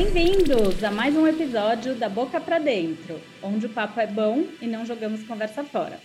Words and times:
Bem-vindos 0.00 0.84
a 0.84 0.92
mais 0.92 1.16
um 1.16 1.26
episódio 1.26 1.96
da 1.96 2.08
Boca 2.08 2.40
para 2.40 2.60
Dentro, 2.60 3.20
onde 3.42 3.66
o 3.66 3.68
papo 3.68 3.98
é 3.98 4.06
bom 4.06 4.44
e 4.62 4.66
não 4.68 4.86
jogamos 4.86 5.24
conversa 5.24 5.64
fora. 5.64 5.98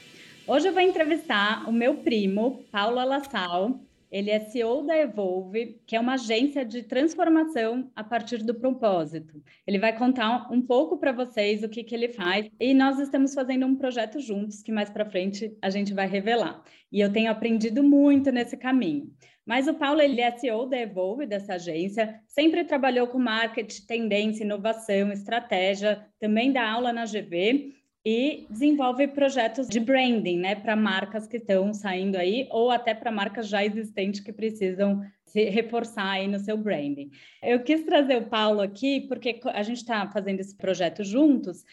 Hoje 0.48 0.68
eu 0.68 0.74
vou 0.74 0.82
entrevistar 0.82 1.70
o 1.70 1.72
meu 1.72 1.98
primo, 1.98 2.66
Paulo 2.72 2.98
Alassal. 2.98 3.80
Ele 4.12 4.32
é 4.32 4.40
CEO 4.40 4.82
da 4.84 4.98
Evolve, 4.98 5.80
que 5.86 5.96
é 5.96 6.00
uma 6.00 6.16
agência 6.16 6.66
de 6.66 6.82
transformação 6.82 7.92
a 7.96 8.04
partir 8.04 8.44
do 8.44 8.56
propósito. 8.56 9.44
Ele 9.66 9.78
vai 9.78 9.96
contar 9.96 10.52
um 10.52 10.62
pouco 10.62 10.98
para 10.98 11.12
vocês 11.12 11.62
o 11.62 11.70
que, 11.70 11.84
que 11.84 11.94
ele 11.94 12.10
faz 12.10 12.50
e 12.60 12.74
nós 12.74 12.98
estamos 12.98 13.36
fazendo 13.36 13.68
um 13.68 13.76
projeto 13.76 14.20
juntos 14.20 14.64
que 14.64 14.72
mais 14.72 14.90
para 14.90 15.06
frente 15.06 15.56
a 15.62 15.70
gente 15.70 15.94
vai 15.94 16.08
revelar. 16.08 16.64
E 16.92 17.00
eu 17.00 17.12
tenho 17.12 17.30
aprendido 17.30 17.84
muito 17.84 18.32
nesse 18.32 18.58
caminho. 18.58 19.12
Mas 19.46 19.68
o 19.68 19.74
Paulo, 19.74 20.02
ele 20.02 20.22
é 20.22 20.32
CEO 20.32 20.66
da 20.66 20.78
Evolve, 20.78 21.26
dessa 21.26 21.56
agência, 21.56 22.22
sempre 22.28 22.64
trabalhou 22.64 23.08
com 23.08 23.20
marketing, 23.20 23.86
tendência, 23.86 24.44
inovação, 24.44 25.12
estratégia, 25.12 26.06
também 26.20 26.52
dá 26.52 26.70
aula 26.70 26.94
na 26.94 27.06
GV 27.06 27.74
e 28.06 28.46
desenvolve 28.50 29.08
projetos 29.08 29.68
de 29.68 29.80
branding, 29.80 30.38
né, 30.38 30.56
para 30.56 30.76
marcas 30.76 31.26
que 31.26 31.38
estão 31.38 31.74
saindo 31.74 32.18
aí 32.18 32.48
ou 32.52 32.70
até 32.70 32.94
para 32.94 33.12
marcas 33.12 33.48
já 33.48 33.64
existentes 33.64 34.20
que 34.20 34.34
precisam 34.34 35.02
se 35.26 35.46
reforçar 35.50 36.12
aí 36.12 36.28
no 36.28 36.40
seu 36.40 36.58
branding. 36.58 37.10
Eu 37.42 37.64
quis 37.64 37.84
trazer 37.84 38.18
o 38.18 38.28
Paulo 38.28 38.62
aqui 38.62 39.02
porque 39.08 39.40
a 39.46 39.64
gente 39.64 39.78
está 39.78 40.08
fazendo 40.10 40.40
esse 40.40 40.56
projeto 40.56 41.04
juntos 41.04 41.64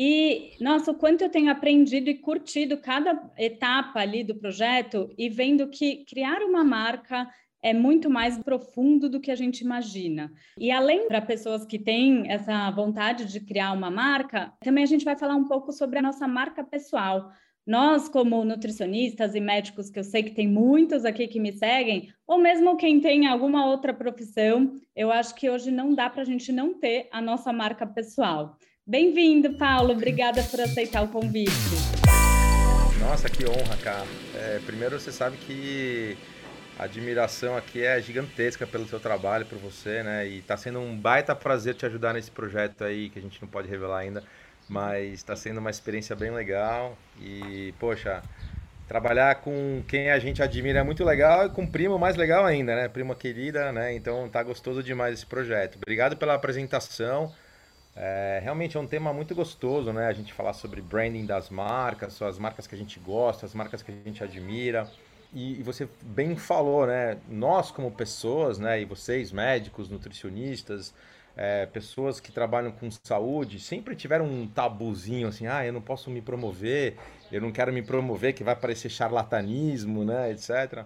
e, 0.00 0.52
nossa, 0.60 0.92
o 0.92 0.94
quanto 0.94 1.22
eu 1.22 1.28
tenho 1.28 1.50
aprendido 1.50 2.08
e 2.08 2.14
curtido 2.14 2.76
cada 2.76 3.20
etapa 3.36 3.98
ali 3.98 4.22
do 4.22 4.36
projeto 4.36 5.12
e 5.18 5.28
vendo 5.28 5.66
que 5.66 6.04
criar 6.04 6.40
uma 6.40 6.62
marca 6.62 7.28
é 7.60 7.74
muito 7.74 8.08
mais 8.08 8.38
profundo 8.38 9.08
do 9.10 9.18
que 9.18 9.28
a 9.28 9.34
gente 9.34 9.62
imagina. 9.62 10.30
E 10.56 10.70
além 10.70 11.08
para 11.08 11.20
pessoas 11.20 11.64
que 11.64 11.80
têm 11.80 12.30
essa 12.30 12.70
vontade 12.70 13.24
de 13.24 13.40
criar 13.40 13.72
uma 13.72 13.90
marca, 13.90 14.52
também 14.60 14.84
a 14.84 14.86
gente 14.86 15.04
vai 15.04 15.16
falar 15.18 15.34
um 15.34 15.48
pouco 15.48 15.72
sobre 15.72 15.98
a 15.98 16.02
nossa 16.02 16.28
marca 16.28 16.62
pessoal. 16.62 17.32
Nós, 17.66 18.08
como 18.08 18.44
nutricionistas 18.44 19.34
e 19.34 19.40
médicos, 19.40 19.90
que 19.90 19.98
eu 19.98 20.04
sei 20.04 20.22
que 20.22 20.30
tem 20.30 20.46
muitos 20.46 21.04
aqui 21.04 21.26
que 21.26 21.40
me 21.40 21.50
seguem, 21.50 22.08
ou 22.24 22.38
mesmo 22.38 22.76
quem 22.76 23.00
tem 23.00 23.26
alguma 23.26 23.66
outra 23.66 23.92
profissão, 23.92 24.76
eu 24.94 25.10
acho 25.10 25.34
que 25.34 25.50
hoje 25.50 25.72
não 25.72 25.92
dá 25.92 26.08
para 26.08 26.22
a 26.22 26.24
gente 26.24 26.52
não 26.52 26.72
ter 26.72 27.08
a 27.10 27.20
nossa 27.20 27.52
marca 27.52 27.84
pessoal. 27.84 28.56
Bem-vindo, 28.88 29.52
Paulo. 29.52 29.92
Obrigada 29.92 30.42
por 30.44 30.62
aceitar 30.62 31.02
o 31.02 31.08
convite. 31.08 31.52
Nossa, 32.98 33.28
que 33.28 33.44
honra, 33.44 33.76
cara. 33.84 34.06
É, 34.34 34.60
primeiro, 34.64 34.98
você 34.98 35.12
sabe 35.12 35.36
que 35.36 36.16
a 36.78 36.84
admiração 36.84 37.54
aqui 37.54 37.84
é 37.84 38.00
gigantesca 38.00 38.66
pelo 38.66 38.88
seu 38.88 38.98
trabalho, 38.98 39.44
por 39.44 39.58
você, 39.58 40.02
né? 40.02 40.26
E 40.26 40.40
tá 40.40 40.56
sendo 40.56 40.80
um 40.80 40.96
baita 40.96 41.36
prazer 41.36 41.74
te 41.74 41.84
ajudar 41.84 42.14
nesse 42.14 42.30
projeto 42.30 42.82
aí, 42.82 43.10
que 43.10 43.18
a 43.18 43.22
gente 43.22 43.38
não 43.42 43.46
pode 43.46 43.68
revelar 43.68 43.98
ainda, 43.98 44.24
mas 44.66 45.12
está 45.12 45.36
sendo 45.36 45.58
uma 45.58 45.68
experiência 45.68 46.16
bem 46.16 46.30
legal. 46.30 46.96
E, 47.20 47.74
poxa, 47.78 48.22
trabalhar 48.88 49.34
com 49.42 49.82
quem 49.86 50.10
a 50.10 50.18
gente 50.18 50.42
admira 50.42 50.78
é 50.78 50.82
muito 50.82 51.04
legal 51.04 51.44
e 51.44 51.50
com 51.50 51.66
primo 51.66 51.98
mais 51.98 52.16
legal 52.16 52.46
ainda, 52.46 52.74
né? 52.74 52.88
Prima 52.88 53.14
querida, 53.14 53.70
né? 53.70 53.94
Então 53.94 54.30
tá 54.30 54.42
gostoso 54.42 54.82
demais 54.82 55.12
esse 55.12 55.26
projeto. 55.26 55.76
Obrigado 55.76 56.16
pela 56.16 56.32
apresentação. 56.32 57.30
É, 57.96 58.40
realmente 58.42 58.76
é 58.76 58.80
um 58.80 58.86
tema 58.86 59.12
muito 59.12 59.34
gostoso, 59.34 59.92
né? 59.92 60.06
A 60.06 60.12
gente 60.12 60.32
falar 60.32 60.52
sobre 60.52 60.80
branding 60.80 61.26
das 61.26 61.50
marcas, 61.50 62.20
as 62.22 62.38
marcas 62.38 62.66
que 62.66 62.74
a 62.74 62.78
gente 62.78 62.98
gosta, 63.00 63.44
as 63.44 63.54
marcas 63.54 63.82
que 63.82 63.90
a 63.90 63.94
gente 63.94 64.22
admira. 64.22 64.88
E, 65.32 65.60
e, 65.60 65.62
você 65.62 65.88
bem 66.02 66.36
falou, 66.36 66.86
né? 66.86 67.18
Nós 67.28 67.70
como 67.70 67.90
pessoas, 67.90 68.58
né? 68.58 68.80
E 68.80 68.84
vocês, 68.84 69.32
médicos, 69.32 69.88
nutricionistas, 69.88 70.94
é, 71.36 71.66
pessoas 71.66 72.20
que 72.20 72.32
trabalham 72.32 72.72
com 72.72 72.88
saúde, 72.90 73.60
sempre 73.60 73.94
tiveram 73.94 74.26
um 74.26 74.46
tabuzinho 74.46 75.28
assim, 75.28 75.46
ah, 75.46 75.64
eu 75.64 75.72
não 75.72 75.80
posso 75.80 76.10
me 76.10 76.20
promover, 76.20 76.96
eu 77.30 77.40
não 77.40 77.52
quero 77.52 77.72
me 77.72 77.82
promover, 77.82 78.32
que 78.32 78.42
vai 78.42 78.56
parecer 78.56 78.90
charlatanismo, 78.90 80.04
né? 80.04 80.30
Etc. 80.30 80.84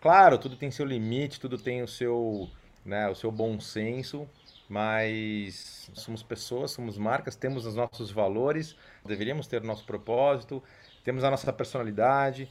Claro, 0.00 0.38
tudo 0.38 0.56
tem 0.56 0.70
seu 0.70 0.84
limite, 0.86 1.40
tudo 1.40 1.56
tem 1.56 1.82
o 1.82 1.88
seu, 1.88 2.48
né? 2.84 3.08
O 3.08 3.14
seu 3.14 3.30
bom 3.30 3.60
senso 3.60 4.28
mas 4.68 5.90
somos 5.94 6.22
pessoas, 6.22 6.70
somos 6.70 6.98
marcas, 6.98 7.34
temos 7.34 7.64
os 7.64 7.74
nossos 7.74 8.10
valores, 8.10 8.76
deveríamos 9.04 9.46
ter 9.46 9.62
o 9.62 9.66
nosso 9.66 9.84
propósito, 9.84 10.62
temos 11.02 11.24
a 11.24 11.30
nossa 11.30 11.52
personalidade 11.52 12.48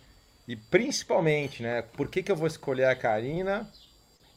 e 0.48 0.56
principalmente, 0.56 1.62
né, 1.62 1.82
por 1.82 2.10
que, 2.10 2.24
que 2.24 2.32
eu 2.32 2.36
vou 2.36 2.48
escolher 2.48 2.86
a 2.86 2.96
Karina 2.96 3.70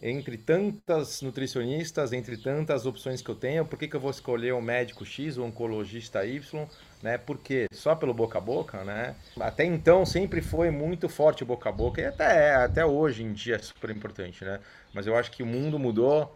entre 0.03 0.39
tantas 0.39 1.21
nutricionistas, 1.21 2.13
entre 2.13 2.37
tantas 2.37 2.87
opções 2.87 3.21
que 3.21 3.29
eu 3.29 3.35
tenho, 3.35 3.67
por 3.67 3.79
que, 3.79 3.87
que 3.87 3.95
eu 3.95 4.01
vou 4.01 4.11
escolher 4.11 4.55
um 4.55 4.63
médico 4.63 5.05
X 5.05 5.37
ou 5.37 5.45
um 5.45 5.49
oncologista 5.49 6.25
Y, 6.25 6.67
né? 7.03 7.19
Porque 7.19 7.67
só 7.73 7.95
pelo 7.95 8.15
boca 8.15 8.39
a 8.39 8.41
boca, 8.41 8.83
né? 8.83 9.15
Até 9.39 9.65
então 9.65 10.07
sempre 10.07 10.41
foi 10.41 10.71
muito 10.71 11.09
forte 11.09 11.43
o 11.43 11.47
boca 11.47 11.69
a 11.69 11.73
boca 11.73 12.01
e 12.01 12.07
até 12.07 12.55
até 12.55 12.85
hoje 12.85 13.23
em 13.23 13.33
dia 13.33 13.57
é 13.57 13.59
super 13.59 13.91
importante, 13.91 14.43
né? 14.43 14.59
Mas 14.95 15.07
eu 15.07 15.15
acho 15.17 15.31
que 15.31 15.43
o 15.43 15.47
mundo 15.47 15.79
mudou, 15.79 16.35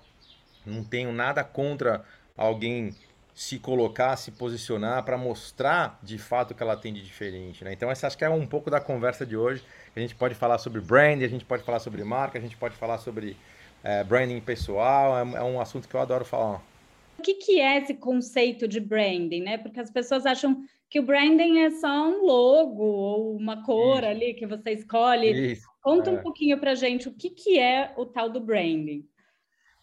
não 0.65 0.83
tenho 0.85 1.13
nada 1.13 1.43
contra 1.45 2.05
alguém 2.37 2.95
se 3.35 3.59
colocar, 3.59 4.17
se 4.17 4.31
posicionar 4.31 5.05
para 5.05 5.19
mostrar 5.19 5.99
de 6.03 6.19
fato 6.19 6.53
o 6.53 6.55
que 6.55 6.63
ela 6.63 6.77
tem 6.77 6.93
de 6.93 7.03
diferente. 7.03 7.65
Né? 7.65 7.73
Então, 7.73 7.91
essa 7.91 8.07
acho 8.07 8.17
que 8.17 8.25
é 8.25 8.31
um 8.31 8.47
pouco 8.47 8.71
da 8.71 8.81
conversa 8.81 9.27
de 9.27 9.37
hoje. 9.37 9.63
A 9.95 10.01
gente 10.01 10.15
pode 10.15 10.37
falar 10.37 10.59
sobre 10.59 10.81
brand, 10.81 11.21
a 11.21 11.29
gente 11.29 11.45
pode 11.45 11.65
falar 11.65 11.81
sobre 11.81 12.05
marca, 12.05 12.39
a 12.39 12.41
gente 12.41 12.57
pode 12.57 12.77
falar 12.77 12.99
sobre 12.99 13.37
é, 13.83 14.05
branding 14.05 14.41
pessoal. 14.41 15.19
É, 15.19 15.39
é, 15.39 15.43
um 15.43 15.61
assunto 15.61 15.89
que 15.89 15.95
eu 15.97 16.01
adoro 16.01 16.25
falar. 16.25 16.63
O 17.19 17.23
que, 17.23 17.35
que 17.35 17.61
é 17.61 17.79
esse 17.79 17.95
conceito 17.95 18.69
de 18.69 18.79
branding? 18.79 19.43
Né? 19.43 19.59
Porque 19.59 19.81
as 19.81 19.91
pessoas 19.91 20.27
acham 20.27 20.65
que 20.89 21.01
o 21.01 21.03
branding 21.03 21.59
é 21.59 21.71
só 21.71 22.09
um 22.09 22.25
logo 22.25 22.85
ou 22.85 23.37
uma 23.37 23.65
cor 23.65 23.99
Isso. 23.99 24.07
ali 24.07 24.35
que 24.35 24.47
você 24.47 24.71
escolhe. 24.73 25.53
Isso. 25.53 25.67
Conta 25.83 26.11
é. 26.11 26.13
um 26.13 26.23
pouquinho 26.23 26.59
para 26.59 26.77
gente 26.77 27.09
o 27.09 27.13
que, 27.13 27.31
que 27.31 27.59
é 27.59 27.93
o 27.97 28.07
tal 28.07 28.29
do 28.29 28.41
branding. 28.41 29.05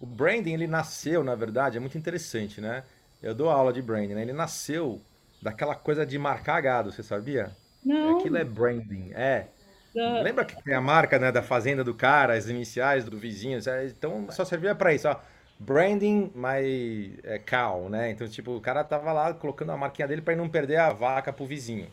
O 0.02 0.06
branding, 0.06 0.54
ele 0.54 0.66
nasceu, 0.66 1.24
na 1.24 1.36
verdade, 1.36 1.78
é 1.78 1.80
muito 1.80 1.96
interessante, 1.96 2.60
né? 2.60 2.84
Eu 3.22 3.36
dou 3.36 3.52
aula 3.52 3.72
de 3.72 3.84
branding, 3.84 4.16
né? 4.16 4.24
Ele 4.24 4.34
nasceu 4.34 5.00
daquela 5.40 5.76
coisa 5.76 6.04
de 6.04 6.18
marcar 6.18 6.60
gado, 6.60 6.92
você 6.92 7.04
sabia? 7.04 7.52
Não. 7.86 8.18
Aquilo 8.18 8.38
é 8.38 8.44
branding, 8.44 9.12
é. 9.14 9.46
Não. 9.94 10.24
Lembra 10.24 10.44
que 10.44 10.60
tem 10.64 10.74
a 10.74 10.82
marca 10.82 11.20
né, 11.20 11.32
da 11.32 11.44
fazenda 11.44 11.84
do 11.84 11.94
cara, 11.94 12.34
as 12.34 12.48
iniciais 12.48 13.06
do 13.06 13.16
vizinho? 13.16 13.60
Então 13.86 14.28
só 14.32 14.44
servia 14.44 14.74
para 14.74 14.92
isso, 14.92 15.08
ó. 15.08 15.16
Branding 15.60 16.32
my 16.34 17.20
é, 17.24 17.38
cow, 17.38 17.88
né? 17.88 18.10
Então, 18.10 18.28
tipo, 18.28 18.56
o 18.56 18.62
cara 18.62 18.84
tava 18.84 19.12
lá 19.14 19.32
colocando 19.32 19.72
a 19.72 19.78
marquinha 19.78 20.08
dele 20.08 20.22
para 20.24 20.36
não 20.36 20.50
perder 20.50 20.78
a 20.78 20.92
vaca 20.92 21.32
pro 21.32 21.46
vizinho. 21.46 21.88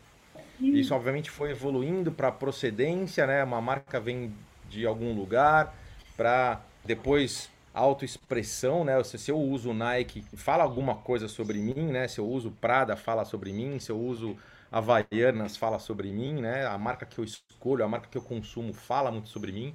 Hum. 0.58 0.74
Isso, 0.74 0.94
obviamente, 0.94 1.30
foi 1.30 1.50
evoluindo 1.50 2.10
para 2.10 2.32
procedência, 2.32 3.26
né? 3.26 3.44
Uma 3.44 3.60
marca 3.60 4.00
vem 4.00 4.32
de 4.70 4.86
algum 4.86 5.12
lugar 5.12 5.74
para 6.16 6.62
depois 6.82 7.50
autoexpressão, 7.72 8.84
né? 8.84 9.02
Se 9.04 9.30
eu 9.30 9.38
uso 9.38 9.72
Nike, 9.72 10.22
fala 10.36 10.64
alguma 10.64 10.96
coisa 10.96 11.28
sobre 11.28 11.58
mim, 11.58 11.92
né? 11.92 12.08
Se 12.08 12.18
eu 12.18 12.26
uso 12.28 12.50
Prada, 12.60 12.96
fala 12.96 13.24
sobre 13.24 13.52
mim. 13.52 13.78
Se 13.78 13.90
eu 13.90 13.98
uso 13.98 14.36
Havaianas, 14.70 15.56
fala 15.56 15.78
sobre 15.78 16.10
mim, 16.10 16.40
né? 16.40 16.66
A 16.66 16.76
marca 16.76 17.06
que 17.06 17.18
eu 17.18 17.24
escolho, 17.24 17.84
a 17.84 17.88
marca 17.88 18.08
que 18.10 18.18
eu 18.18 18.22
consumo 18.22 18.72
fala 18.72 19.10
muito 19.10 19.28
sobre 19.28 19.52
mim. 19.52 19.74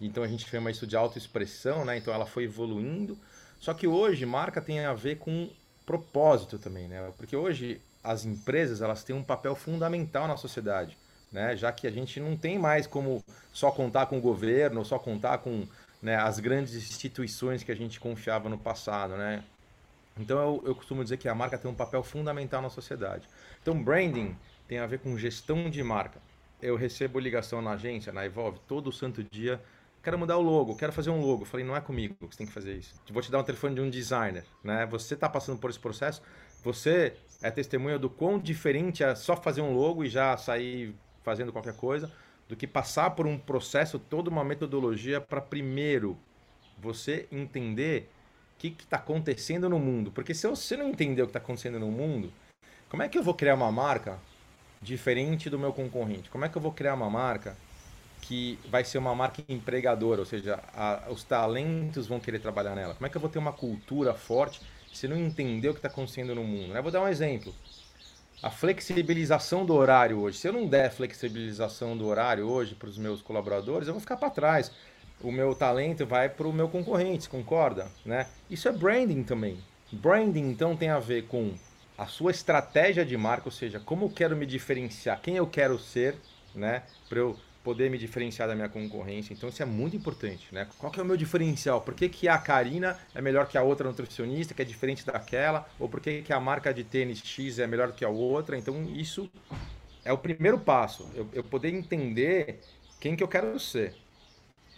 Então 0.00 0.22
a 0.22 0.28
gente 0.28 0.48
chama 0.48 0.70
isso 0.70 0.86
de 0.86 0.96
autoexpressão, 0.96 1.84
né? 1.84 1.96
Então 1.98 2.12
ela 2.12 2.26
foi 2.26 2.44
evoluindo. 2.44 3.16
Só 3.58 3.72
que 3.72 3.86
hoje 3.86 4.26
marca 4.26 4.60
tem 4.60 4.84
a 4.84 4.94
ver 4.94 5.16
com 5.16 5.48
propósito 5.84 6.58
também, 6.58 6.88
né? 6.88 7.10
Porque 7.16 7.36
hoje 7.36 7.80
as 8.02 8.24
empresas 8.24 8.80
elas 8.82 9.02
têm 9.02 9.16
um 9.16 9.22
papel 9.22 9.54
fundamental 9.54 10.28
na 10.28 10.36
sociedade, 10.36 10.96
né? 11.32 11.56
Já 11.56 11.72
que 11.72 11.86
a 11.86 11.90
gente 11.90 12.20
não 12.20 12.36
tem 12.36 12.58
mais 12.58 12.86
como 12.86 13.24
só 13.52 13.70
contar 13.70 14.06
com 14.06 14.18
o 14.18 14.20
governo, 14.20 14.84
só 14.84 14.98
contar 14.98 15.38
com 15.38 15.66
né, 16.02 16.16
as 16.16 16.38
grandes 16.38 16.74
instituições 16.74 17.62
que 17.62 17.72
a 17.72 17.74
gente 17.74 17.98
confiava 17.98 18.48
no 18.48 18.58
passado, 18.58 19.16
né? 19.16 19.42
Então 20.18 20.38
eu, 20.38 20.62
eu 20.68 20.74
costumo 20.74 21.02
dizer 21.02 21.16
que 21.18 21.28
a 21.28 21.34
marca 21.34 21.58
tem 21.58 21.70
um 21.70 21.74
papel 21.74 22.02
fundamental 22.02 22.62
na 22.62 22.70
sociedade. 22.70 23.28
Então 23.60 23.82
branding 23.82 24.36
tem 24.66 24.78
a 24.78 24.86
ver 24.86 24.98
com 24.98 25.16
gestão 25.18 25.68
de 25.68 25.82
marca. 25.82 26.20
Eu 26.60 26.76
recebo 26.76 27.18
ligação 27.18 27.60
na 27.60 27.72
agência, 27.72 28.12
na 28.12 28.24
Evolve, 28.24 28.58
todo 28.66 28.90
santo 28.90 29.22
dia. 29.22 29.60
Quero 30.02 30.18
mudar 30.18 30.38
o 30.38 30.42
logo, 30.42 30.76
quero 30.76 30.92
fazer 30.92 31.10
um 31.10 31.20
logo. 31.20 31.44
Falei, 31.44 31.66
não 31.66 31.76
é 31.76 31.80
comigo 31.80 32.14
que 32.14 32.34
você 32.34 32.38
tem 32.38 32.46
que 32.46 32.52
fazer 32.52 32.74
isso. 32.76 32.94
Vou 33.10 33.20
te 33.20 33.30
dar 33.30 33.40
um 33.40 33.44
telefone 33.44 33.74
de 33.74 33.80
um 33.80 33.90
designer, 33.90 34.44
né? 34.64 34.86
Você 34.86 35.14
está 35.14 35.28
passando 35.28 35.58
por 35.58 35.68
esse 35.68 35.78
processo, 35.78 36.22
você 36.62 37.14
é 37.42 37.50
testemunha 37.50 37.98
do 37.98 38.08
quão 38.08 38.38
diferente 38.38 39.04
é 39.04 39.14
só 39.14 39.36
fazer 39.36 39.60
um 39.60 39.74
logo 39.74 40.04
e 40.04 40.08
já 40.08 40.36
sair 40.36 40.94
fazendo 41.22 41.52
qualquer 41.52 41.74
coisa 41.74 42.10
do 42.48 42.56
que 42.56 42.66
passar 42.66 43.10
por 43.10 43.26
um 43.26 43.38
processo, 43.38 43.98
toda 43.98 44.30
uma 44.30 44.44
metodologia 44.44 45.20
para 45.20 45.40
primeiro 45.40 46.16
você 46.78 47.26
entender 47.32 48.08
o 48.54 48.58
que 48.58 48.74
está 48.78 48.96
acontecendo 48.96 49.68
no 49.68 49.78
mundo. 49.78 50.10
Porque 50.10 50.34
se 50.34 50.46
você 50.46 50.76
não 50.76 50.88
entender 50.88 51.22
o 51.22 51.26
que 51.26 51.30
está 51.30 51.38
acontecendo 51.38 51.78
no 51.78 51.90
mundo, 51.90 52.32
como 52.88 53.02
é 53.02 53.08
que 53.08 53.18
eu 53.18 53.22
vou 53.22 53.34
criar 53.34 53.54
uma 53.54 53.72
marca 53.72 54.18
diferente 54.80 55.50
do 55.50 55.58
meu 55.58 55.72
concorrente? 55.72 56.30
Como 56.30 56.44
é 56.44 56.48
que 56.48 56.56
eu 56.56 56.62
vou 56.62 56.72
criar 56.72 56.94
uma 56.94 57.10
marca 57.10 57.56
que 58.20 58.58
vai 58.68 58.84
ser 58.84 58.98
uma 58.98 59.14
marca 59.14 59.42
empregadora, 59.48 60.20
ou 60.20 60.26
seja, 60.26 60.62
a, 60.74 61.10
os 61.10 61.24
talentos 61.24 62.06
vão 62.06 62.20
querer 62.20 62.38
trabalhar 62.40 62.74
nela? 62.74 62.94
Como 62.94 63.06
é 63.06 63.10
que 63.10 63.16
eu 63.16 63.20
vou 63.20 63.30
ter 63.30 63.38
uma 63.38 63.52
cultura 63.52 64.14
forte 64.14 64.60
você 64.96 65.06
não 65.06 65.16
entender 65.16 65.68
o 65.68 65.72
que 65.72 65.78
está 65.78 65.88
acontecendo 65.88 66.34
no 66.34 66.42
mundo. 66.42 66.72
Né? 66.72 66.80
Vou 66.80 66.90
dar 66.90 67.02
um 67.02 67.08
exemplo. 67.08 67.54
A 68.42 68.50
flexibilização 68.50 69.64
do 69.64 69.74
horário 69.74 70.20
hoje. 70.20 70.38
Se 70.38 70.48
eu 70.48 70.52
não 70.52 70.66
der 70.66 70.92
flexibilização 70.92 71.96
do 71.96 72.06
horário 72.06 72.46
hoje 72.46 72.74
para 72.74 72.88
os 72.88 72.98
meus 72.98 73.22
colaboradores, 73.22 73.88
eu 73.88 73.94
vou 73.94 74.00
ficar 74.00 74.16
para 74.16 74.28
trás. 74.28 74.70
O 75.22 75.32
meu 75.32 75.54
talento 75.54 76.04
vai 76.04 76.28
para 76.28 76.46
o 76.46 76.52
meu 76.52 76.68
concorrente, 76.68 77.30
concorda? 77.30 77.90
Né? 78.04 78.26
Isso 78.50 78.68
é 78.68 78.72
branding 78.72 79.22
também. 79.22 79.58
Branding, 79.90 80.50
então, 80.50 80.76
tem 80.76 80.90
a 80.90 80.98
ver 80.98 81.26
com 81.26 81.54
a 81.96 82.06
sua 82.06 82.30
estratégia 82.30 83.06
de 83.06 83.16
marca, 83.16 83.48
ou 83.48 83.52
seja, 83.52 83.80
como 83.80 84.04
eu 84.04 84.10
quero 84.10 84.36
me 84.36 84.44
diferenciar, 84.44 85.20
quem 85.22 85.36
eu 85.36 85.46
quero 85.46 85.78
ser, 85.78 86.16
né? 86.54 86.82
Para 87.08 87.20
eu 87.20 87.36
poder 87.66 87.90
me 87.90 87.98
diferenciar 87.98 88.46
da 88.46 88.54
minha 88.54 88.68
concorrência. 88.68 89.34
Então 89.34 89.48
isso 89.48 89.60
é 89.60 89.66
muito 89.66 89.96
importante, 89.96 90.46
né? 90.52 90.68
Qual 90.78 90.92
que 90.92 91.00
é 91.00 91.02
o 91.02 91.06
meu 91.06 91.16
diferencial? 91.16 91.80
Por 91.80 91.94
que, 91.94 92.08
que 92.08 92.28
a 92.28 92.38
Karina 92.38 92.96
é 93.12 93.20
melhor 93.20 93.48
que 93.48 93.58
a 93.58 93.62
outra 93.62 93.88
nutricionista, 93.88 94.54
que 94.54 94.62
é 94.62 94.64
diferente 94.64 95.04
daquela? 95.04 95.68
Ou 95.76 95.88
por 95.88 95.98
que, 96.00 96.22
que 96.22 96.32
a 96.32 96.38
marca 96.38 96.72
de 96.72 96.84
tênis 96.84 97.18
X 97.18 97.58
é 97.58 97.66
melhor 97.66 97.90
que 97.90 98.04
a 98.04 98.08
outra? 98.08 98.56
Então 98.56 98.84
isso 98.94 99.28
é 100.04 100.12
o 100.12 100.18
primeiro 100.18 100.60
passo. 100.60 101.10
Eu, 101.12 101.28
eu 101.32 101.42
poder 101.42 101.74
entender 101.74 102.60
quem 103.00 103.16
que 103.16 103.22
eu 103.24 103.26
quero 103.26 103.58
ser. 103.58 103.96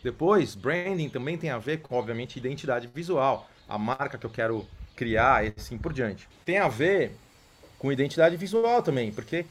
Depois, 0.03 0.55
branding 0.55 1.11
também 1.11 1.37
tem 1.37 1.51
a 1.51 1.59
ver 1.59 1.83
com, 1.83 1.95
obviamente, 1.95 2.39
identidade 2.39 2.87
visual. 2.87 3.51
A 3.69 3.77
marca 3.77 4.17
que 4.17 4.25
eu 4.25 4.31
quero 4.31 4.67
criar 4.97 5.45
e 5.45 5.53
assim 5.55 5.77
por 5.77 5.93
diante. 5.93 6.27
Tem 6.43 6.57
a 6.57 6.69
ver 6.69 7.13
com 7.79 7.93
identidade 7.93 8.35
visual 8.39 8.83
também, 8.83 9.13
porque 9.13 9.45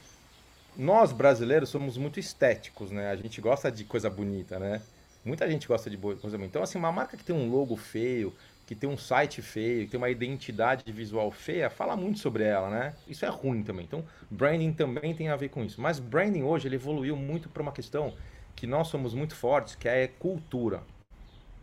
nós 0.78 1.10
brasileiros 1.10 1.68
somos 1.68 1.96
muito 1.98 2.20
estéticos, 2.20 2.92
né? 2.92 3.10
A 3.10 3.16
gente 3.16 3.40
gosta 3.40 3.70
de 3.70 3.82
coisa 3.84 4.08
bonita, 4.08 4.60
né? 4.60 4.80
Muita 5.24 5.50
gente 5.50 5.66
gosta 5.66 5.90
de 5.90 5.96
coisa 5.96 6.38
bonita. 6.38 6.46
Então, 6.46 6.62
assim, 6.62 6.78
uma 6.78 6.92
marca 6.92 7.16
que 7.16 7.24
tem 7.24 7.34
um 7.34 7.50
logo 7.50 7.76
feio, 7.76 8.32
que 8.64 8.76
tem 8.76 8.88
um 8.88 8.96
site 8.96 9.42
feio, 9.42 9.84
que 9.84 9.90
tem 9.90 9.98
uma 9.98 10.08
identidade 10.08 10.90
visual 10.92 11.32
feia, 11.32 11.68
fala 11.68 11.96
muito 11.96 12.20
sobre 12.20 12.44
ela, 12.44 12.70
né? 12.70 12.94
Isso 13.08 13.24
é 13.24 13.28
ruim 13.28 13.64
também. 13.64 13.86
Então, 13.86 14.04
branding 14.30 14.72
também 14.72 15.14
tem 15.14 15.28
a 15.28 15.36
ver 15.36 15.48
com 15.48 15.64
isso. 15.64 15.80
Mas 15.80 15.98
branding 15.98 16.42
hoje 16.42 16.68
ele 16.68 16.76
evoluiu 16.76 17.16
muito 17.16 17.48
para 17.48 17.62
uma 17.62 17.72
questão 17.72 18.14
que 18.54 18.66
nós 18.66 18.86
somos 18.86 19.14
muito 19.14 19.34
fortes, 19.34 19.74
que 19.74 19.88
é 19.88 20.06
cultura. 20.06 20.82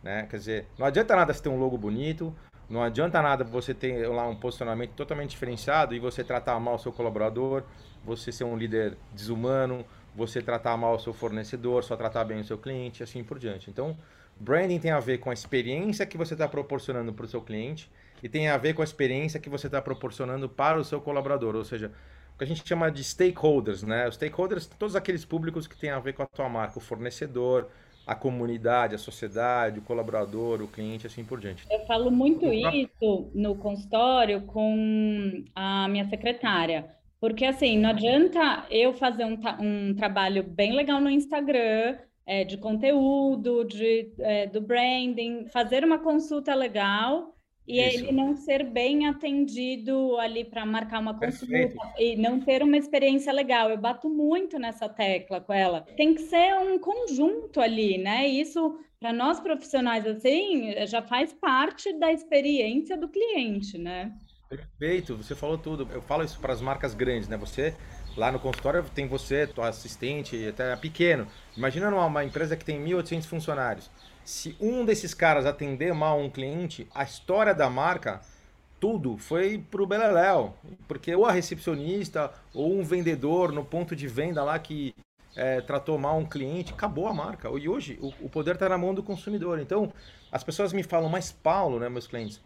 Né? 0.02 0.26
Quer 0.30 0.36
dizer, 0.36 0.66
não 0.78 0.86
adianta 0.86 1.16
nada 1.16 1.32
você 1.32 1.42
ter 1.42 1.48
um 1.48 1.58
logo 1.58 1.78
bonito, 1.78 2.34
não 2.68 2.82
adianta 2.82 3.22
nada 3.22 3.44
você 3.44 3.72
ter 3.72 4.08
lá 4.08 4.26
um 4.28 4.34
posicionamento 4.34 4.90
totalmente 4.90 5.30
diferenciado 5.30 5.94
e 5.94 6.00
você 6.00 6.24
tratar 6.24 6.58
mal 6.58 6.74
o 6.74 6.78
seu 6.78 6.92
colaborador, 6.92 7.62
você 8.04 8.32
ser 8.32 8.44
um 8.44 8.56
líder 8.56 8.96
desumano, 9.12 9.84
você 10.14 10.42
tratar 10.42 10.76
mal 10.76 10.94
o 10.94 10.98
seu 10.98 11.12
fornecedor, 11.12 11.84
só 11.84 11.96
tratar 11.96 12.24
bem 12.24 12.40
o 12.40 12.44
seu 12.44 12.58
cliente, 12.58 13.02
assim 13.02 13.22
por 13.22 13.38
diante. 13.38 13.70
Então, 13.70 13.96
branding 14.38 14.80
tem 14.80 14.90
a 14.90 14.98
ver 14.98 15.18
com 15.18 15.30
a 15.30 15.32
experiência 15.32 16.04
que 16.06 16.18
você 16.18 16.34
está 16.34 16.48
proporcionando 16.48 17.12
para 17.12 17.24
o 17.24 17.28
seu 17.28 17.40
cliente 17.40 17.90
e 18.22 18.28
tem 18.28 18.48
a 18.48 18.56
ver 18.56 18.74
com 18.74 18.82
a 18.82 18.84
experiência 18.84 19.38
que 19.38 19.48
você 19.48 19.66
está 19.66 19.80
proporcionando 19.80 20.48
para 20.48 20.78
o 20.78 20.84
seu 20.84 21.00
colaborador, 21.00 21.54
ou 21.54 21.64
seja, 21.64 21.92
o 22.34 22.38
que 22.38 22.44
a 22.44 22.46
gente 22.46 22.66
chama 22.66 22.90
de 22.90 23.02
stakeholders, 23.04 23.82
né? 23.82 24.08
Os 24.08 24.16
stakeholders, 24.16 24.66
todos 24.66 24.96
aqueles 24.96 25.24
públicos 25.24 25.66
que 25.66 25.76
têm 25.76 25.90
a 25.90 25.98
ver 25.98 26.14
com 26.14 26.22
a 26.22 26.26
tua 26.26 26.48
marca, 26.48 26.78
o 26.78 26.82
fornecedor, 26.82 27.68
a 28.06 28.14
comunidade, 28.14 28.94
a 28.94 28.98
sociedade, 28.98 29.80
o 29.80 29.82
colaborador, 29.82 30.62
o 30.62 30.68
cliente, 30.68 31.06
assim 31.06 31.24
por 31.24 31.40
diante. 31.40 31.66
Eu 31.68 31.84
falo 31.86 32.10
muito 32.10 32.46
isso 32.52 33.30
no 33.34 33.56
consultório 33.56 34.42
com 34.42 35.44
a 35.54 35.88
minha 35.88 36.08
secretária. 36.08 36.94
Porque, 37.20 37.44
assim, 37.44 37.78
não 37.78 37.90
adianta 37.90 38.66
eu 38.70 38.92
fazer 38.92 39.24
um, 39.24 39.38
um 39.60 39.94
trabalho 39.94 40.44
bem 40.44 40.72
legal 40.72 41.00
no 41.00 41.10
Instagram, 41.10 41.96
é, 42.24 42.44
de 42.44 42.56
conteúdo, 42.58 43.64
de, 43.64 44.12
é, 44.18 44.46
do 44.46 44.60
branding, 44.60 45.46
fazer 45.48 45.84
uma 45.84 45.98
consulta 45.98 46.54
legal 46.54 47.35
e 47.66 47.80
Isso. 47.80 47.98
ele 47.98 48.12
não 48.12 48.36
ser 48.36 48.64
bem 48.64 49.06
atendido 49.06 50.16
ali 50.18 50.44
para 50.44 50.64
marcar 50.64 51.00
uma 51.00 51.14
consulta 51.14 51.46
Perfeito. 51.46 51.78
e 51.98 52.16
não 52.16 52.40
ter 52.40 52.62
uma 52.62 52.76
experiência 52.76 53.32
legal. 53.32 53.70
Eu 53.70 53.78
bato 53.78 54.08
muito 54.08 54.58
nessa 54.58 54.88
tecla 54.88 55.40
com 55.40 55.52
ela. 55.52 55.82
Tem 55.96 56.14
que 56.14 56.22
ser 56.22 56.54
um 56.60 56.78
conjunto 56.78 57.60
ali, 57.60 57.98
né? 57.98 58.26
Isso 58.26 58.78
para 59.00 59.12
nós 59.12 59.40
profissionais 59.40 60.06
assim 60.06 60.74
já 60.86 61.02
faz 61.02 61.32
parte 61.32 61.92
da 61.98 62.12
experiência 62.12 62.96
do 62.96 63.08
cliente, 63.08 63.76
né? 63.76 64.12
Perfeito, 64.48 65.16
você 65.16 65.34
falou 65.34 65.58
tudo. 65.58 65.88
Eu 65.92 66.00
falo 66.02 66.22
isso 66.22 66.38
para 66.38 66.52
as 66.52 66.60
marcas 66.60 66.94
grandes, 66.94 67.28
né? 67.28 67.36
Você 67.36 67.74
lá 68.16 68.30
no 68.30 68.38
consultório 68.38 68.84
tem 68.94 69.08
você, 69.08 69.46
tua 69.46 69.68
assistente, 69.68 70.46
até 70.46 70.74
pequeno. 70.76 71.26
Imagina 71.56 71.88
uma 71.90 72.24
empresa 72.24 72.56
que 72.56 72.64
tem 72.64 72.80
1.800 72.80 73.24
funcionários. 73.24 73.90
Se 74.26 74.56
um 74.60 74.84
desses 74.84 75.14
caras 75.14 75.46
atender 75.46 75.94
mal 75.94 76.18
um 76.18 76.28
cliente, 76.28 76.86
a 76.94 77.04
história 77.04 77.54
da 77.54 77.70
marca, 77.70 78.20
tudo 78.80 79.16
foi 79.16 79.64
pro 79.70 79.86
beleléu. 79.86 80.54
Porque 80.86 81.14
ou 81.14 81.24
a 81.24 81.32
recepcionista 81.32 82.32
ou 82.52 82.78
um 82.78 82.82
vendedor 82.82 83.52
no 83.52 83.64
ponto 83.64 83.96
de 83.96 84.08
venda 84.08 84.42
lá 84.42 84.58
que 84.58 84.94
é, 85.34 85.60
tratou 85.60 85.96
mal 85.96 86.18
um 86.18 86.26
cliente, 86.26 86.72
acabou 86.72 87.06
a 87.06 87.14
marca. 87.14 87.48
E 87.56 87.68
hoje 87.68 87.98
o, 88.02 88.08
o 88.26 88.28
poder 88.28 88.54
está 88.54 88.68
na 88.68 88.76
mão 88.76 88.92
do 88.92 89.02
consumidor. 89.02 89.60
Então 89.60 89.92
as 90.30 90.44
pessoas 90.44 90.72
me 90.72 90.82
falam, 90.82 91.08
mas 91.08 91.30
Paulo, 91.30 91.78
né, 91.78 91.88
meus 91.88 92.06
clientes, 92.06 92.40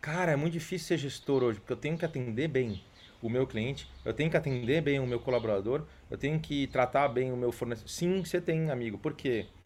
Cara, 0.00 0.32
é 0.32 0.36
muito 0.36 0.54
difícil 0.54 0.88
ser 0.88 0.96
gestor 0.96 1.42
hoje, 1.42 1.60
porque 1.60 1.74
eu 1.74 1.76
tenho 1.76 1.98
que 1.98 2.06
atender 2.06 2.48
bem 2.48 2.82
o 3.20 3.28
meu 3.28 3.46
cliente, 3.46 3.86
eu 4.02 4.14
tenho 4.14 4.30
que 4.30 4.36
atender 4.36 4.80
bem 4.80 4.98
o 4.98 5.06
meu 5.06 5.20
colaborador, 5.20 5.84
eu 6.10 6.16
tenho 6.16 6.40
que 6.40 6.66
tratar 6.68 7.08
bem 7.08 7.30
o 7.30 7.36
meu 7.36 7.52
fornecedor. 7.52 7.90
Sim, 7.90 8.24
você 8.24 8.40
tem, 8.40 8.70
amigo. 8.70 8.96
Por 8.96 9.12
quê? 9.12 9.46
Porque 9.50 9.59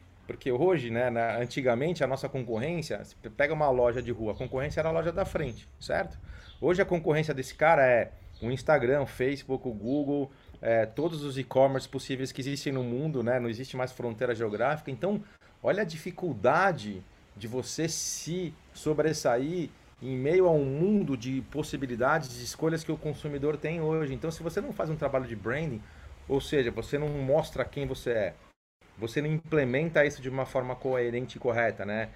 hoje, 0.53 0.91
né, 0.91 1.11
na, 1.11 1.37
antigamente, 1.39 2.03
a 2.03 2.07
nossa 2.07 2.29
concorrência, 2.29 3.03
você 3.05 3.31
pega 3.31 3.53
uma 3.53 3.71
loja 3.71 4.03
de 4.03 4.11
rua, 4.11 4.33
a 4.33 4.35
concorrência 4.35 4.81
era 4.81 4.89
a 4.89 4.93
loja 4.93 5.13
da 5.13 5.25
frente, 5.25 5.69
certo? 5.81 6.19
Hoje 6.61 6.81
a 6.81 6.85
concorrência 6.85 7.35
desse 7.35 7.55
cara 7.55 7.85
é 7.87 8.11
o 8.41 8.51
Instagram, 8.51 9.03
o 9.03 9.07
Facebook, 9.07 9.67
o 9.69 9.73
Google, 9.73 10.31
é, 10.61 10.87
todos 10.87 11.23
os 11.23 11.37
e-commerce 11.37 11.89
possíveis 11.89 12.33
que 12.33 12.41
existem 12.41 12.73
no 12.73 12.83
mundo, 12.83 13.23
né? 13.23 13.39
Não 13.39 13.49
existe 13.49 13.77
mais 13.77 13.93
fronteira 13.93 14.35
geográfica. 14.35 14.91
Então, 14.91 15.23
olha 15.63 15.83
a 15.83 15.85
dificuldade 15.85 17.03
de 17.37 17.47
você 17.47 17.89
se 17.89 18.55
sobressair 18.73 19.71
em 20.03 20.17
meio 20.17 20.47
a 20.47 20.51
um 20.51 20.65
mundo 20.65 21.17
de 21.17 21.43
possibilidades, 21.51 22.31
de 22.31 22.45
escolhas 22.45 22.85
que 22.85 22.93
o 22.93 22.97
consumidor 22.97 23.57
tem 23.57 23.81
hoje. 23.81 24.15
Então, 24.15 24.31
se 24.31 24.43
você 24.43 24.61
não 24.61 24.73
faz 24.73 24.91
um 24.91 24.97
trabalho 24.97 25.27
de 25.27 25.37
branding, 25.37 25.83
ou 26.29 26.41
seja, 26.41 26.71
você 26.71 26.99
não 26.99 27.09
mostra 27.09 27.65
quem 27.65 27.87
você 27.87 28.11
é, 28.11 28.35
você 28.99 29.21
não 29.21 29.29
implementa 29.29 30.05
isso 30.05 30.23
de 30.23 30.29
uma 30.29 30.47
forma 30.47 30.75
coerente 30.75 31.37
e 31.37 31.41
correta, 31.41 31.85
né? 31.85 32.09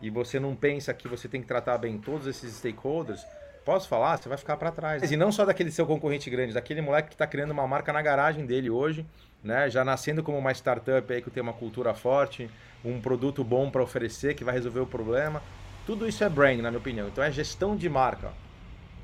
E 0.00 0.10
você 0.10 0.38
não 0.38 0.54
pensa 0.54 0.92
que 0.92 1.08
você 1.08 1.28
tem 1.28 1.40
que 1.40 1.46
tratar 1.46 1.78
bem 1.78 1.98
todos 1.98 2.26
esses 2.26 2.54
stakeholders, 2.54 3.24
posso 3.64 3.88
falar, 3.88 4.16
você 4.16 4.28
vai 4.28 4.38
ficar 4.38 4.56
para 4.56 4.70
trás. 4.70 5.10
E 5.10 5.16
não 5.16 5.32
só 5.32 5.44
daquele 5.44 5.70
seu 5.70 5.86
concorrente 5.86 6.28
grande, 6.28 6.52
daquele 6.52 6.80
moleque 6.80 7.08
que 7.08 7.14
está 7.14 7.26
criando 7.26 7.50
uma 7.50 7.66
marca 7.66 7.92
na 7.92 8.02
garagem 8.02 8.44
dele 8.46 8.70
hoje, 8.70 9.06
né? 9.42 9.68
Já 9.70 9.84
nascendo 9.84 10.22
como 10.22 10.38
uma 10.38 10.52
startup 10.52 11.12
aí 11.12 11.22
que 11.22 11.30
tem 11.30 11.42
uma 11.42 11.52
cultura 11.52 11.94
forte, 11.94 12.50
um 12.84 13.00
produto 13.00 13.42
bom 13.42 13.70
para 13.70 13.82
oferecer 13.82 14.34
que 14.34 14.44
vai 14.44 14.54
resolver 14.54 14.80
o 14.80 14.86
problema. 14.86 15.42
Tudo 15.86 16.06
isso 16.06 16.22
é 16.22 16.28
brand, 16.28 16.58
na 16.60 16.70
minha 16.70 16.80
opinião. 16.80 17.08
Então 17.08 17.22
é 17.22 17.30
gestão 17.30 17.76
de 17.76 17.88
marca. 17.88 18.32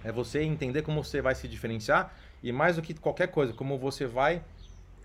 É 0.04 0.12
você 0.12 0.42
entender 0.42 0.82
como 0.82 1.02
você 1.02 1.20
vai 1.20 1.34
se 1.34 1.46
diferenciar 1.48 2.12
e 2.42 2.52
mais 2.52 2.76
do 2.76 2.82
que 2.82 2.92
qualquer 2.92 3.28
coisa, 3.28 3.52
como 3.52 3.78
você 3.78 4.04
vai 4.04 4.42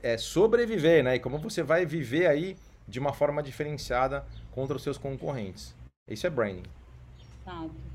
é, 0.02 0.18
sobreviver, 0.18 1.04
né? 1.04 1.16
E 1.16 1.20
como 1.20 1.38
você 1.38 1.64
vai 1.64 1.86
viver 1.86 2.28
aí 2.28 2.56
de 2.88 3.00
uma 3.00 3.14
forma 3.14 3.44
diferenciada 3.44 4.26
contra 4.52 4.76
os 4.76 4.84
seus 4.84 4.98
concorrentes. 4.98 5.76
Isso 6.10 6.26
é 6.26 6.30
branding. 6.30 6.64
Exato. 7.42 7.88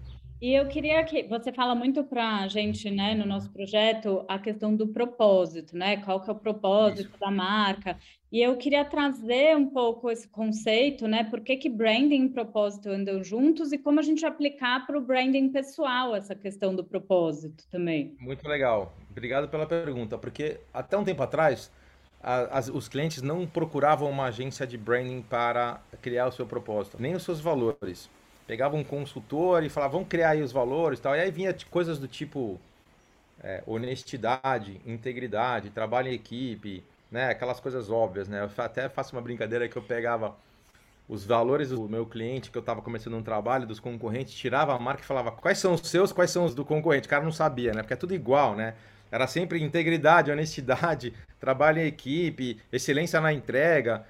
E 0.42 0.54
eu 0.54 0.66
queria 0.66 1.04
que 1.04 1.22
você 1.22 1.52
fala 1.52 1.72
muito 1.72 2.02
para 2.02 2.40
a 2.40 2.48
gente, 2.48 2.90
né, 2.90 3.14
no 3.14 3.24
nosso 3.24 3.48
projeto, 3.52 4.24
a 4.26 4.40
questão 4.40 4.74
do 4.74 4.88
propósito, 4.88 5.76
né? 5.76 5.98
Qual 5.98 6.20
que 6.20 6.28
é 6.28 6.32
o 6.32 6.36
propósito 6.36 7.10
Isso. 7.10 7.20
da 7.20 7.30
marca? 7.30 7.96
E 8.30 8.42
eu 8.42 8.56
queria 8.56 8.84
trazer 8.84 9.56
um 9.56 9.66
pouco 9.66 10.10
esse 10.10 10.26
conceito, 10.26 11.06
né? 11.06 11.22
Por 11.22 11.42
que, 11.42 11.56
que 11.56 11.68
branding 11.68 12.24
e 12.24 12.28
propósito 12.28 12.88
andam 12.88 13.22
juntos 13.22 13.72
e 13.72 13.78
como 13.78 14.00
a 14.00 14.02
gente 14.02 14.26
aplicar 14.26 14.84
para 14.84 14.98
o 14.98 15.00
branding 15.00 15.48
pessoal 15.48 16.12
essa 16.16 16.34
questão 16.34 16.74
do 16.74 16.82
propósito 16.82 17.64
também. 17.70 18.16
Muito 18.18 18.48
legal. 18.48 18.96
Obrigado 19.08 19.48
pela 19.48 19.64
pergunta, 19.64 20.18
porque 20.18 20.58
até 20.74 20.98
um 20.98 21.04
tempo 21.04 21.22
atrás 21.22 21.70
as, 22.22 22.68
os 22.68 22.88
clientes 22.88 23.22
não 23.22 23.46
procuravam 23.46 24.08
uma 24.08 24.26
agência 24.26 24.66
de 24.66 24.78
branding 24.78 25.22
para 25.22 25.80
criar 26.00 26.26
o 26.26 26.32
seu 26.32 26.46
propósito, 26.46 26.96
nem 27.00 27.14
os 27.14 27.22
seus 27.22 27.40
valores 27.40 28.08
pegava 28.46 28.76
um 28.76 28.84
consultor 28.84 29.64
e 29.64 29.68
falava, 29.68 29.92
vamos 29.92 30.08
criar 30.08 30.30
aí 30.30 30.42
os 30.42 30.52
valores 30.52 30.98
e 30.98 31.02
tal. 31.02 31.16
E 31.16 31.20
aí 31.20 31.30
vinha 31.30 31.54
coisas 31.70 31.98
do 31.98 32.08
tipo 32.08 32.60
é, 33.42 33.62
honestidade, 33.66 34.80
integridade, 34.86 35.70
trabalho 35.70 36.08
em 36.08 36.14
equipe, 36.14 36.84
né? 37.10 37.30
Aquelas 37.30 37.60
coisas 37.60 37.90
óbvias, 37.90 38.28
né? 38.28 38.42
Eu 38.42 38.64
até 38.64 38.88
faço 38.88 39.14
uma 39.14 39.22
brincadeira 39.22 39.68
que 39.68 39.76
eu 39.76 39.82
pegava 39.82 40.36
os 41.08 41.24
valores 41.24 41.70
do 41.70 41.88
meu 41.88 42.06
cliente, 42.06 42.50
que 42.50 42.56
eu 42.56 42.60
estava 42.60 42.80
começando 42.80 43.14
um 43.14 43.22
trabalho, 43.22 43.66
dos 43.66 43.80
concorrentes, 43.80 44.34
tirava 44.34 44.74
a 44.74 44.78
marca 44.78 45.02
e 45.02 45.06
falava 45.06 45.32
quais 45.32 45.58
são 45.58 45.74
os 45.74 45.88
seus, 45.88 46.12
quais 46.12 46.30
são 46.30 46.44
os 46.44 46.54
do 46.54 46.64
concorrente. 46.64 47.06
O 47.06 47.10
cara 47.10 47.24
não 47.24 47.32
sabia, 47.32 47.72
né? 47.72 47.82
Porque 47.82 47.94
é 47.94 47.96
tudo 47.96 48.14
igual, 48.14 48.54
né? 48.54 48.74
Era 49.12 49.26
sempre 49.26 49.62
integridade, 49.62 50.30
honestidade, 50.30 51.12
trabalho 51.38 51.80
em 51.80 51.86
equipe, 51.86 52.58
excelência 52.72 53.20
na 53.20 53.30
entrega. 53.30 54.06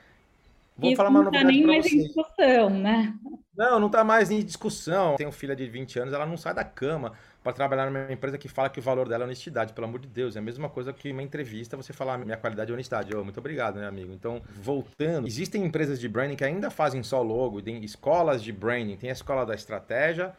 Vou 0.79 0.91
Isso 0.91 0.97
falar 0.97 1.11
uma 1.11 1.25
novidade 1.25 1.63
para 1.63 1.83
vocês. 1.83 1.93
Em 1.93 2.07
discussão, 2.07 2.71
né? 2.71 3.15
Não, 3.55 3.79
não 3.79 3.89
está 3.89 4.03
mais 4.03 4.31
em 4.31 4.41
discussão. 4.43 5.17
Tenho 5.17 5.33
filha 5.33 5.55
de 5.55 5.67
20 5.67 5.99
anos, 5.99 6.15
ela 6.15 6.25
não 6.25 6.37
sai 6.37 6.55
da 6.55 6.65
cama 6.65 7.13
para 7.43 7.53
trabalhar 7.53 7.87
numa 7.87 8.13
empresa 8.13 8.39
que 8.39 8.49
fala 8.49 8.71
que 8.71 8.79
o 8.79 8.83
valor 8.83 9.09
dela 9.09 9.25
é 9.25 9.27
honestidade, 9.27 9.73
pelo 9.73 9.87
amor 9.87 9.99
de 9.99 10.07
Deus. 10.07 10.37
É 10.37 10.39
a 10.39 10.43
mesma 10.43 10.69
coisa 10.69 10.93
que 10.93 11.11
uma 11.11 11.23
entrevista 11.23 11.77
você 11.77 11.93
falar 11.93 12.17
minha 12.19 12.37
qualidade 12.37 12.71
é 12.71 12.75
honestidade. 12.75 13.15
Oh, 13.15 13.25
muito 13.25 13.39
obrigado, 13.39 13.81
né, 13.81 13.87
amigo? 13.87 14.13
Então, 14.13 14.41
voltando, 14.55 15.27
existem 15.27 15.65
empresas 15.65 16.01
de 16.01 16.09
branding 16.09 16.37
que 16.37 16.45
ainda 16.45 16.71
fazem 16.71 17.03
só 17.03 17.21
logo, 17.21 17.61
tem 17.61 17.83
escolas 17.85 18.43
de 18.43 18.53
branding, 18.53 18.97
tem 18.97 19.11
a 19.11 19.13
escola 19.13 19.45
da 19.45 19.55
estratégia, 19.55 20.33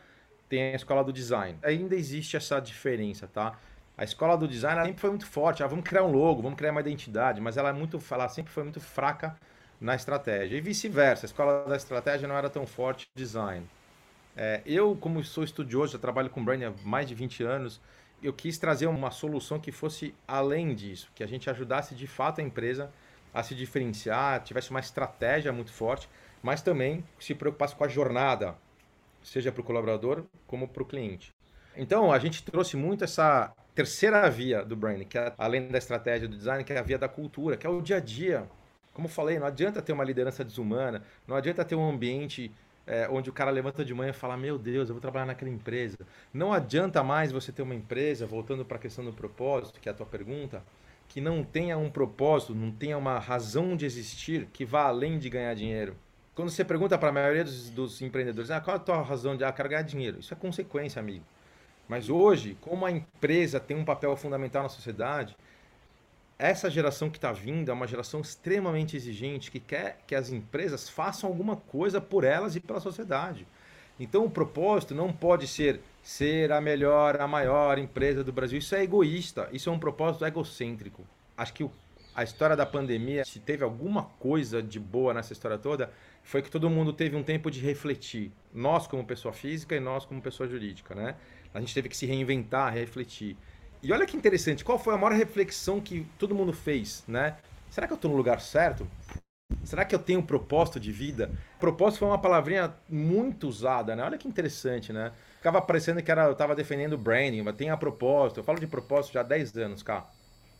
tem 0.47 0.71
a 0.71 0.75
escola 0.75 1.03
do 1.03 1.11
design. 1.11 1.59
Ainda 1.61 1.95
existe 1.95 2.37
essa 2.37 2.59
diferença, 2.59 3.27
tá? 3.27 3.59
A 3.97 4.03
escola 4.03 4.35
do 4.35 4.47
design 4.47 4.83
sempre 4.85 5.01
foi 5.01 5.09
muito 5.11 5.25
forte. 5.25 5.63
Ah, 5.63 5.67
vamos 5.67 5.85
criar 5.85 6.03
um 6.03 6.11
logo, 6.11 6.41
vamos 6.41 6.57
criar 6.57 6.71
uma 6.71 6.81
identidade, 6.81 7.39
mas 7.39 7.57
ela 7.57 7.69
é 7.69 7.73
muito, 7.73 8.01
ela 8.11 8.27
sempre 8.27 8.51
foi 8.51 8.63
muito 8.63 8.79
fraca 8.79 9.35
na 9.79 9.95
estratégia. 9.95 10.57
E 10.57 10.61
vice-versa, 10.61 11.25
a 11.25 11.27
escola 11.27 11.65
da 11.67 11.75
estratégia 11.75 12.27
não 12.27 12.35
era 12.35 12.49
tão 12.49 12.65
forte 12.65 13.07
design. 13.15 13.67
É, 14.35 14.61
eu, 14.65 14.95
como 14.95 15.23
sou 15.23 15.43
estudioso, 15.43 15.93
já 15.93 15.99
trabalho 15.99 16.29
com 16.29 16.43
branding 16.43 16.65
há 16.65 16.73
mais 16.83 17.07
de 17.07 17.13
20 17.13 17.43
anos, 17.43 17.79
eu 18.21 18.33
quis 18.33 18.57
trazer 18.57 18.87
uma 18.87 19.11
solução 19.11 19.59
que 19.59 19.71
fosse 19.71 20.15
além 20.27 20.73
disso, 20.73 21.11
que 21.13 21.23
a 21.23 21.27
gente 21.27 21.49
ajudasse 21.49 21.93
de 21.93 22.07
fato 22.07 22.41
a 22.41 22.43
empresa 22.43 22.89
a 23.33 23.43
se 23.43 23.53
diferenciar, 23.53 24.41
tivesse 24.43 24.71
uma 24.71 24.79
estratégia 24.79 25.51
muito 25.51 25.71
forte, 25.71 26.09
mas 26.41 26.61
também 26.61 27.03
se 27.19 27.35
preocupasse 27.35 27.75
com 27.75 27.83
a 27.83 27.87
jornada, 27.87 28.55
seja 29.21 29.51
para 29.51 29.61
o 29.61 29.63
colaborador 29.63 30.23
como 30.47 30.67
para 30.67 30.83
o 30.83 30.85
cliente. 30.85 31.31
Então, 31.75 32.11
a 32.11 32.19
gente 32.19 32.43
trouxe 32.43 32.77
muito 32.77 33.03
essa 33.03 33.51
terceira 33.73 34.29
via 34.29 34.63
do 34.63 34.75
branding, 34.75 35.05
que 35.05 35.17
é 35.17 35.33
além 35.37 35.67
da 35.67 35.77
estratégia 35.77 36.27
do 36.27 36.37
design, 36.37 36.63
que 36.63 36.73
é 36.73 36.77
a 36.77 36.83
via 36.83 36.97
da 36.97 37.07
cultura, 37.07 37.57
que 37.57 37.65
é 37.65 37.69
o 37.69 37.81
dia 37.81 37.97
a 37.97 37.99
dia. 37.99 38.47
Como 38.93 39.07
eu 39.07 39.11
falei, 39.11 39.39
não 39.39 39.47
adianta 39.47 39.81
ter 39.81 39.91
uma 39.93 40.03
liderança 40.03 40.43
desumana, 40.43 41.01
não 41.27 41.35
adianta 41.35 41.65
ter 41.65 41.75
um 41.75 41.89
ambiente 41.89 42.51
é, 42.85 43.07
onde 43.09 43.29
o 43.29 43.33
cara 43.33 43.49
levanta 43.49 43.83
de 43.83 43.93
manhã 43.93 44.11
e 44.11 44.13
fala: 44.13 44.37
Meu 44.37 44.57
Deus, 44.57 44.89
eu 44.89 44.95
vou 44.95 45.01
trabalhar 45.01 45.25
naquela 45.25 45.49
empresa. 45.49 45.97
Não 46.33 46.53
adianta 46.53 47.03
mais 47.03 47.31
você 47.31 47.51
ter 47.51 47.61
uma 47.61 47.75
empresa, 47.75 48.25
voltando 48.25 48.63
para 48.65 48.77
a 48.77 48.79
questão 48.79 49.03
do 49.03 49.13
propósito, 49.13 49.79
que 49.79 49.89
é 49.89 49.91
a 49.91 49.95
tua 49.95 50.05
pergunta, 50.05 50.63
que 51.07 51.21
não 51.21 51.43
tenha 51.43 51.77
um 51.77 51.89
propósito, 51.89 52.53
não 52.53 52.71
tenha 52.71 52.97
uma 52.97 53.19
razão 53.19 53.75
de 53.75 53.85
existir 53.85 54.47
que 54.53 54.65
vá 54.65 54.83
além 54.83 55.17
de 55.17 55.29
ganhar 55.29 55.53
dinheiro. 55.55 55.95
Quando 56.35 56.49
você 56.49 56.65
pergunta 56.65 56.97
para 56.97 57.09
a 57.09 57.11
maioria 57.11 57.43
dos, 57.43 57.69
dos 57.69 58.01
empreendedores: 58.01 58.51
ah, 58.51 58.59
Qual 58.61 58.75
é 58.75 58.77
a 58.77 58.83
tua 58.83 59.01
razão 59.01 59.35
de 59.35 59.43
ah, 59.43 59.51
quero 59.51 59.69
ganhar 59.69 59.83
dinheiro? 59.83 60.19
Isso 60.19 60.33
é 60.33 60.37
consequência, 60.37 60.99
amigo. 60.99 61.25
Mas 61.93 62.09
hoje, 62.09 62.57
como 62.59 62.87
a 62.87 62.91
empresa 62.91 63.59
tem 63.59 63.77
um 63.77 63.85
papel 63.85 64.17
fundamental 64.17 64.63
na 64.63 64.69
sociedade, 64.69 65.37
essa 66.39 66.67
geração 66.67 67.07
que 67.07 67.19
está 67.19 67.31
vindo 67.31 67.69
é 67.69 67.73
uma 67.73 67.85
geração 67.85 68.19
extremamente 68.19 68.97
exigente 68.97 69.51
que 69.51 69.59
quer 69.59 69.99
que 70.07 70.15
as 70.15 70.31
empresas 70.31 70.89
façam 70.89 71.29
alguma 71.29 71.55
coisa 71.55 72.01
por 72.01 72.23
elas 72.23 72.55
e 72.55 72.59
pela 72.59 72.79
sociedade. 72.79 73.45
Então 73.99 74.25
o 74.25 74.31
propósito 74.31 74.95
não 74.95 75.13
pode 75.13 75.45
ser 75.45 75.81
ser 76.01 76.51
a 76.51 76.59
melhor, 76.59 77.21
a 77.21 77.27
maior 77.27 77.77
empresa 77.77 78.23
do 78.23 78.33
Brasil. 78.33 78.57
Isso 78.57 78.73
é 78.73 78.81
egoísta, 78.81 79.47
isso 79.53 79.69
é 79.69 79.71
um 79.71 79.77
propósito 79.77 80.25
egocêntrico. 80.25 81.05
Acho 81.37 81.53
que 81.53 81.69
a 82.15 82.23
história 82.23 82.55
da 82.55 82.65
pandemia, 82.65 83.23
se 83.23 83.39
teve 83.39 83.63
alguma 83.63 84.05
coisa 84.17 84.63
de 84.63 84.79
boa 84.79 85.13
nessa 85.13 85.33
história 85.33 85.59
toda, 85.59 85.91
foi 86.23 86.41
que 86.41 86.49
todo 86.49 86.67
mundo 86.71 86.91
teve 86.91 87.15
um 87.15 87.23
tempo 87.23 87.51
de 87.51 87.59
refletir. 87.59 88.31
Nós 88.51 88.87
como 88.87 89.05
pessoa 89.05 89.31
física 89.31 89.75
e 89.75 89.79
nós 89.79 90.05
como 90.05 90.19
pessoa 90.23 90.49
jurídica, 90.49 90.95
né? 90.95 91.15
A 91.53 91.59
gente 91.59 91.73
teve 91.73 91.89
que 91.89 91.97
se 91.97 92.05
reinventar, 92.05 92.73
refletir. 92.73 93.37
E 93.81 93.91
olha 93.91 94.05
que 94.05 94.15
interessante, 94.15 94.63
qual 94.63 94.79
foi 94.79 94.93
a 94.93 94.97
maior 94.97 95.13
reflexão 95.15 95.79
que 95.79 96.07
todo 96.17 96.33
mundo 96.33 96.53
fez, 96.53 97.03
né? 97.07 97.37
Será 97.69 97.85
que 97.85 97.93
eu 97.93 97.95
estou 97.95 98.09
no 98.09 98.17
lugar 98.17 98.39
certo? 98.39 98.87
Será 99.63 99.85
que 99.85 99.93
eu 99.93 99.99
tenho 99.99 100.19
um 100.19 100.25
propósito 100.25 100.79
de 100.79 100.91
vida? 100.91 101.31
Propósito 101.59 101.99
foi 101.99 102.07
uma 102.07 102.17
palavrinha 102.17 102.73
muito 102.89 103.47
usada, 103.47 103.95
né? 103.95 104.03
Olha 104.03 104.17
que 104.17 104.27
interessante, 104.27 104.91
né? 104.91 105.11
Ficava 105.37 105.61
parecendo 105.61 106.01
que 106.01 106.09
era, 106.09 106.25
eu 106.25 106.31
estava 106.31 106.55
defendendo 106.55 106.97
branding, 106.97 107.41
mas 107.41 107.55
tem 107.55 107.69
a 107.69 107.77
propósito. 107.77 108.39
Eu 108.39 108.43
falo 108.43 108.59
de 108.59 108.67
propósito 108.67 109.13
já 109.13 109.21
há 109.21 109.23
10 109.23 109.57
anos, 109.57 109.83
cá, 109.83 110.09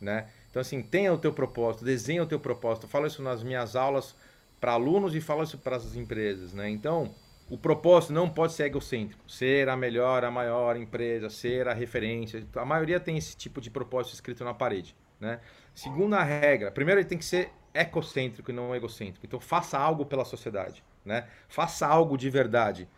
né? 0.00 0.28
Então, 0.50 0.60
assim, 0.60 0.82
tenha 0.82 1.12
o 1.12 1.18
teu 1.18 1.32
propósito, 1.32 1.84
desenha 1.84 2.22
o 2.22 2.26
teu 2.26 2.38
propósito. 2.38 2.84
Eu 2.84 2.90
falo 2.90 3.06
isso 3.06 3.22
nas 3.22 3.42
minhas 3.42 3.74
aulas 3.74 4.14
para 4.60 4.72
alunos 4.72 5.14
e 5.14 5.20
falo 5.20 5.42
isso 5.42 5.58
para 5.58 5.76
as 5.76 5.96
empresas, 5.96 6.52
né? 6.52 6.68
Então, 6.70 7.14
o 7.50 7.58
propósito 7.58 8.12
não 8.12 8.28
pode 8.28 8.54
ser 8.54 8.64
egocêntrico, 8.64 9.30
ser 9.30 9.68
a 9.68 9.76
melhor, 9.76 10.24
a 10.24 10.30
maior 10.30 10.76
empresa, 10.76 11.28
ser 11.28 11.68
a 11.68 11.74
referência. 11.74 12.46
A 12.56 12.64
maioria 12.64 12.98
tem 12.98 13.16
esse 13.18 13.36
tipo 13.36 13.60
de 13.60 13.70
propósito 13.70 14.14
escrito 14.14 14.44
na 14.44 14.54
parede, 14.54 14.96
né? 15.20 15.40
Segunda 15.74 16.22
regra, 16.22 16.70
primeiro 16.70 17.00
ele 17.00 17.08
tem 17.08 17.18
que 17.18 17.24
ser 17.24 17.50
ecocêntrico 17.74 18.50
e 18.50 18.54
não 18.54 18.74
egocêntrico. 18.74 19.26
Então 19.26 19.40
faça 19.40 19.78
algo 19.78 20.06
pela 20.06 20.24
sociedade, 20.24 20.82
né? 21.04 21.26
Faça 21.48 21.86
algo 21.86 22.16
de 22.16 22.30
verdade. 22.30 22.88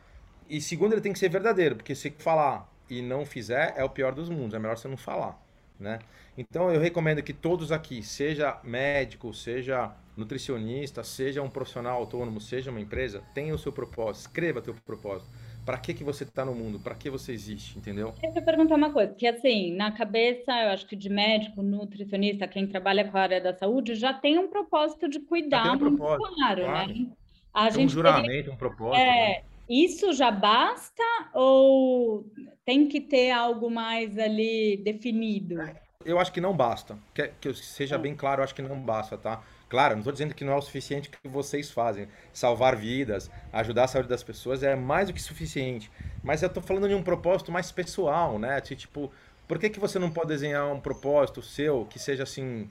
E 0.49 0.61
segundo, 0.61 0.93
ele 0.93 1.01
tem 1.01 1.13
que 1.13 1.19
ser 1.19 1.29
verdadeiro, 1.29 1.77
porque 1.77 1.95
se 1.95 2.11
falar 2.19 2.71
e 2.89 3.03
não 3.03 3.27
fizer 3.27 3.75
é 3.77 3.83
o 3.83 3.91
pior 3.91 4.15
dos 4.15 4.29
mundos, 4.29 4.55
é 4.55 4.59
melhor 4.59 4.77
você 4.77 4.87
não 4.87 4.97
falar, 4.97 5.41
né? 5.79 5.99
Então 6.39 6.71
eu 6.71 6.81
recomendo 6.81 7.23
que 7.23 7.33
todos 7.33 7.73
aqui, 7.73 8.03
seja 8.03 8.61
médico, 8.63 9.35
seja 9.35 9.93
nutricionista, 10.17 11.05
seja 11.05 11.43
um 11.43 11.51
profissional 11.51 11.99
autônomo, 11.99 12.41
seja 12.41 12.71
uma 12.71 12.81
empresa, 12.81 13.23
tenha 13.35 13.55
o 13.55 13.59
seu 13.59 13.73
propósito, 13.73 14.23
escreva 14.23 14.63
teu 14.63 14.75
propósito. 14.75 15.31
Para 15.65 15.79
que, 15.79 15.93
que 15.93 16.05
você 16.05 16.23
está 16.23 16.45
no 16.45 16.55
mundo? 16.55 16.79
Para 16.79 16.95
que 16.95 17.11
você 17.11 17.33
existe? 17.33 17.77
Entendeu? 17.77 18.09
Eu 18.09 18.13
queria 18.13 18.43
perguntar 18.43 18.77
uma 18.77 18.93
coisa, 18.93 19.13
que 19.13 19.27
assim, 19.27 19.75
na 19.75 19.91
cabeça, 19.91 20.53
eu 20.63 20.71
acho 20.71 20.87
que 20.87 20.95
de 20.95 21.09
médico, 21.09 21.61
nutricionista, 21.61 22.47
quem 22.47 22.69
trabalha 22.69 23.05
com 23.05 23.19
a 23.19 23.21
área 23.21 23.41
da 23.41 23.53
saúde, 23.53 23.97
já 23.97 24.15
tem 24.15 24.39
um 24.39 24.49
propósito 24.49 25.09
de 25.09 25.19
cuidar 25.19 25.75
um 25.75 25.79
propósito, 25.79 26.35
claro, 26.37 26.63
claro, 26.63 26.89
né? 26.89 27.07
A 27.53 27.71
gente 27.71 27.87
um 27.87 27.89
juramento, 27.89 28.29
teria... 28.29 28.53
um 28.53 28.57
propósito. 28.57 29.01
É, 29.01 29.29
né? 29.29 29.43
Isso 29.69 30.13
já 30.13 30.31
basta 30.31 31.03
ou 31.35 32.25
tem 32.65 32.87
que 32.87 33.01
ter 33.01 33.33
algo 33.33 33.69
mais 33.69 34.17
ali 34.17 34.77
definido? 34.77 35.57
Eu 36.05 36.21
acho 36.21 36.33
que 36.33 36.41
não 36.41 36.57
basta. 36.57 36.97
Que, 37.13 37.29
que 37.41 37.53
seja 37.55 37.99
bem 37.99 38.15
claro, 38.15 38.41
eu 38.41 38.45
acho 38.45 38.55
que 38.55 38.63
não 38.63 38.79
basta, 38.81 39.19
tá? 39.19 39.43
Claro, 39.69 39.95
não 39.95 40.01
estou 40.01 40.13
dizendo 40.13 40.35
que 40.35 40.45
não 40.45 40.53
é 40.53 40.57
o 40.57 40.63
suficiente 40.63 41.11
que 41.11 41.29
vocês 41.29 41.71
fazem. 41.71 42.09
Salvar 42.33 42.77
vidas, 42.77 43.31
ajudar 43.53 43.85
a 43.85 43.89
saúde 43.89 44.09
das 44.09 44.23
pessoas 44.23 44.63
é 44.63 44.77
mais 44.77 45.09
do 45.09 45.13
que 45.13 45.21
suficiente. 45.21 45.91
Mas 46.23 46.43
eu 46.43 46.47
estou 46.47 46.63
falando 46.63 46.89
de 46.89 46.95
um 46.95 47.03
propósito 47.03 47.51
mais 47.51 47.73
pessoal, 47.73 48.39
né? 48.39 48.61
Tipo, 48.61 49.11
por 49.49 49.59
que, 49.59 49.69
que 49.69 49.81
você 49.81 49.99
não 49.99 50.11
pode 50.11 50.29
desenhar 50.29 50.73
um 50.73 50.81
propósito 50.81 51.43
seu 51.43 51.85
que 51.91 51.99
seja 51.99 52.23
assim, 52.23 52.71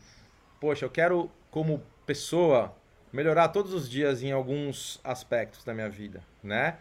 poxa, 0.60 0.86
eu 0.86 0.90
quero, 0.90 1.30
como 1.52 1.84
pessoa, 2.06 2.74
melhorar 3.12 3.50
todos 3.50 3.74
os 3.74 3.90
dias 3.90 4.24
em 4.24 4.32
alguns 4.32 5.00
aspectos 5.04 5.64
da 5.64 5.74
minha 5.74 5.90
vida, 5.90 6.22
né? 6.42 6.78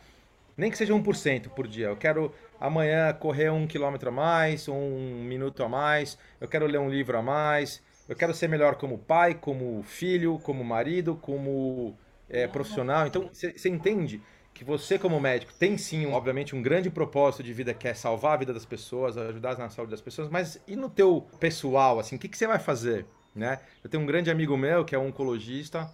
Nem 0.56 0.70
que 0.70 0.78
seja 0.78 0.94
1% 0.94 1.48
por 1.48 1.66
dia. 1.66 1.86
Eu 1.86 1.96
quero 1.96 2.32
amanhã 2.60 3.12
correr 3.12 3.50
um 3.50 3.66
quilômetro 3.66 4.08
a 4.10 4.12
mais, 4.12 4.68
um 4.68 5.24
minuto 5.24 5.64
a 5.64 5.68
mais, 5.68 6.16
eu 6.40 6.46
quero 6.46 6.66
ler 6.66 6.78
um 6.78 6.88
livro 6.88 7.18
a 7.18 7.22
mais, 7.22 7.82
eu 8.08 8.14
quero 8.14 8.34
ser 8.34 8.48
melhor 8.48 8.76
como 8.76 8.98
pai, 8.98 9.34
como 9.34 9.82
filho, 9.82 10.38
como 10.42 10.62
marido, 10.62 11.16
como 11.16 11.96
é, 12.28 12.46
profissional. 12.46 13.06
Então, 13.06 13.30
você 13.32 13.68
entende 13.68 14.20
que 14.52 14.64
você, 14.64 14.98
como 14.98 15.18
médico, 15.18 15.52
tem 15.52 15.76
sim, 15.76 16.06
um, 16.06 16.12
obviamente, 16.12 16.54
um 16.54 16.62
grande 16.62 16.88
propósito 16.88 17.42
de 17.42 17.52
vida 17.52 17.74
que 17.74 17.88
é 17.88 17.94
salvar 17.94 18.34
a 18.34 18.36
vida 18.36 18.52
das 18.52 18.64
pessoas, 18.64 19.16
ajudar 19.16 19.58
na 19.58 19.68
saúde 19.68 19.90
das 19.90 20.00
pessoas, 20.00 20.28
mas 20.28 20.60
e 20.66 20.76
no 20.76 20.88
teu 20.88 21.26
pessoal, 21.40 21.98
assim, 21.98 22.16
o 22.16 22.18
que, 22.18 22.36
você 22.36 22.46
vai 22.46 22.60
fazer? 22.60 23.04
Né? 23.34 23.58
Eu 23.82 23.90
tenho 23.90 24.02
um 24.02 24.06
grande 24.06 24.30
amigo 24.30 24.56
meu 24.56 24.84
que 24.84 24.94
é 24.94 24.98
um 24.98 25.08
oncologista 25.08 25.90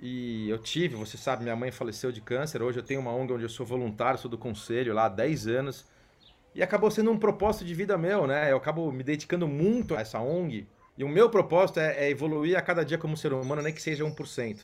e 0.00 0.50
eu 0.50 0.58
tive, 0.58 0.96
você 0.96 1.16
sabe, 1.16 1.42
minha 1.42 1.56
mãe 1.56 1.70
faleceu 1.70 2.12
de 2.12 2.20
câncer. 2.20 2.62
Hoje 2.62 2.78
eu 2.78 2.82
tenho 2.82 3.00
uma 3.00 3.12
ONG 3.12 3.32
onde 3.32 3.44
eu 3.44 3.48
sou 3.48 3.64
voluntário, 3.64 4.20
sou 4.20 4.30
do 4.30 4.36
conselho 4.36 4.92
lá 4.92 5.06
há 5.06 5.08
10 5.08 5.46
anos. 5.46 5.86
E 6.54 6.62
acabou 6.62 6.90
sendo 6.90 7.10
um 7.10 7.18
propósito 7.18 7.64
de 7.64 7.72
vida 7.72 7.96
meu, 7.96 8.26
né? 8.26 8.52
Eu 8.52 8.58
acabo 8.58 8.92
me 8.92 9.02
dedicando 9.02 9.48
muito 9.48 9.96
a 9.96 10.00
essa 10.00 10.20
ONG 10.20 10.66
e 10.98 11.04
o 11.04 11.08
meu 11.08 11.30
propósito 11.30 11.78
é, 11.78 12.06
é, 12.06 12.10
evoluir 12.10 12.58
a 12.58 12.60
cada 12.60 12.84
dia 12.84 12.98
como 12.98 13.16
ser 13.16 13.32
humano, 13.32 13.62
nem 13.62 13.72
que 13.72 13.80
seja 13.80 14.04
1%. 14.04 14.58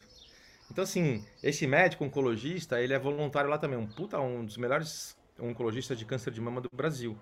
Então, 0.68 0.82
assim, 0.82 1.24
esse 1.40 1.64
médico 1.64 2.04
oncologista, 2.04 2.80
ele 2.80 2.92
é 2.92 2.98
voluntário 2.98 3.48
lá 3.48 3.56
também, 3.56 3.78
um 3.78 3.86
puta, 3.86 4.18
um 4.18 4.44
dos 4.44 4.56
melhores 4.56 5.16
oncologistas 5.38 5.96
de 5.96 6.04
câncer 6.04 6.32
de 6.32 6.40
mama 6.40 6.60
do 6.60 6.68
Brasil. 6.72 7.16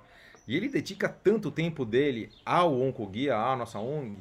E 0.49 0.57
ele 0.57 0.67
dedica 0.67 1.11
tanto 1.11 1.51
tempo 1.51 1.85
dele 1.85 2.31
ao 2.43 2.81
Oncoguia, 2.81 3.37
à 3.37 3.55
nossa 3.55 3.79
ONG, 3.79 4.17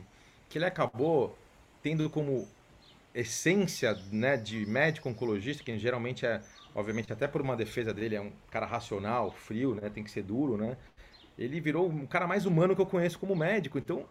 que 0.50 0.58
ele 0.58 0.66
acabou 0.66 1.38
tendo 1.82 2.10
como 2.10 2.46
essência 3.16 3.98
né, 4.12 4.36
de 4.36 4.66
médico 4.66 5.08
oncologista, 5.08 5.64
que 5.64 5.78
geralmente 5.80 6.26
é, 6.26 6.42
obviamente, 6.76 7.14
até 7.14 7.28
por 7.28 7.42
uma 7.42 7.56
defesa 7.56 7.94
dele, 7.94 8.16
é 8.16 8.22
um 8.22 8.32
cara 8.50 8.66
racional, 8.66 9.32
frio, 9.32 9.74
né, 9.74 9.90
tem 9.90 10.04
que 10.04 10.12
ser 10.12 10.24
duro, 10.24 10.58
né? 10.58 10.76
Ele 11.38 11.62
virou 11.62 11.90
um 11.90 12.06
cara 12.06 12.28
mais 12.28 12.46
humano 12.46 12.76
que 12.76 12.82
eu 12.82 12.86
conheço 12.86 13.18
como 13.18 13.36
médico. 13.36 13.78
Então, 13.78 14.06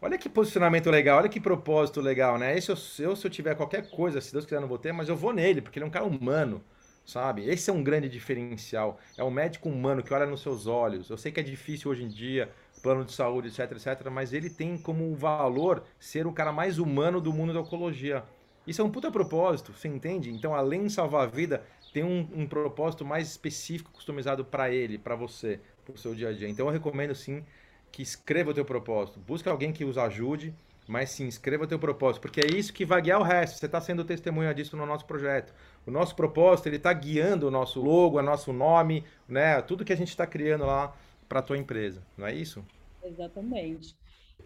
Olha 0.00 0.18
que 0.18 0.28
posicionamento 0.28 0.90
legal, 0.90 1.18
olha 1.18 1.28
que 1.28 1.40
propósito 1.40 2.00
legal, 2.00 2.38
né? 2.38 2.56
Esse 2.56 2.70
eu, 2.70 2.76
eu, 2.98 3.16
se 3.16 3.26
eu 3.26 3.30
tiver 3.30 3.54
qualquer 3.54 3.88
coisa, 3.88 4.20
se 4.20 4.30
Deus 4.32 4.44
quiser 4.44 4.60
não 4.60 4.68
vou 4.68 4.78
ter, 4.78 4.92
mas 4.92 5.08
eu 5.08 5.16
vou 5.16 5.32
nele, 5.32 5.62
porque 5.62 5.78
ele 5.78 5.84
é 5.84 5.88
um 5.88 5.90
cara 5.90 6.04
humano, 6.04 6.62
sabe? 7.04 7.48
Esse 7.48 7.70
é 7.70 7.72
um 7.72 7.82
grande 7.82 8.08
diferencial. 8.08 9.00
É 9.16 9.24
um 9.24 9.30
médico 9.30 9.68
humano 9.70 10.02
que 10.02 10.12
olha 10.12 10.26
nos 10.26 10.42
seus 10.42 10.66
olhos. 10.66 11.08
Eu 11.08 11.16
sei 11.16 11.32
que 11.32 11.40
é 11.40 11.42
difícil 11.42 11.90
hoje 11.90 12.04
em 12.04 12.08
dia, 12.08 12.52
plano 12.82 13.04
de 13.06 13.12
saúde, 13.12 13.48
etc, 13.48 13.72
etc, 13.72 14.10
mas 14.10 14.32
ele 14.34 14.50
tem 14.50 14.76
como 14.76 15.14
valor 15.16 15.82
ser 15.98 16.26
o 16.26 16.32
cara 16.32 16.52
mais 16.52 16.78
humano 16.78 17.18
do 17.20 17.32
mundo 17.32 17.54
da 17.54 17.60
oncologia. 17.60 18.22
Isso 18.66 18.82
é 18.82 18.84
um 18.84 18.90
puta 18.90 19.10
propósito, 19.10 19.72
você 19.72 19.88
entende? 19.88 20.30
Então, 20.30 20.54
além 20.54 20.86
de 20.86 20.92
salvar 20.92 21.22
a 21.22 21.26
vida, 21.26 21.64
tem 21.92 22.04
um, 22.04 22.28
um 22.34 22.46
propósito 22.46 23.04
mais 23.04 23.28
específico, 23.28 23.92
customizado 23.92 24.44
para 24.44 24.70
ele, 24.70 24.98
para 24.98 25.16
você, 25.16 25.60
para 25.84 25.94
o 25.94 25.98
seu 25.98 26.14
dia 26.14 26.28
a 26.28 26.32
dia. 26.32 26.48
Então, 26.48 26.66
eu 26.66 26.72
recomendo 26.72 27.14
sim 27.14 27.44
que 27.96 28.02
escreva 28.02 28.50
o 28.50 28.54
teu 28.54 28.62
propósito. 28.62 29.18
Busque 29.18 29.48
alguém 29.48 29.72
que 29.72 29.82
os 29.82 29.96
ajude, 29.96 30.52
mas 30.86 31.08
sim, 31.08 31.26
escreva 31.26 31.64
o 31.64 31.66
teu 31.66 31.78
propósito, 31.78 32.20
porque 32.20 32.42
é 32.42 32.46
isso 32.46 32.70
que 32.70 32.84
vai 32.84 33.00
guiar 33.00 33.18
o 33.18 33.22
resto. 33.22 33.58
Você 33.58 33.64
está 33.64 33.80
sendo 33.80 34.04
testemunha 34.04 34.52
disso 34.52 34.76
no 34.76 34.84
nosso 34.84 35.06
projeto. 35.06 35.54
O 35.86 35.90
nosso 35.90 36.14
propósito, 36.14 36.66
ele 36.66 36.76
está 36.76 36.92
guiando 36.92 37.48
o 37.48 37.50
nosso 37.50 37.80
logo, 37.80 38.18
o 38.18 38.22
nosso 38.22 38.52
nome, 38.52 39.02
né? 39.26 39.62
Tudo 39.62 39.82
que 39.82 39.94
a 39.94 39.96
gente 39.96 40.10
está 40.10 40.26
criando 40.26 40.66
lá 40.66 40.94
para 41.26 41.38
a 41.38 41.42
tua 41.42 41.56
empresa, 41.56 42.02
não 42.18 42.26
é 42.26 42.34
isso? 42.34 42.62
Exatamente. 43.02 43.96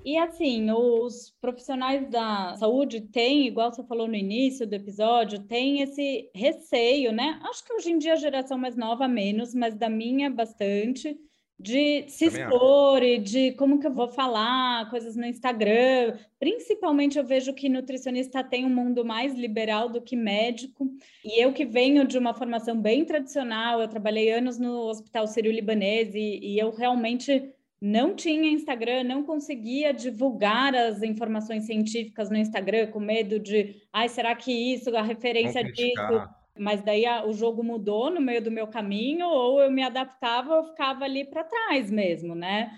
E 0.05 0.17
assim, 0.17 0.71
os 0.71 1.35
profissionais 1.41 2.09
da 2.09 2.55
saúde 2.57 3.01
têm, 3.01 3.49
igual 3.49 3.73
você 3.73 3.83
falou 3.83 4.07
no 4.07 4.15
início 4.15 4.65
do 4.65 4.75
episódio, 4.75 5.41
tem 5.41 5.83
esse 5.83 6.31
receio, 6.33 7.11
né? 7.11 7.41
Acho 7.43 7.65
que 7.65 7.73
hoje 7.73 7.91
em 7.91 7.99
dia 7.99 8.13
a 8.13 8.17
geração 8.17 8.57
mais 8.57 8.77
nova 8.77 9.09
menos, 9.09 9.53
mas 9.53 9.75
da 9.75 9.91
minha 9.91 10.31
bastante, 10.31 11.19
de 11.61 12.09
se 12.09 12.25
expor 12.25 13.03
e 13.03 13.19
de 13.19 13.53
como 13.53 13.79
que 13.79 13.87
eu 13.87 13.93
vou 13.93 14.09
falar, 14.09 14.89
coisas 14.89 15.15
no 15.15 15.27
Instagram. 15.27 16.17
Principalmente 16.39 17.19
eu 17.19 17.25
vejo 17.25 17.53
que 17.53 17.69
nutricionista 17.69 18.43
tem 18.43 18.65
um 18.65 18.71
mundo 18.71 19.05
mais 19.05 19.35
liberal 19.35 19.91
do 19.91 20.01
que 20.01 20.17
médico. 20.17 20.91
E 21.23 21.43
eu 21.43 21.53
que 21.53 21.67
venho 21.67 22.07
de 22.07 22.17
uma 22.17 22.33
formação 22.33 22.81
bem 22.81 23.05
tradicional, 23.05 23.81
eu 23.81 23.89
trabalhei 23.89 24.33
anos 24.33 24.59
no 24.59 24.89
Hospital 24.89 25.27
Sírio-Libanês 25.27 26.15
e, 26.15 26.41
e 26.43 26.59
eu 26.59 26.71
realmente 26.71 27.53
não 27.81 28.15
tinha 28.15 28.51
Instagram, 28.51 29.05
não 29.05 29.23
conseguia 29.23 29.93
divulgar 29.93 30.75
as 30.75 31.03
informações 31.03 31.65
científicas 31.65 32.31
no 32.31 32.37
Instagram 32.37 32.89
com 32.89 33.01
medo 33.01 33.39
de, 33.39 33.83
ai, 33.93 34.09
será 34.09 34.35
que 34.35 34.53
isso, 34.53 34.95
a 34.97 35.03
referência 35.03 35.63
disso? 35.63 36.40
Mas 36.61 36.83
daí 36.83 37.07
a, 37.07 37.25
o 37.25 37.33
jogo 37.33 37.65
mudou 37.65 38.11
no 38.11 38.21
meio 38.21 38.43
do 38.43 38.51
meu 38.51 38.67
caminho, 38.67 39.27
ou 39.27 39.63
eu 39.63 39.71
me 39.71 39.83
adaptava 39.83 40.57
ou 40.57 40.65
ficava 40.65 41.05
ali 41.05 41.25
para 41.25 41.43
trás 41.43 41.91
mesmo, 41.91 42.35
né? 42.35 42.71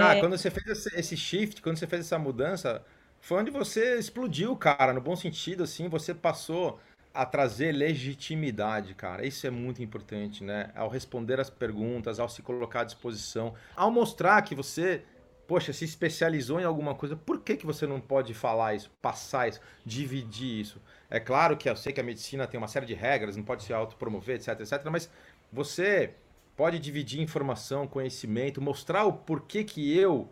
Ah, 0.00 0.16
é... 0.16 0.20
quando 0.20 0.36
você 0.36 0.50
fez 0.50 0.66
esse, 0.66 0.98
esse 0.98 1.16
shift, 1.16 1.62
quando 1.62 1.76
você 1.76 1.86
fez 1.86 2.06
essa 2.06 2.18
mudança, 2.18 2.84
foi 3.20 3.38
onde 3.40 3.50
você 3.52 3.98
explodiu, 3.98 4.56
cara, 4.56 4.92
no 4.92 5.00
bom 5.00 5.14
sentido, 5.14 5.62
assim, 5.62 5.88
você 5.88 6.12
passou 6.12 6.80
a 7.14 7.24
trazer 7.24 7.70
legitimidade, 7.72 8.94
cara. 8.94 9.24
Isso 9.24 9.46
é 9.46 9.50
muito 9.50 9.80
importante, 9.80 10.42
né? 10.42 10.72
Ao 10.74 10.88
responder 10.88 11.38
as 11.38 11.50
perguntas, 11.50 12.18
ao 12.18 12.28
se 12.28 12.42
colocar 12.42 12.80
à 12.80 12.84
disposição, 12.84 13.54
ao 13.76 13.92
mostrar 13.92 14.42
que 14.42 14.56
você, 14.56 15.04
poxa, 15.50 15.72
se 15.72 15.84
especializou 15.84 16.60
em 16.60 16.64
alguma 16.64 16.94
coisa, 16.94 17.16
por 17.16 17.40
que, 17.40 17.56
que 17.56 17.66
você 17.66 17.84
não 17.84 18.00
pode 18.00 18.32
falar 18.32 18.76
isso, 18.76 18.88
passar 19.02 19.48
isso, 19.48 19.60
dividir 19.84 20.60
isso? 20.60 20.80
É 21.10 21.18
claro 21.18 21.56
que 21.56 21.68
eu 21.68 21.74
sei 21.74 21.92
que 21.92 22.00
a 22.00 22.04
medicina 22.04 22.46
tem 22.46 22.56
uma 22.56 22.68
série 22.68 22.86
de 22.86 22.94
regras, 22.94 23.36
não 23.36 23.42
pode 23.42 23.64
se 23.64 23.72
autopromover, 23.72 24.36
etc, 24.36 24.60
etc, 24.60 24.84
mas 24.92 25.10
você 25.52 26.14
pode 26.56 26.78
dividir 26.78 27.20
informação, 27.20 27.84
conhecimento, 27.88 28.62
mostrar 28.62 29.04
o 29.06 29.12
porquê 29.12 29.64
que 29.64 29.98
eu 29.98 30.30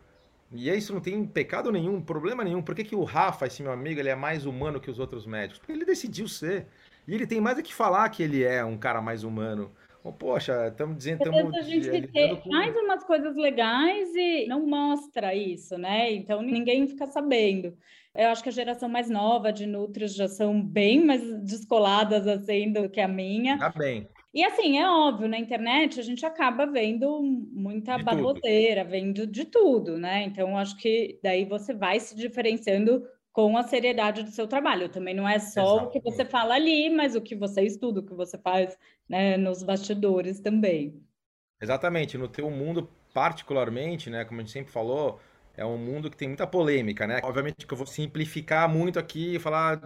e 0.53 0.71
isso 0.71 0.95
não 0.95 1.01
tem 1.01 1.27
pecado 1.27 1.73
nenhum, 1.73 2.01
problema 2.01 2.45
nenhum. 2.45 2.63
Por 2.63 2.77
que, 2.77 2.85
que 2.85 2.95
o 2.95 3.03
Rafa, 3.03 3.47
esse 3.49 3.61
meu 3.61 3.73
amigo, 3.73 3.99
ele 3.99 4.09
é 4.09 4.15
mais 4.15 4.47
humano 4.47 4.81
que 4.81 4.89
os 4.89 5.01
outros 5.01 5.27
médicos? 5.27 5.59
Porque 5.59 5.73
ele 5.73 5.85
decidiu 5.85 6.29
ser. 6.29 6.69
E 7.09 7.15
ele 7.15 7.27
tem 7.27 7.41
mais 7.41 7.59
a 7.59 7.63
que 7.63 7.75
falar 7.75 8.09
que 8.09 8.23
ele 8.23 8.45
é 8.45 8.65
um 8.65 8.79
cara 8.79 9.03
mais 9.03 9.25
humano. 9.25 9.73
Poxa, 10.13 10.69
estamos 10.69 10.99
dizendo... 10.99 11.25
Tamo, 11.25 11.57
a 11.57 11.63
gente 11.63 12.09
com... 12.09 12.51
mais 12.51 12.77
umas 12.77 13.05
coisas 13.05 13.37
legais 13.37 14.15
e 14.15 14.47
não 14.47 14.67
mostra 14.67 15.35
isso, 15.35 15.77
né? 15.77 16.13
Então 16.13 16.43
ninguém 16.43 16.87
fica 16.87 17.07
sabendo. 17.07 17.77
Eu 18.15 18.29
acho 18.29 18.43
que 18.43 18.49
a 18.49 18.53
geração 18.53 18.89
mais 18.89 19.09
nova 19.09 19.53
de 19.53 19.67
Nutris 19.67 20.15
já 20.15 20.29
são 20.29 20.61
bem 20.61 21.05
mais 21.05 21.23
descoladas 21.43 22.27
assim 22.27 22.73
do 22.73 22.89
que 22.89 23.01
a 23.01 23.09
minha. 23.09 23.59
Tá 23.59 23.71
bem. 23.71 24.09
E 24.35 24.45
assim, 24.45 24.79
é 24.79 24.89
óbvio, 24.89 25.29
na 25.29 25.39
internet 25.39 25.99
a 25.99 26.03
gente 26.03 26.25
acaba 26.25 26.67
vendo 26.67 27.23
muita 27.23 27.97
de 27.97 28.05
tudo. 28.05 28.91
vendo 28.91 29.27
de 29.27 29.45
tudo, 29.47 29.99
né? 29.99 30.23
Então, 30.25 30.57
acho 30.57 30.77
que 30.77 31.19
daí 31.23 31.45
você 31.45 31.75
vai 31.75 31.99
se 31.99 32.15
diferenciando 32.15 33.03
com 33.39 33.57
a 33.57 33.63
seriedade 33.63 34.25
do 34.25 34.33
seu 34.33 34.49
trabalho. 34.49 34.89
Também 34.89 35.15
não 35.15 35.29
é 35.29 35.39
só 35.39 35.77
Exato. 35.77 35.85
o 35.85 35.91
que 35.91 36.01
você 36.01 36.25
fala 36.25 36.57
ali, 36.57 36.91
mas 36.91 37.15
o 37.15 37.21
que 37.21 37.37
você 37.37 37.63
estuda, 37.63 38.01
o 38.01 38.03
que 38.03 38.13
você 38.13 38.37
faz 38.37 38.77
né, 39.09 39.37
nos 39.37 39.63
bastidores 39.63 40.41
também. 40.41 41.01
Exatamente. 41.63 42.19
No 42.19 42.27
teu 42.27 42.51
mundo, 42.51 42.91
particularmente, 43.15 44.11
né, 44.11 44.25
como 44.25 44.41
a 44.41 44.43
gente 44.43 44.53
sempre 44.53 44.73
falou, 44.73 45.21
é 45.57 45.65
um 45.65 45.79
mundo 45.79 46.11
que 46.11 46.17
tem 46.17 46.27
muita 46.27 46.49
polêmica, 46.49 47.07
né? 47.07 47.21
Obviamente 47.23 47.65
que 47.65 47.73
eu 47.73 47.79
vou 47.79 47.87
simplificar 47.87 48.69
muito 48.69 48.99
aqui 48.99 49.37
e 49.37 49.39
falar 49.39 49.81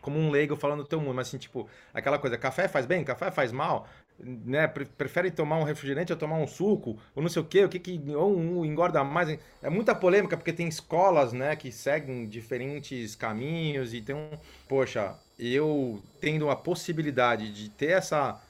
como 0.00 0.18
um 0.18 0.28
leigo 0.28 0.56
falando 0.56 0.82
do 0.82 0.88
teu 0.88 1.00
mundo, 1.00 1.14
mas 1.14 1.28
assim, 1.28 1.38
tipo, 1.38 1.68
aquela 1.94 2.18
coisa, 2.18 2.36
café 2.36 2.66
faz 2.66 2.86
bem, 2.86 3.04
café 3.04 3.30
faz 3.30 3.52
mal, 3.52 3.86
né? 4.18 4.66
Prefere 4.68 5.30
tomar 5.30 5.58
um 5.58 5.64
refrigerante 5.64 6.12
ou 6.12 6.18
tomar 6.18 6.36
um 6.36 6.46
suco, 6.46 6.98
ou 7.14 7.22
não 7.22 7.28
sei 7.28 7.42
o 7.42 7.44
quê, 7.44 7.64
o 7.64 7.68
que 7.68 7.78
que 7.78 8.00
ou 8.14 8.36
um 8.36 8.64
engorda 8.64 9.02
mais. 9.04 9.38
É 9.62 9.70
muita 9.70 9.94
polêmica 9.94 10.36
porque 10.36 10.52
tem 10.52 10.68
escolas, 10.68 11.32
né, 11.32 11.56
que 11.56 11.72
seguem 11.72 12.26
diferentes 12.28 13.14
caminhos 13.16 13.94
e 13.94 14.00
tem 14.00 14.14
um, 14.14 14.30
poxa, 14.68 15.14
eu 15.38 16.02
tendo 16.20 16.50
a 16.50 16.56
possibilidade 16.56 17.52
de 17.52 17.68
ter 17.70 17.92
essa 17.92 18.40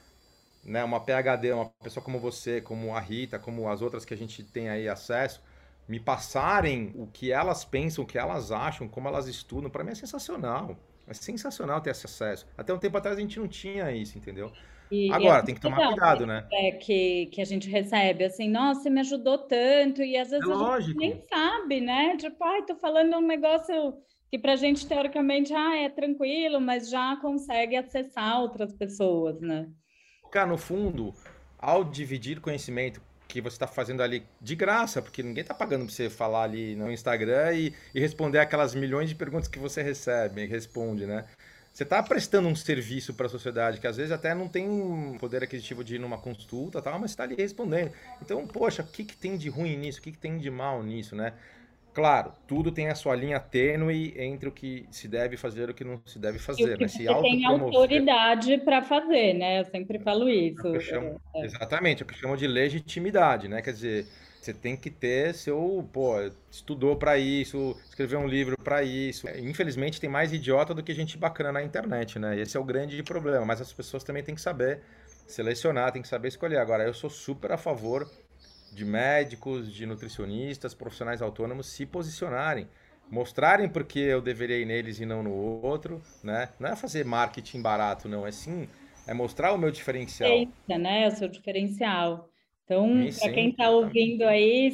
né, 0.63 0.83
uma 0.83 0.99
PhD, 0.99 1.51
uma 1.53 1.69
pessoa 1.83 2.03
como 2.03 2.19
você, 2.19 2.61
como 2.61 2.95
a 2.95 2.99
Rita, 2.99 3.39
como 3.39 3.69
as 3.69 3.81
outras 3.81 4.05
que 4.05 4.13
a 4.13 4.17
gente 4.17 4.43
tem 4.43 4.69
aí 4.69 4.87
acesso, 4.87 5.41
me 5.87 5.99
passarem 5.99 6.91
o 6.95 7.07
que 7.07 7.31
elas 7.31 7.65
pensam, 7.65 8.03
o 8.03 8.07
que 8.07 8.17
elas 8.17 8.51
acham, 8.51 8.87
como 8.87 9.07
elas 9.07 9.27
estudam, 9.27 9.69
para 9.69 9.83
mim 9.83 9.91
é 9.91 9.95
sensacional. 9.95 10.77
É 11.05 11.13
sensacional 11.13 11.81
ter 11.81 11.89
esse 11.89 12.05
acesso. 12.05 12.47
Até 12.57 12.73
um 12.73 12.77
tempo 12.77 12.97
atrás 12.97 13.17
a 13.17 13.19
gente 13.19 13.37
não 13.37 13.47
tinha 13.47 13.91
isso, 13.91 14.17
entendeu? 14.17 14.53
E, 14.93 15.11
Agora, 15.11 15.41
e 15.41 15.45
tem 15.47 15.55
que 15.55 15.61
tomar 15.61 15.77
legal, 15.77 15.93
cuidado, 15.93 16.27
né? 16.27 16.47
É 16.53 16.71
que, 16.73 17.25
que 17.31 17.41
a 17.41 17.45
gente 17.45 17.67
recebe, 17.67 18.25
assim, 18.25 18.47
nossa, 18.47 18.91
me 18.91 18.99
ajudou 18.99 19.39
tanto, 19.39 20.03
e 20.03 20.15
às 20.15 20.29
vezes 20.29 20.47
é 20.47 20.53
a 20.53 20.79
gente 20.79 20.95
nem 20.95 21.19
sabe, 21.27 21.81
né? 21.81 22.15
Tipo, 22.15 22.43
ai, 22.43 22.61
tô 22.61 22.75
falando 22.75 23.17
um 23.17 23.25
negócio 23.25 23.95
que 24.29 24.37
pra 24.37 24.55
gente, 24.55 24.85
teoricamente, 24.85 25.51
ah, 25.51 25.75
é 25.77 25.89
tranquilo, 25.89 26.61
mas 26.61 26.91
já 26.91 27.17
consegue 27.17 27.75
acessar 27.75 28.39
outras 28.39 28.71
pessoas, 28.71 29.41
né? 29.41 29.67
Cara, 30.31 30.45
no 30.45 30.59
fundo, 30.59 31.11
ao 31.57 31.83
dividir 31.83 32.39
conhecimento 32.39 33.01
que 33.27 33.41
você 33.41 33.55
está 33.55 33.65
fazendo 33.65 34.03
ali 34.03 34.23
de 34.39 34.55
graça, 34.55 35.01
porque 35.01 35.23
ninguém 35.23 35.41
está 35.41 35.55
pagando 35.55 35.85
para 35.85 35.93
você 35.93 36.07
falar 36.07 36.43
ali 36.43 36.75
no 36.75 36.91
Instagram 36.91 37.51
e, 37.53 37.73
e, 37.95 37.99
responder 37.99 38.37
aquelas 38.37 38.75
milhões 38.75 39.09
de 39.09 39.15
perguntas 39.15 39.47
que 39.47 39.57
você 39.57 39.81
recebe, 39.81 40.45
responde, 40.45 41.07
né? 41.07 41.25
Você 41.73 41.81
está 41.81 42.03
prestando 42.03 42.47
um 42.47 42.55
serviço 42.55 43.15
para 43.15 43.25
a 43.25 43.29
sociedade 43.29 43.79
que 43.79 43.87
às 43.87 43.97
vezes 43.97 44.11
até 44.11 44.35
não 44.35 44.47
tem 44.47 44.69
um 44.69 45.17
poder 45.17 45.41
aquisitivo 45.41 45.83
de 45.83 45.95
ir 45.95 45.99
numa 45.99 46.19
consulta, 46.19 46.79
tal, 46.83 46.99
mas 46.99 47.09
está 47.09 47.23
ali 47.23 47.33
respondendo. 47.33 47.91
Então, 48.21 48.45
poxa, 48.45 48.83
o 48.83 48.85
que, 48.85 49.03
que 49.03 49.17
tem 49.17 49.35
de 49.35 49.49
ruim 49.49 49.75
nisso? 49.75 49.99
O 49.99 50.03
que, 50.03 50.11
que 50.11 50.17
tem 50.19 50.37
de 50.37 50.51
mal 50.51 50.83
nisso, 50.83 51.15
né? 51.15 51.33
Claro, 51.91 52.31
tudo 52.47 52.71
tem 52.71 52.89
a 52.89 52.95
sua 52.95 53.15
linha 53.15 53.39
tênue 53.39 54.13
entre 54.17 54.49
o 54.49 54.51
que 54.51 54.85
se 54.91 55.07
deve 55.07 55.35
fazer 55.35 55.67
e 55.69 55.71
o 55.71 55.73
que 55.73 55.83
não 55.83 55.99
se 56.05 56.19
deve 56.19 56.37
fazer. 56.37 56.75
E 56.75 56.81
né? 56.81 56.87
se 56.87 57.05
tem 57.05 57.45
autoridade 57.45 58.59
para 58.59 58.83
fazer, 58.83 59.33
né? 59.33 59.59
Eu 59.61 59.65
sempre 59.65 59.97
falo 59.97 60.29
isso. 60.29 60.75
É 60.75 60.79
chamo, 60.79 61.19
é. 61.35 61.45
Exatamente, 61.45 62.03
é 62.03 62.05
o 62.05 62.07
que 62.07 62.15
chamam 62.15 62.37
de 62.37 62.45
legitimidade, 62.45 63.47
né? 63.47 63.63
Quer 63.63 63.73
dizer, 63.73 64.07
você 64.43 64.53
tem 64.53 64.75
que 64.75 64.89
ter 64.89 65.33
seu, 65.33 65.87
pô, 65.93 66.15
estudou 66.51 66.95
para 66.97 67.17
isso, 67.17 67.77
escreveu 67.85 68.19
um 68.19 68.27
livro 68.27 68.57
para 68.61 68.83
isso. 68.83 69.27
Infelizmente 69.39 70.01
tem 70.01 70.09
mais 70.09 70.33
idiota 70.33 70.73
do 70.73 70.83
que 70.83 70.93
gente 70.93 71.17
bacana 71.17 71.51
na 71.53 71.63
internet, 71.63 72.19
né? 72.19 72.37
Esse 72.39 72.57
é 72.57 72.59
o 72.59 72.63
grande 72.63 73.01
problema, 73.03 73.45
mas 73.45 73.61
as 73.61 73.71
pessoas 73.71 74.03
também 74.03 74.21
têm 74.21 74.35
que 74.35 74.41
saber 74.41 74.81
selecionar, 75.25 75.91
têm 75.91 76.01
que 76.01 76.07
saber 76.07 76.27
escolher. 76.27 76.57
Agora, 76.57 76.83
eu 76.83 76.93
sou 76.93 77.09
super 77.09 77.53
a 77.53 77.57
favor 77.57 78.09
de 78.71 78.83
médicos, 78.83 79.71
de 79.71 79.85
nutricionistas, 79.85 80.73
profissionais 80.73 81.21
autônomos 81.21 81.67
se 81.67 81.85
posicionarem, 81.85 82.67
mostrarem 83.09 83.69
porque 83.69 83.99
eu 83.99 84.21
deveria 84.21 84.57
ir 84.57 84.65
neles 84.65 84.99
e 84.99 85.05
não 85.05 85.23
no 85.23 85.31
outro, 85.31 86.01
né? 86.21 86.49
Não 86.59 86.69
é 86.69 86.75
fazer 86.75 87.05
marketing 87.05 87.61
barato, 87.61 88.09
não, 88.09 88.27
é 88.27 88.31
sim, 88.31 88.67
é 89.07 89.13
mostrar 89.13 89.53
o 89.53 89.57
meu 89.57 89.71
diferencial. 89.71 90.29
É, 90.67 90.77
né? 90.77 91.07
O 91.07 91.11
seu 91.11 91.29
diferencial. 91.29 92.32
Então, 92.65 92.89
para 93.19 93.31
quem 93.33 93.49
está 93.49 93.69
ouvindo 93.69 94.23
aí, 94.23 94.71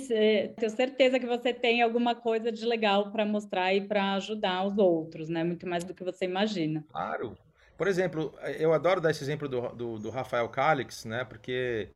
tenho 0.55 0.69
certeza 0.69 1.19
que 1.19 1.25
você 1.25 1.51
tem 1.51 1.81
alguma 1.81 2.13
coisa 2.13 2.51
de 2.51 2.63
legal 2.63 3.11
para 3.11 3.25
mostrar 3.25 3.73
e 3.73 3.81
para 3.81 4.13
ajudar 4.13 4.63
os 4.65 4.77
outros, 4.77 5.27
né? 5.27 5.43
Muito 5.43 5.67
mais 5.67 5.83
do 5.83 5.93
que 5.93 6.03
você 6.03 6.25
imagina. 6.25 6.85
Claro. 6.91 7.35
Por 7.75 7.87
exemplo, 7.87 8.33
eu 8.59 8.73
adoro 8.73 9.01
dar 9.01 9.09
esse 9.09 9.23
exemplo 9.23 9.47
do, 9.47 9.69
do, 9.69 9.99
do 9.99 10.09
Rafael 10.09 10.47
Calix, 10.49 11.05
né? 11.05 11.23
Porque 11.23 11.89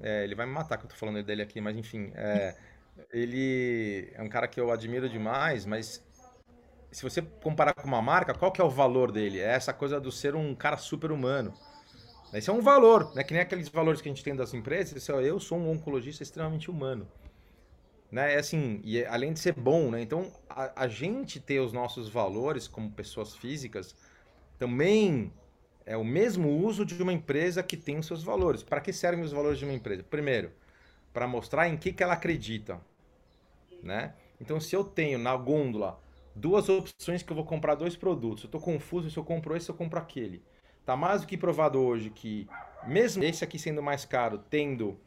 é, 0.00 0.22
ele 0.22 0.34
vai 0.34 0.46
me 0.46 0.52
matar 0.52 0.78
que 0.78 0.84
eu 0.84 0.88
tô 0.88 0.94
falando 0.94 1.22
dele 1.22 1.42
aqui, 1.42 1.60
mas 1.60 1.76
enfim. 1.76 2.12
É, 2.14 2.54
ele 3.12 4.12
é 4.14 4.22
um 4.22 4.28
cara 4.28 4.46
que 4.46 4.60
eu 4.60 4.70
admiro 4.70 5.08
demais, 5.08 5.66
mas 5.66 6.04
se 6.92 7.02
você 7.02 7.22
comparar 7.22 7.74
com 7.74 7.86
uma 7.88 8.02
marca, 8.02 8.34
qual 8.34 8.52
que 8.52 8.60
é 8.60 8.64
o 8.64 8.70
valor 8.70 9.10
dele? 9.10 9.40
É 9.40 9.52
essa 9.52 9.72
coisa 9.72 10.00
do 10.00 10.12
ser 10.12 10.34
um 10.34 10.54
cara 10.54 10.76
super 10.76 11.10
humano. 11.10 11.54
Esse 12.32 12.48
é 12.50 12.52
um 12.52 12.60
valor, 12.60 13.14
né? 13.14 13.24
Que 13.24 13.32
nem 13.32 13.42
aqueles 13.42 13.68
valores 13.68 14.00
que 14.00 14.08
a 14.08 14.12
gente 14.12 14.22
tem 14.24 14.34
das 14.36 14.54
empresas. 14.54 15.08
É, 15.08 15.12
eu 15.24 15.40
sou 15.40 15.58
um 15.58 15.70
oncologista 15.70 16.22
extremamente 16.22 16.70
humano. 16.70 17.06
né? 18.10 18.34
É 18.34 18.38
assim, 18.38 18.80
e 18.84 18.98
é, 18.98 19.06
além 19.06 19.32
de 19.32 19.40
ser 19.40 19.54
bom, 19.54 19.90
né? 19.90 20.00
Então, 20.02 20.32
a, 20.48 20.84
a 20.84 20.88
gente 20.88 21.40
ter 21.40 21.60
os 21.60 21.72
nossos 21.72 22.08
valores 22.08 22.66
como 22.68 22.90
pessoas 22.90 23.36
físicas 23.36 23.94
também 24.58 25.32
é 25.86 25.96
o 25.96 26.04
mesmo 26.04 26.48
uso 26.64 26.84
de 26.84 27.00
uma 27.02 27.12
empresa 27.12 27.62
que 27.62 27.76
tem 27.76 27.98
os 27.98 28.06
seus 28.06 28.22
valores. 28.22 28.62
Para 28.62 28.80
que 28.80 28.92
servem 28.92 29.24
os 29.24 29.32
valores 29.32 29.58
de 29.58 29.64
uma 29.64 29.74
empresa? 29.74 30.02
Primeiro, 30.04 30.52
para 31.12 31.26
mostrar 31.26 31.68
em 31.68 31.76
que, 31.76 31.92
que 31.92 32.02
ela 32.02 32.14
acredita, 32.14 32.80
né? 33.82 34.14
Então, 34.40 34.60
se 34.60 34.74
eu 34.74 34.84
tenho 34.84 35.18
na 35.18 35.36
gôndola 35.36 36.00
duas 36.34 36.68
opções 36.68 37.22
que 37.22 37.30
eu 37.32 37.36
vou 37.36 37.44
comprar 37.44 37.74
dois 37.74 37.96
produtos, 37.96 38.44
eu 38.44 38.48
estou 38.48 38.60
confuso 38.60 39.10
se 39.10 39.16
eu 39.18 39.24
compro 39.24 39.56
esse 39.56 39.70
ou 39.70 39.76
compro 39.76 39.98
aquele. 39.98 40.42
Tá 40.84 40.96
mais 40.96 41.20
do 41.20 41.26
que 41.26 41.36
provado 41.36 41.78
hoje 41.78 42.10
que, 42.10 42.48
mesmo 42.86 43.22
esse 43.22 43.44
aqui 43.44 43.58
sendo 43.58 43.82
mais 43.82 44.04
caro, 44.04 44.38
tendo 44.50 44.98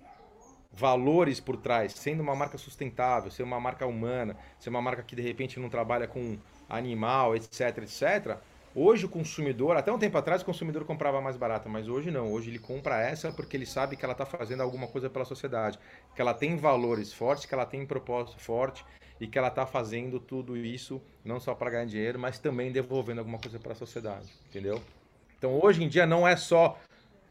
valores 0.71 1.39
por 1.39 1.57
trás, 1.57 1.93
sendo 1.93 2.21
uma 2.21 2.35
marca 2.35 2.57
sustentável, 2.57 3.29
ser 3.29 3.43
uma 3.43 3.59
marca 3.59 3.85
humana, 3.85 4.35
ser 4.59 4.69
uma 4.69 4.81
marca 4.81 5.03
que 5.03 5.15
de 5.15 5.21
repente 5.21 5.59
não 5.59 5.69
trabalha 5.69 6.07
com 6.07 6.37
animal, 6.67 7.35
etc, 7.35 7.77
etc. 7.79 8.37
Hoje 8.75 9.05
o 9.05 9.09
consumidor, 9.09 9.77
até 9.77 9.91
um 9.91 9.99
tempo 9.99 10.17
atrás 10.17 10.41
o 10.41 10.45
consumidor 10.45 10.83
comprava 10.83 11.21
mais 11.21 11.37
barata, 11.37 11.69
mas 11.69 11.87
hoje 11.87 12.09
não. 12.09 12.31
Hoje 12.33 12.49
ele 12.49 12.57
compra 12.57 12.99
essa 12.99 13.31
porque 13.31 13.55
ele 13.55 13.67
sabe 13.67 13.95
que 13.95 14.03
ela 14.03 14.13
está 14.13 14.25
fazendo 14.25 14.63
alguma 14.63 14.87
coisa 14.87 15.11
pela 15.11 15.25
sociedade, 15.25 15.77
que 16.15 16.21
ela 16.21 16.33
tem 16.33 16.55
valores 16.55 17.13
fortes, 17.13 17.45
que 17.45 17.53
ela 17.53 17.67
tem 17.67 17.85
propósito 17.85 18.39
forte 18.39 18.83
e 19.21 19.27
que 19.27 19.37
ela 19.37 19.49
está 19.49 19.67
fazendo 19.67 20.19
tudo 20.19 20.57
isso 20.57 20.99
não 21.23 21.39
só 21.39 21.53
para 21.53 21.69
ganhar 21.69 21.85
dinheiro, 21.85 22.17
mas 22.17 22.39
também 22.39 22.71
devolvendo 22.71 23.19
alguma 23.19 23.37
coisa 23.37 23.59
para 23.59 23.73
a 23.73 23.75
sociedade, 23.75 24.27
entendeu? 24.49 24.81
Então 25.43 25.59
hoje 25.61 25.83
em 25.83 25.89
dia 25.89 26.05
não 26.05 26.25
é 26.25 26.37
só 26.37 26.79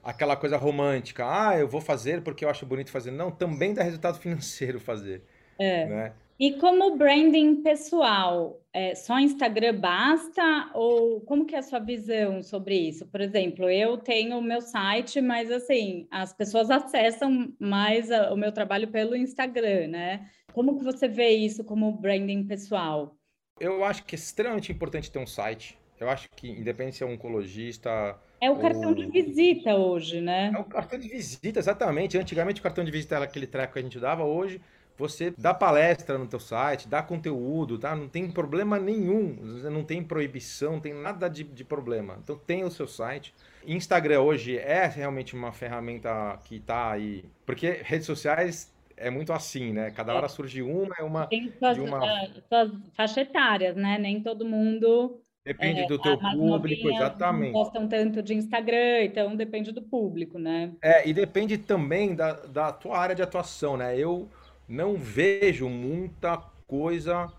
aquela 0.05 0.37
coisa 0.37 0.59
romântica, 0.59 1.25
ah, 1.27 1.59
eu 1.59 1.66
vou 1.66 1.81
fazer 1.81 2.20
porque 2.20 2.44
eu 2.44 2.51
acho 2.51 2.66
bonito 2.66 2.90
fazer. 2.90 3.11
Não, 3.11 3.31
também 3.31 3.72
dá 3.72 3.83
resultado 3.83 4.18
financeiro 4.20 4.79
fazer. 4.79 5.22
É. 5.59 5.87
Né? 5.87 6.12
E 6.38 6.53
como 6.59 6.94
branding 6.98 7.62
pessoal, 7.62 8.61
é, 8.70 8.94
só 8.94 9.18
Instagram 9.18 9.81
basta? 9.81 10.70
Ou 10.75 11.22
como 11.22 11.46
que 11.46 11.55
é 11.55 11.59
a 11.59 11.62
sua 11.62 11.79
visão 11.79 12.42
sobre 12.42 12.75
isso? 12.77 13.07
Por 13.07 13.22
exemplo, 13.22 13.70
eu 13.70 13.96
tenho 13.96 14.37
o 14.37 14.42
meu 14.42 14.61
site, 14.61 15.22
mas 15.22 15.51
assim, 15.51 16.07
as 16.11 16.35
pessoas 16.35 16.70
acessam 16.70 17.51
mais 17.59 18.11
a, 18.11 18.31
o 18.31 18.37
meu 18.37 18.53
trabalho 18.53 18.88
pelo 18.88 19.16
Instagram, 19.16 19.88
né? 19.88 20.29
Como 20.53 20.77
que 20.77 20.85
você 20.85 21.09
vê 21.09 21.31
isso 21.31 21.64
como 21.64 21.90
branding 21.92 22.44
pessoal? 22.44 23.16
Eu 23.59 23.83
acho 23.83 24.05
que 24.05 24.14
é 24.14 24.18
extremamente 24.18 24.70
importante 24.70 25.11
ter 25.11 25.18
um 25.18 25.27
site. 25.27 25.81
Eu 26.02 26.10
acho 26.10 26.28
que, 26.36 26.50
independente 26.50 26.96
se 26.96 27.02
é 27.02 27.06
um 27.06 27.12
oncologista. 27.12 28.16
É 28.40 28.50
o 28.50 28.56
cartão 28.56 28.90
ou... 28.90 28.94
de 28.94 29.06
visita 29.06 29.74
hoje, 29.74 30.20
né? 30.20 30.52
É 30.54 30.58
o 30.58 30.64
cartão 30.64 30.98
de 30.98 31.08
visita, 31.08 31.58
exatamente. 31.58 32.18
Antigamente 32.18 32.60
o 32.60 32.62
cartão 32.62 32.84
de 32.84 32.90
visita 32.90 33.16
era 33.16 33.24
aquele 33.24 33.46
treco 33.46 33.74
que 33.74 33.78
a 33.78 33.82
gente 33.82 33.98
dava. 33.98 34.24
Hoje 34.24 34.60
você 34.96 35.32
dá 35.36 35.54
palestra 35.54 36.18
no 36.18 36.26
teu 36.26 36.38
site, 36.38 36.88
dá 36.88 37.02
conteúdo, 37.02 37.78
tá? 37.78 37.96
Não 37.96 38.08
tem 38.08 38.30
problema 38.30 38.78
nenhum, 38.78 39.36
não 39.70 39.82
tem 39.82 40.02
proibição, 40.02 40.74
não 40.74 40.80
tem 40.80 40.94
nada 40.94 41.28
de, 41.28 41.44
de 41.44 41.64
problema. 41.64 42.18
Então 42.22 42.36
tem 42.36 42.64
o 42.64 42.70
seu 42.70 42.86
site. 42.86 43.34
Instagram 43.66 44.20
hoje 44.20 44.58
é 44.58 44.86
realmente 44.86 45.34
uma 45.34 45.52
ferramenta 45.52 46.38
que 46.44 46.56
está 46.56 46.90
aí, 46.90 47.24
porque 47.46 47.80
redes 47.82 48.06
sociais 48.06 48.72
é 48.96 49.10
muito 49.10 49.32
assim, 49.32 49.72
né? 49.72 49.90
Cada 49.90 50.14
hora 50.14 50.28
surge 50.28 50.62
uma, 50.62 50.94
é 50.98 51.02
uma. 51.02 51.26
Tem 51.26 51.52
suas, 51.58 51.78
uma... 51.78 52.00
suas 52.48 52.70
faixas 52.94 53.16
etárias, 53.16 53.74
né? 53.76 53.98
Nem 53.98 54.22
todo 54.22 54.44
mundo. 54.44 55.20
Depende 55.44 55.81
é, 55.81 55.87
do 55.87 55.98
teu 55.98 56.16
público, 56.18 56.88
exatamente. 56.88 57.52
Não 57.52 57.61
gostam 57.61 57.88
tanto 57.88 58.22
de 58.22 58.33
Instagram, 58.33 59.02
então 59.02 59.35
depende 59.35 59.72
do 59.72 59.83
público, 59.83 60.38
né? 60.38 60.72
É, 60.81 61.09
e 61.09 61.12
depende 61.12 61.59
também 61.59 62.14
da, 62.14 62.33
da 62.33 62.72
tua 62.72 62.96
área 62.96 63.14
de 63.14 63.22
atuação, 63.22 63.76
né? 63.76 63.98
Eu 63.98 64.28
não 64.68 64.94
vejo 64.94 65.68
muita 65.68 66.38
coisa 66.66 67.33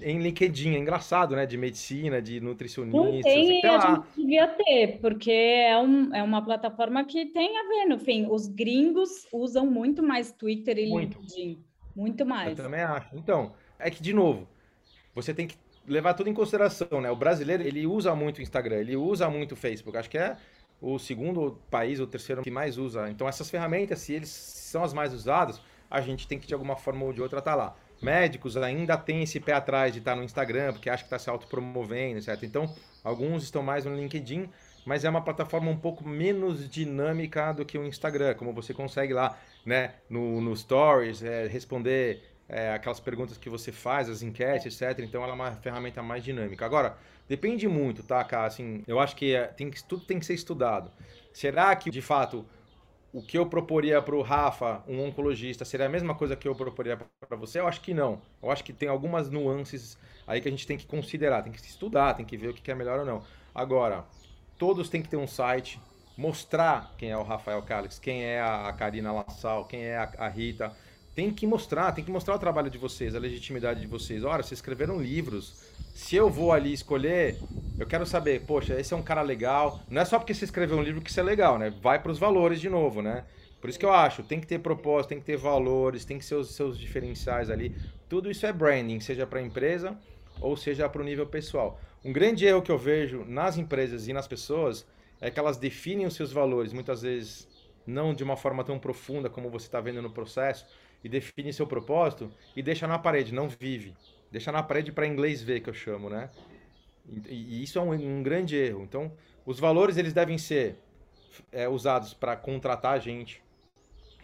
em 0.00 0.20
LinkedIn. 0.20 0.76
É 0.76 0.78
engraçado, 0.78 1.34
né? 1.34 1.44
De 1.44 1.56
medicina, 1.56 2.22
de 2.22 2.40
nutricionista. 2.40 2.96
Não 2.96 3.20
tem, 3.20 3.66
a 3.66 3.80
gente 3.80 4.06
devia 4.16 4.46
ter, 4.46 4.98
porque 5.00 5.32
é, 5.32 5.76
um, 5.76 6.14
é 6.14 6.22
uma 6.22 6.40
plataforma 6.40 7.04
que 7.04 7.26
tem 7.26 7.58
a 7.58 7.62
ver, 7.66 7.86
no 7.86 7.98
fim. 7.98 8.28
Os 8.30 8.46
gringos 8.46 9.26
usam 9.32 9.66
muito 9.66 10.04
mais 10.04 10.30
Twitter 10.30 10.78
e 10.78 10.88
muito. 10.88 11.18
LinkedIn. 11.18 11.64
Muito 11.96 12.24
mais. 12.24 12.56
Eu 12.56 12.64
também 12.64 12.82
acho. 12.82 13.08
Então, 13.16 13.52
é 13.78 13.90
que, 13.90 14.00
de 14.00 14.12
novo, 14.12 14.48
você 15.14 15.34
tem 15.34 15.48
que 15.48 15.63
levar 15.86 16.14
tudo 16.14 16.30
em 16.30 16.34
consideração, 16.34 17.00
né? 17.00 17.10
O 17.10 17.16
brasileiro, 17.16 17.62
ele 17.62 17.86
usa 17.86 18.14
muito 18.14 18.38
o 18.38 18.42
Instagram, 18.42 18.76
ele 18.76 18.96
usa 18.96 19.28
muito 19.28 19.52
o 19.52 19.56
Facebook. 19.56 19.96
Acho 19.96 20.10
que 20.10 20.18
é 20.18 20.36
o 20.80 20.98
segundo 20.98 21.58
país, 21.70 22.00
o 22.00 22.06
terceiro 22.06 22.42
que 22.42 22.50
mais 22.50 22.78
usa. 22.78 23.08
Então, 23.10 23.28
essas 23.28 23.48
ferramentas, 23.50 24.00
se 24.00 24.12
eles 24.12 24.28
são 24.28 24.82
as 24.82 24.92
mais 24.92 25.12
usadas 25.12 25.60
a 25.94 26.00
gente 26.00 26.26
tem 26.26 26.38
que 26.38 26.46
de 26.46 26.54
alguma 26.54 26.76
forma 26.76 27.04
ou 27.04 27.12
de 27.12 27.22
outra 27.22 27.38
estar 27.38 27.52
tá 27.52 27.56
lá. 27.56 27.76
Médicos 28.02 28.56
ainda 28.56 28.96
têm 28.96 29.22
esse 29.22 29.38
pé 29.38 29.52
atrás 29.52 29.92
de 29.92 30.00
estar 30.00 30.12
tá 30.12 30.16
no 30.16 30.24
Instagram, 30.24 30.72
porque 30.72 30.90
acha 30.90 31.04
que 31.04 31.06
está 31.06 31.18
se 31.18 31.30
autopromovendo, 31.30 32.20
certo? 32.20 32.44
Então, 32.44 32.74
alguns 33.02 33.44
estão 33.44 33.62
mais 33.62 33.84
no 33.84 33.94
LinkedIn, 33.94 34.48
mas 34.84 35.04
é 35.04 35.08
uma 35.08 35.22
plataforma 35.22 35.70
um 35.70 35.76
pouco 35.76 36.06
menos 36.06 36.68
dinâmica 36.68 37.52
do 37.52 37.64
que 37.64 37.78
o 37.78 37.86
Instagram, 37.86 38.34
como 38.34 38.52
você 38.52 38.74
consegue 38.74 39.14
lá, 39.14 39.38
né, 39.64 39.94
no, 40.10 40.40
no 40.40 40.54
Stories, 40.56 41.22
é, 41.22 41.46
responder 41.46 42.22
é, 42.48 42.72
aquelas 42.72 43.00
perguntas 43.00 43.38
que 43.38 43.48
você 43.48 43.72
faz, 43.72 44.08
as 44.08 44.22
enquetes, 44.22 44.80
etc. 44.80 44.98
Então, 45.04 45.22
ela 45.22 45.32
é 45.32 45.34
uma 45.34 45.52
ferramenta 45.52 46.02
mais 46.02 46.22
dinâmica. 46.22 46.64
Agora, 46.64 46.96
depende 47.28 47.66
muito, 47.68 48.02
tá, 48.02 48.22
cara? 48.24 48.46
Assim, 48.46 48.82
eu 48.86 49.00
acho 49.00 49.16
que, 49.16 49.34
é, 49.34 49.46
tem 49.46 49.70
que 49.70 49.82
tudo 49.84 50.04
tem 50.04 50.18
que 50.18 50.26
ser 50.26 50.34
estudado. 50.34 50.90
Será 51.32 51.74
que, 51.74 51.90
de 51.90 52.02
fato, 52.02 52.46
o 53.12 53.22
que 53.22 53.38
eu 53.38 53.46
proporia 53.46 54.02
para 54.02 54.16
o 54.16 54.22
Rafa, 54.22 54.82
um 54.88 55.00
oncologista, 55.00 55.64
seria 55.64 55.86
a 55.86 55.88
mesma 55.88 56.16
coisa 56.16 56.34
que 56.34 56.48
eu 56.48 56.54
proporia 56.54 56.96
para 56.96 57.36
você? 57.36 57.60
Eu 57.60 57.68
acho 57.68 57.80
que 57.80 57.94
não. 57.94 58.20
Eu 58.42 58.50
acho 58.50 58.64
que 58.64 58.72
tem 58.72 58.88
algumas 58.88 59.30
nuances 59.30 59.96
aí 60.26 60.40
que 60.40 60.48
a 60.48 60.50
gente 60.50 60.66
tem 60.66 60.76
que 60.76 60.86
considerar, 60.86 61.42
tem 61.42 61.52
que 61.52 61.60
estudar, 61.60 62.14
tem 62.14 62.26
que 62.26 62.36
ver 62.36 62.48
o 62.48 62.54
que 62.54 62.70
é 62.70 62.74
melhor 62.74 62.98
ou 62.98 63.06
não. 63.06 63.22
Agora, 63.54 64.04
todos 64.58 64.88
têm 64.88 65.00
que 65.00 65.08
ter 65.08 65.16
um 65.16 65.28
site, 65.28 65.80
mostrar 66.16 66.92
quem 66.98 67.10
é 67.10 67.16
o 67.16 67.22
Rafael 67.22 67.62
Calix, 67.62 68.00
quem 68.00 68.24
é 68.24 68.40
a 68.40 68.72
Karina 68.72 69.12
Lassal, 69.12 69.64
quem 69.66 69.84
é 69.84 69.96
a 69.96 70.28
Rita. 70.28 70.72
Tem 71.14 71.30
que 71.30 71.46
mostrar, 71.46 71.92
tem 71.92 72.04
que 72.04 72.10
mostrar 72.10 72.34
o 72.34 72.38
trabalho 72.38 72.68
de 72.68 72.76
vocês, 72.76 73.14
a 73.14 73.18
legitimidade 73.18 73.80
de 73.80 73.86
vocês. 73.86 74.24
Olha, 74.24 74.42
vocês 74.42 74.58
escreveram 74.58 75.00
livros, 75.00 75.62
se 75.94 76.16
eu 76.16 76.28
vou 76.28 76.52
ali 76.52 76.72
escolher, 76.72 77.38
eu 77.78 77.86
quero 77.86 78.04
saber, 78.04 78.42
poxa, 78.42 78.78
esse 78.78 78.92
é 78.92 78.96
um 78.96 79.02
cara 79.02 79.22
legal. 79.22 79.80
Não 79.88 80.02
é 80.02 80.04
só 80.04 80.18
porque 80.18 80.34
você 80.34 80.44
escreveu 80.44 80.76
um 80.76 80.82
livro 80.82 81.00
que 81.00 81.10
isso 81.10 81.20
é 81.20 81.22
legal, 81.22 81.56
né? 81.56 81.72
Vai 81.80 82.02
para 82.02 82.10
os 82.10 82.18
valores 82.18 82.60
de 82.60 82.68
novo, 82.68 83.00
né? 83.00 83.24
Por 83.60 83.70
isso 83.70 83.78
que 83.78 83.86
eu 83.86 83.92
acho, 83.92 84.24
tem 84.24 84.40
que 84.40 84.46
ter 84.46 84.58
propósito, 84.58 85.10
tem 85.10 85.20
que 85.20 85.24
ter 85.24 85.36
valores, 85.36 86.04
tem 86.04 86.18
que 86.18 86.24
ser 86.24 86.34
os 86.34 86.50
seus 86.54 86.76
diferenciais 86.76 87.48
ali. 87.48 87.74
Tudo 88.08 88.28
isso 88.28 88.44
é 88.44 88.52
branding, 88.52 88.98
seja 88.98 89.24
para 89.26 89.38
a 89.38 89.42
empresa 89.42 89.96
ou 90.40 90.56
seja 90.56 90.88
para 90.88 91.00
o 91.00 91.04
nível 91.04 91.26
pessoal. 91.26 91.80
Um 92.04 92.12
grande 92.12 92.44
erro 92.44 92.60
que 92.60 92.72
eu 92.72 92.76
vejo 92.76 93.24
nas 93.24 93.56
empresas 93.56 94.08
e 94.08 94.12
nas 94.12 94.26
pessoas 94.26 94.84
é 95.20 95.30
que 95.30 95.38
elas 95.38 95.56
definem 95.56 96.06
os 96.06 96.14
seus 96.14 96.32
valores, 96.32 96.72
muitas 96.72 97.02
vezes 97.02 97.48
não 97.86 98.12
de 98.12 98.24
uma 98.24 98.36
forma 98.36 98.64
tão 98.64 98.78
profunda 98.78 99.30
como 99.30 99.48
você 99.48 99.66
está 99.66 99.80
vendo 99.80 100.02
no 100.02 100.10
processo, 100.10 100.66
e 101.04 101.08
define 101.08 101.52
seu 101.52 101.66
propósito 101.66 102.32
e 102.56 102.62
deixa 102.62 102.88
na 102.88 102.98
parede, 102.98 103.32
não 103.32 103.48
vive 103.48 103.94
deixar 104.34 104.50
na 104.50 104.64
parede 104.64 104.90
para 104.90 105.06
inglês 105.06 105.40
ver, 105.40 105.60
que 105.60 105.70
eu 105.70 105.74
chamo, 105.74 106.10
né? 106.10 106.28
E, 107.28 107.34
e 107.34 107.62
isso 107.62 107.78
é 107.78 107.82
um, 107.82 107.92
um, 107.92 108.20
grande 108.20 108.56
erro. 108.56 108.82
Então, 108.82 109.12
os 109.46 109.60
valores 109.60 109.96
eles 109.96 110.12
devem 110.12 110.36
ser 110.36 110.76
é, 111.52 111.68
usados 111.68 112.12
para 112.12 112.34
contratar 112.34 113.00
gente, 113.00 113.40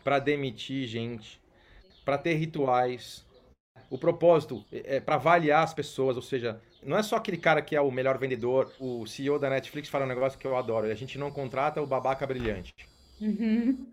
para 0.03 0.19
demitir 0.19 0.89
gente, 0.89 1.41
para 2.05 2.19
ter 2.19 2.35
rituais. 2.35 3.25
O 3.89 3.97
propósito 3.97 4.65
é, 4.73 4.97
é 4.97 5.01
para 5.01 5.15
avaliar 5.15 5.63
as 5.63 5.73
pessoas, 5.73 6.17
ou 6.17 6.23
seja, 6.23 6.61
não 6.83 6.99
é 6.99 7.05
só 7.05 7.15
aquele 7.15 7.37
cara 7.37 7.63
que 7.63 7.77
é 7.77 7.81
o 7.81 7.93
melhor 7.93 8.19
vendedor. 8.19 8.73
O 8.81 9.07
CEO 9.07 9.39
da 9.39 9.49
Netflix 9.49 9.89
fala 9.89 10.07
um 10.07 10.09
negócio 10.09 10.41
que 10.41 10.47
eu 10.47 10.57
adoro: 10.57 10.89
a 10.89 10.95
gente 10.95 11.19
não 11.19 11.31
contrata 11.31 11.81
o 11.81 11.87
babaca 11.87 12.27
brilhante. 12.27 12.75
Uhum. 13.21 13.87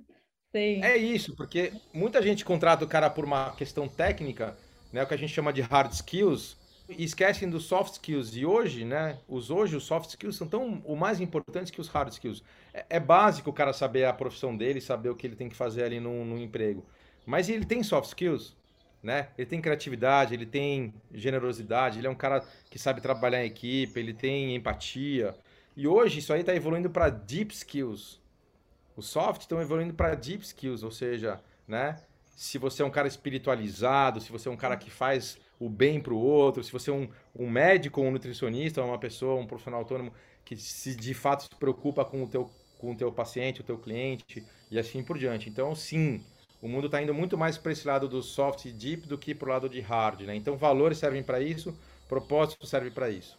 Sim. 0.55 0.81
É 0.83 0.97
isso, 0.97 1.35
porque 1.35 1.73
muita 1.93 2.21
gente 2.21 2.43
contrata 2.43 2.83
o 2.83 2.87
cara 2.87 3.09
por 3.09 3.25
uma 3.25 3.51
questão 3.55 3.87
técnica 3.87 4.57
né, 4.91 5.03
o 5.03 5.07
que 5.07 5.13
a 5.13 5.17
gente 5.17 5.33
chama 5.33 5.53
de 5.53 5.61
hard 5.61 5.91
skills, 5.91 6.57
e 6.89 7.03
esquecem 7.03 7.49
dos 7.49 7.65
soft 7.65 7.93
skills. 7.93 8.35
E 8.35 8.45
hoje, 8.45 8.85
né, 8.85 9.19
os 9.27 9.49
hoje 9.49 9.75
os 9.75 9.83
soft 9.83 10.09
skills 10.09 10.37
são 10.37 10.47
tão 10.47 10.81
o 10.85 10.95
mais 10.95 11.19
importantes 11.19 11.69
que 11.69 11.81
os 11.81 11.87
hard 11.89 12.11
skills. 12.11 12.43
É, 12.73 12.85
é 12.91 12.99
básico 12.99 13.49
o 13.49 13.53
cara 13.53 13.73
saber 13.73 14.05
a 14.05 14.13
profissão 14.13 14.55
dele, 14.55 14.79
saber 14.79 15.09
o 15.09 15.15
que 15.15 15.27
ele 15.27 15.35
tem 15.35 15.49
que 15.49 15.55
fazer 15.55 15.83
ali 15.83 15.99
no, 15.99 16.23
no 16.23 16.37
emprego. 16.37 16.85
Mas 17.25 17.49
ele 17.49 17.65
tem 17.65 17.83
soft 17.83 18.07
skills, 18.07 18.55
né? 19.03 19.29
Ele 19.37 19.47
tem 19.47 19.61
criatividade, 19.61 20.33
ele 20.33 20.45
tem 20.45 20.93
generosidade, 21.13 21.99
ele 21.99 22.07
é 22.07 22.09
um 22.09 22.15
cara 22.15 22.43
que 22.69 22.79
sabe 22.79 23.01
trabalhar 23.01 23.43
em 23.43 23.47
equipe, 23.47 23.99
ele 23.99 24.13
tem 24.13 24.55
empatia. 24.55 25.35
E 25.75 25.87
hoje 25.87 26.19
isso 26.19 26.31
aí 26.31 26.39
está 26.39 26.55
evoluindo 26.55 26.89
para 26.89 27.09
deep 27.09 27.53
skills. 27.53 28.21
Os 28.97 29.07
soft 29.07 29.41
estão 29.41 29.61
evoluindo 29.61 29.93
para 29.93 30.13
deep 30.15 30.43
skills, 30.43 30.83
ou 30.83 30.91
seja, 30.91 31.39
né? 31.65 31.97
se 32.37 32.59
você 32.59 32.83
é 32.83 32.85
um 32.85 32.91
cara 32.91 33.07
espiritualizado, 33.07 34.21
se 34.21 34.31
você 34.31 34.47
é 34.47 34.51
um 34.51 34.55
cara 34.55 34.77
que 34.77 34.91
faz 34.91 35.39
o 35.59 35.67
bem 35.67 35.99
para 35.99 36.13
o 36.13 36.19
outro, 36.19 36.63
se 36.63 36.71
você 36.71 36.91
é 36.91 36.93
um, 36.93 37.09
um 37.35 37.49
médico, 37.49 37.99
um 37.99 38.11
nutricionista, 38.11 38.83
uma 38.83 38.99
pessoa, 38.99 39.41
um 39.41 39.47
profissional 39.47 39.79
autônomo 39.79 40.13
que 40.45 40.55
se 40.55 40.95
de 40.95 41.15
fato 41.15 41.43
se 41.43 41.55
preocupa 41.55 42.05
com 42.05 42.23
o 42.23 42.27
teu, 42.27 42.47
com 42.77 42.91
o 42.91 42.95
teu 42.95 43.11
paciente, 43.11 43.61
o 43.61 43.63
teu 43.63 43.75
cliente 43.79 44.45
e 44.69 44.77
assim 44.77 45.03
por 45.03 45.17
diante. 45.17 45.49
Então, 45.49 45.73
sim, 45.73 46.23
o 46.61 46.67
mundo 46.67 46.85
está 46.85 47.01
indo 47.01 47.11
muito 47.11 47.35
mais 47.35 47.57
para 47.57 47.71
esse 47.71 47.87
lado 47.87 48.07
do 48.07 48.21
soft 48.21 48.65
e 48.65 48.71
deep 48.71 49.07
do 49.07 49.17
que 49.17 49.33
para 49.33 49.47
o 49.47 49.51
lado 49.51 49.67
de 49.67 49.81
hard, 49.81 50.21
né? 50.21 50.35
Então 50.35 50.55
valores 50.55 50.99
servem 50.99 51.23
para 51.23 51.41
isso, 51.41 51.75
propósito 52.07 52.67
serve 52.67 52.91
para 52.91 53.09
isso. 53.09 53.35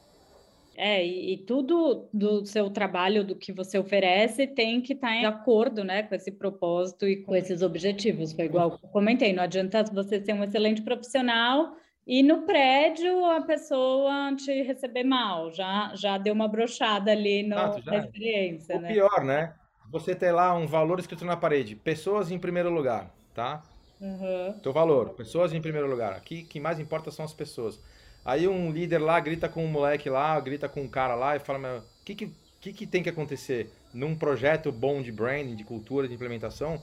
É, 0.80 1.04
e, 1.04 1.34
e, 1.34 1.38
tudo 1.38 2.08
do 2.14 2.46
seu 2.46 2.70
trabalho, 2.70 3.24
do 3.24 3.34
que 3.34 3.52
você 3.52 3.76
oferece, 3.76 4.46
tem 4.46 4.80
que 4.80 4.92
estar 4.92 5.08
tá 5.08 5.14
em 5.16 5.26
acordo 5.26 5.82
né, 5.82 6.04
com 6.04 6.14
esse 6.14 6.30
propósito 6.30 7.04
e 7.04 7.16
com 7.16 7.34
esses 7.34 7.62
objetivos. 7.62 8.32
Foi 8.32 8.44
igual 8.44 8.78
que 8.78 8.84
eu 8.84 8.88
comentei, 8.90 9.32
não 9.32 9.42
adianta 9.42 9.82
você 9.92 10.24
ser 10.24 10.34
um 10.34 10.44
excelente 10.44 10.80
profissional 10.82 11.74
e 12.06 12.22
no 12.22 12.42
prédio 12.42 13.24
a 13.26 13.40
pessoa 13.40 14.36
te 14.36 14.62
receber 14.62 15.02
mal, 15.02 15.52
já, 15.52 15.90
já 15.96 16.16
deu 16.16 16.32
uma 16.32 16.46
brochada 16.46 17.10
ali 17.10 17.42
no, 17.42 17.56
Exato, 17.56 17.84
na 17.84 17.96
experiência. 17.98 18.76
O 18.76 18.80
né? 18.80 18.92
pior, 18.92 19.24
né? 19.24 19.54
Você 19.90 20.14
ter 20.14 20.30
lá 20.30 20.54
um 20.54 20.66
valor 20.68 21.00
escrito 21.00 21.24
na 21.24 21.36
parede, 21.36 21.74
pessoas 21.74 22.30
em 22.30 22.38
primeiro 22.38 22.70
lugar, 22.70 23.10
tá? 23.34 23.64
Uhum. 24.00 24.54
Teu 24.62 24.72
valor, 24.72 25.10
pessoas 25.10 25.52
em 25.52 25.60
primeiro 25.60 25.90
lugar. 25.90 26.12
Aqui, 26.12 26.44
que 26.44 26.60
mais 26.60 26.78
importa 26.78 27.10
são 27.10 27.24
as 27.24 27.34
pessoas. 27.34 27.80
Aí 28.28 28.46
um 28.46 28.70
líder 28.70 28.98
lá 28.98 29.18
grita 29.20 29.48
com 29.48 29.64
um 29.64 29.68
moleque 29.68 30.10
lá, 30.10 30.38
grita 30.38 30.68
com 30.68 30.82
um 30.82 30.86
cara 30.86 31.14
lá 31.14 31.34
e 31.34 31.38
fala: 31.38 31.78
o 31.78 32.04
que, 32.04 32.14
que, 32.14 32.30
que, 32.60 32.72
que 32.74 32.86
tem 32.86 33.02
que 33.02 33.08
acontecer? 33.08 33.72
Num 33.94 34.14
projeto 34.14 34.70
bom 34.70 35.00
de 35.00 35.10
branding, 35.10 35.56
de 35.56 35.64
cultura, 35.64 36.06
de 36.06 36.12
implementação, 36.12 36.82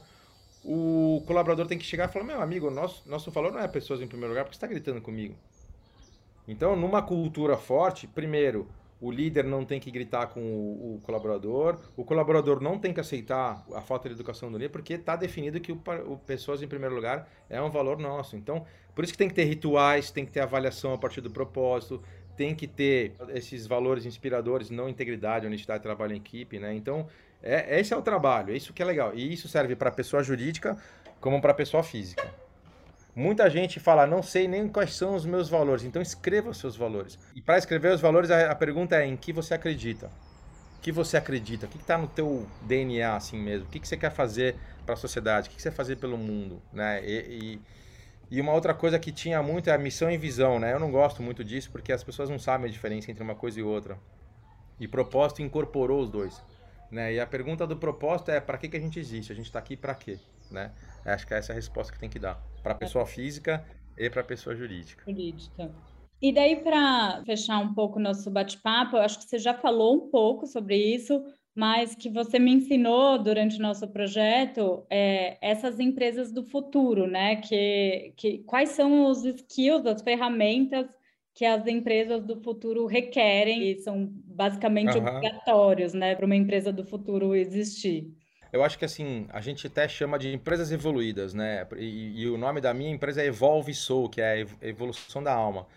o 0.64 1.24
colaborador 1.28 1.68
tem 1.68 1.78
que 1.78 1.86
chegar 1.86 2.10
e 2.10 2.12
falar: 2.12 2.26
meu 2.26 2.42
amigo, 2.42 2.72
nosso, 2.72 3.08
nosso 3.08 3.30
valor 3.30 3.52
não 3.52 3.60
é 3.60 3.68
pessoas 3.68 4.02
em 4.02 4.08
primeiro 4.08 4.30
lugar, 4.30 4.44
porque 4.44 4.56
você 4.56 4.66
está 4.66 4.66
gritando 4.66 5.00
comigo. 5.02 5.36
Então, 6.48 6.76
numa 6.76 7.04
cultura 7.04 7.58
forte, 7.58 8.08
primeiro, 8.08 8.68
o 9.06 9.12
líder 9.12 9.44
não 9.44 9.64
tem 9.64 9.80
que 9.80 9.92
gritar 9.92 10.28
com 10.28 10.42
o, 10.42 10.96
o, 10.96 11.00
colaborador, 11.02 11.78
o 11.96 12.04
colaborador 12.04 12.60
não 12.60 12.80
tem 12.80 12.92
que 12.92 13.00
aceitar 13.00 13.64
a 13.72 13.80
falta 13.80 14.10
de 14.10 14.16
educação 14.16 14.52
do 14.52 14.58
líder, 14.58 14.70
porque 14.70 14.94
está 14.94 15.16
definido 15.16 15.60
que 15.60 15.72
o, 15.72 15.80
o, 16.08 16.18
pessoas 16.18 16.64
em 16.64 16.68
primeiro 16.68 16.96
lugar 16.96 17.30
é 17.48 17.62
um 17.62 17.70
valor 17.70 18.00
nosso. 18.00 18.36
Então, 18.36 18.66
por 18.96 19.04
isso 19.04 19.14
que 19.14 19.18
tem 19.20 19.28
que 19.28 19.36
ter 19.36 19.44
rituais, 19.44 20.10
tem 20.10 20.26
que 20.26 20.32
ter 20.32 20.40
avaliação 20.40 20.92
a 20.92 20.98
partir 20.98 21.22
do 21.22 21.30
propósito, 21.30 22.02
tem 22.36 22.56
que 22.56 22.66
ter 22.66 23.14
esses 23.30 23.68
valores 23.68 24.08
inspiradores, 24.08 24.72
não 24.72 24.90
integridade, 24.90 25.46
honestidade, 25.46 25.84
trabalho 25.84 26.14
em 26.14 26.18
equipe, 26.18 26.58
né? 26.58 26.74
Então, 26.74 27.08
é, 27.44 27.80
esse 27.80 27.94
é 27.94 27.98
o 27.98 28.02
trabalho, 28.02 28.54
é 28.54 28.58
isso 28.58 28.74
que 28.74 28.82
é 28.82 28.86
legal. 28.86 29.14
E 29.14 29.32
isso 29.32 29.48
serve 29.48 29.76
para 29.76 29.90
a 29.90 29.94
pessoa 29.94 30.24
jurídica 30.24 30.76
como 31.22 31.40
para 31.40 31.52
a 31.52 31.56
pessoa 31.56 31.84
física. 31.84 32.28
Muita 33.16 33.50
gente 33.50 33.80
fala, 33.80 34.06
não 34.06 34.22
sei 34.22 34.46
nem 34.46 34.68
quais 34.68 34.94
são 34.94 35.16
os 35.16 35.26
meus 35.26 35.48
valores, 35.48 35.86
então 35.86 36.02
escreva 36.02 36.50
os 36.50 36.58
seus 36.58 36.76
valores. 36.76 37.18
E 37.34 37.42
para 37.42 37.58
escrever 37.58 37.94
os 37.94 38.02
valores, 38.02 38.30
a, 38.30 38.52
a, 38.52 38.56
pergunta 38.56 38.98
é 38.98 39.06
em 39.06 39.16
que 39.16 39.32
você 39.32 39.54
acredita. 39.54 40.08
O 40.78 40.82
que 40.82 40.92
você 40.92 41.16
acredita? 41.16 41.66
O 41.66 41.70
que 41.70 41.78
está 41.78 41.98
no 41.98 42.08
teu 42.08 42.46
DNA 42.64 43.16
assim 43.16 43.42
mesmo? 43.42 43.68
O 43.68 43.70
que, 43.70 43.80
que 43.80 43.88
você 43.88 43.96
quer 43.96 44.12
fazer 44.12 44.58
para 44.86 44.96
a 44.96 44.98
sociedade? 44.98 45.48
O 45.48 45.52
que, 45.52 45.56
que 45.56 45.62
você 45.62 45.70
quer 45.70 45.76
fazer 45.76 45.96
pelo 45.96 46.18
mundo? 46.18 46.62
Né? 46.74 47.02
E, 47.06 47.60
e, 48.32 48.36
e, 48.38 48.42
uma 48.42 48.52
outra 48.52 48.74
coisa 48.74 49.00
que 49.00 49.14
tinha 49.14 49.42
muito 49.42 49.70
é 49.70 49.74
a 49.74 49.78
missão 49.78 50.12
e 50.12 50.18
visão. 50.18 50.60
Né? 50.60 50.74
Eu 50.74 50.80
não 50.80 50.92
gosto 50.92 51.24
muito 51.24 51.42
disso 51.42 51.72
porque 51.72 51.94
as 51.94 52.04
pessoas 52.04 52.30
não 52.30 52.38
sabem 52.38 52.68
a 52.68 52.72
diferença 52.72 53.10
entre 53.10 53.24
uma 53.24 53.34
coisa 53.34 53.58
e 53.58 53.64
outra. 53.64 53.98
E 54.78 54.90
propósito 54.90 55.42
incorporou 55.42 56.02
os 56.02 56.10
dois. 56.10 56.44
Né? 56.92 57.14
E 57.14 57.20
a 57.22 57.26
pergunta 57.26 57.66
do 57.66 57.78
propósito 57.78 58.30
é 58.32 58.42
para 58.42 58.58
que, 58.58 58.68
que 58.68 58.76
a 58.76 58.80
gente 58.80 59.00
existe? 59.00 59.32
A 59.32 59.36
gente 59.36 59.46
está 59.46 59.60
aqui 59.60 59.78
para 59.78 59.96
quê? 59.96 60.20
Né? 60.52 60.72
Acho 61.06 61.26
que 61.28 61.34
essa 61.34 61.52
é 61.52 61.54
a 61.54 61.56
resposta 61.56 61.94
que 61.94 62.00
tem 62.00 62.10
que 62.10 62.20
dar 62.20 62.42
para 62.64 62.74
a 62.74 62.76
pessoa 62.76 63.06
física 63.06 63.64
e 63.98 64.10
para 64.10 64.22
a 64.22 64.26
pessoa 64.26 64.56
jurídica. 64.56 65.04
Jurídica. 65.08 65.72
E 66.22 66.34
daí, 66.34 66.56
para 66.58 67.24
fechar 67.26 67.60
um 67.60 67.74
pouco 67.74 68.00
o 68.00 68.02
nosso 68.02 68.32
bate-papo, 68.32 68.96
eu 68.96 69.02
acho 69.02 69.20
que 69.20 69.26
você 69.26 69.38
já 69.38 69.54
falou 69.54 69.96
um 69.96 70.10
pouco 70.10 70.48
sobre 70.48 70.76
isso, 70.76 71.24
mas 71.54 71.94
que 71.94 72.10
você 72.10 72.40
me 72.40 72.52
ensinou 72.52 73.22
durante 73.22 73.58
o 73.58 73.62
nosso 73.62 73.88
projeto 73.88 74.86
é, 74.90 75.38
essas 75.42 75.80
empresas 75.80 76.32
do 76.32 76.44
futuro, 76.44 77.06
né? 77.06 77.36
Que, 77.38 78.14
que, 78.18 78.40
quais 78.40 78.70
são 78.70 79.06
os 79.06 79.24
skills, 79.26 79.86
as 79.86 80.02
ferramentas 80.02 80.88
que 81.36 81.46
as 81.46 81.68
empresas 81.68 82.24
do 82.24 82.42
futuro 82.42 82.86
requerem 82.86 83.70
e 83.70 83.78
são 83.80 84.10
basicamente 84.10 84.98
uhum. 84.98 85.06
obrigatórios, 85.06 85.94
né, 85.94 86.16
para 86.16 86.26
uma 86.26 86.36
empresa 86.36 86.72
do 86.72 86.86
futuro 86.86 87.36
existir. 87.36 88.10
Eu 88.52 88.64
acho 88.64 88.78
que 88.78 88.86
assim, 88.86 89.28
a 89.30 89.42
gente 89.42 89.68
até 89.68 89.88
chama 89.88 90.18
de 90.18 90.34
empresas 90.34 90.72
evoluídas, 90.72 91.34
né? 91.34 91.68
E, 91.78 92.22
e 92.22 92.30
o 92.30 92.38
nome 92.38 92.62
da 92.62 92.74
minha 92.74 92.92
empresa 92.92 93.22
é 93.22 93.26
Evolve 93.26 93.74
Soul, 93.74 94.10
que 94.10 94.22
é 94.22 94.46
a 94.62 94.68
evolução 94.68 95.22
da 95.22 95.34
alma. 95.34 95.68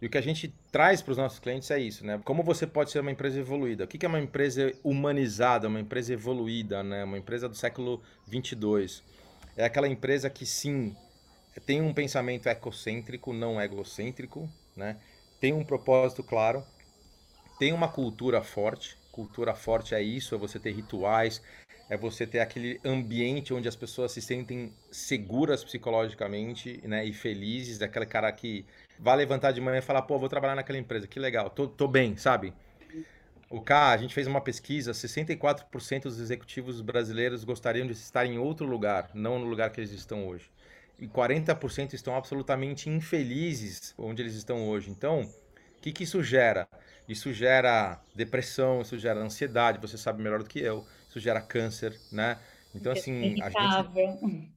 E 0.00 0.06
o 0.06 0.10
que 0.10 0.18
a 0.18 0.22
gente 0.22 0.54
traz 0.70 1.00
para 1.00 1.12
os 1.12 1.18
nossos 1.18 1.38
clientes 1.38 1.70
é 1.70 1.78
isso, 1.78 2.04
né? 2.04 2.20
Como 2.24 2.42
você 2.42 2.66
pode 2.66 2.90
ser 2.90 3.00
uma 3.00 3.10
empresa 3.10 3.40
evoluída? 3.40 3.84
O 3.84 3.86
que 3.86 4.04
é 4.04 4.08
uma 4.08 4.20
empresa 4.20 4.72
humanizada, 4.84 5.68
uma 5.68 5.80
empresa 5.80 6.12
evoluída, 6.12 6.82
né? 6.82 7.02
Uma 7.04 7.16
empresa 7.16 7.48
do 7.48 7.56
século 7.56 8.02
22. 8.26 9.02
É 9.56 9.64
aquela 9.64 9.88
empresa 9.88 10.28
que 10.28 10.44
sim 10.44 10.94
tem 11.64 11.80
um 11.80 11.94
pensamento 11.94 12.46
ecocêntrico, 12.46 13.32
não 13.32 13.60
egocêntrico, 13.60 14.48
né? 14.76 14.98
Tem 15.40 15.54
um 15.54 15.64
propósito 15.64 16.22
claro, 16.22 16.62
tem 17.58 17.72
uma 17.72 17.88
cultura 17.88 18.42
forte. 18.42 18.98
Cultura 19.10 19.54
forte 19.54 19.94
é 19.94 20.02
isso, 20.02 20.34
é 20.34 20.38
você 20.38 20.58
ter 20.58 20.72
rituais, 20.72 21.40
é 21.88 21.96
você 21.96 22.26
ter 22.26 22.40
aquele 22.40 22.80
ambiente 22.84 23.54
onde 23.54 23.68
as 23.68 23.76
pessoas 23.76 24.12
se 24.12 24.20
sentem 24.20 24.72
seguras 24.90 25.62
psicologicamente 25.62 26.80
né, 26.84 27.04
e 27.04 27.12
felizes, 27.12 27.78
daquele 27.78 28.06
cara 28.06 28.30
que 28.32 28.66
vai 28.98 29.16
levantar 29.16 29.52
de 29.52 29.60
manhã 29.60 29.78
e 29.78 29.82
falar, 29.82 30.02
pô, 30.02 30.18
vou 30.18 30.28
trabalhar 30.28 30.54
naquela 30.54 30.78
empresa, 30.78 31.06
que 31.06 31.20
legal, 31.20 31.48
tô, 31.50 31.68
tô 31.68 31.86
bem, 31.86 32.16
sabe? 32.16 32.52
O 33.48 33.60
K, 33.60 33.92
a 33.92 33.96
gente 33.96 34.12
fez 34.12 34.26
uma 34.26 34.40
pesquisa, 34.40 34.90
64% 34.90 36.02
dos 36.02 36.18
executivos 36.18 36.80
brasileiros 36.80 37.44
gostariam 37.44 37.86
de 37.86 37.92
estar 37.92 38.26
em 38.26 38.38
outro 38.38 38.66
lugar, 38.66 39.10
não 39.14 39.38
no 39.38 39.46
lugar 39.46 39.70
que 39.70 39.80
eles 39.80 39.92
estão 39.92 40.26
hoje. 40.26 40.50
E 40.98 41.06
40% 41.06 41.94
estão 41.94 42.16
absolutamente 42.16 42.90
infelizes 42.90 43.94
onde 43.96 44.22
eles 44.22 44.34
estão 44.34 44.68
hoje. 44.68 44.90
Então, 44.90 45.30
o 45.78 45.82
que, 45.82 45.92
que 45.92 46.04
isso 46.04 46.22
gera? 46.22 46.68
Isso 47.08 47.32
gera 47.32 48.00
depressão, 48.14 48.82
isso 48.82 48.98
gera 48.98 49.20
ansiedade, 49.20 49.80
você 49.80 49.96
sabe 49.96 50.22
melhor 50.22 50.40
do 50.40 50.48
que 50.48 50.60
eu 50.60 50.86
isso 51.16 51.20
gera 51.20 51.40
câncer, 51.40 51.98
né? 52.12 52.38
Então, 52.74 52.92
assim, 52.92 53.12
irritável. 53.22 53.60
a 53.60 53.72
gente. 53.72 54.52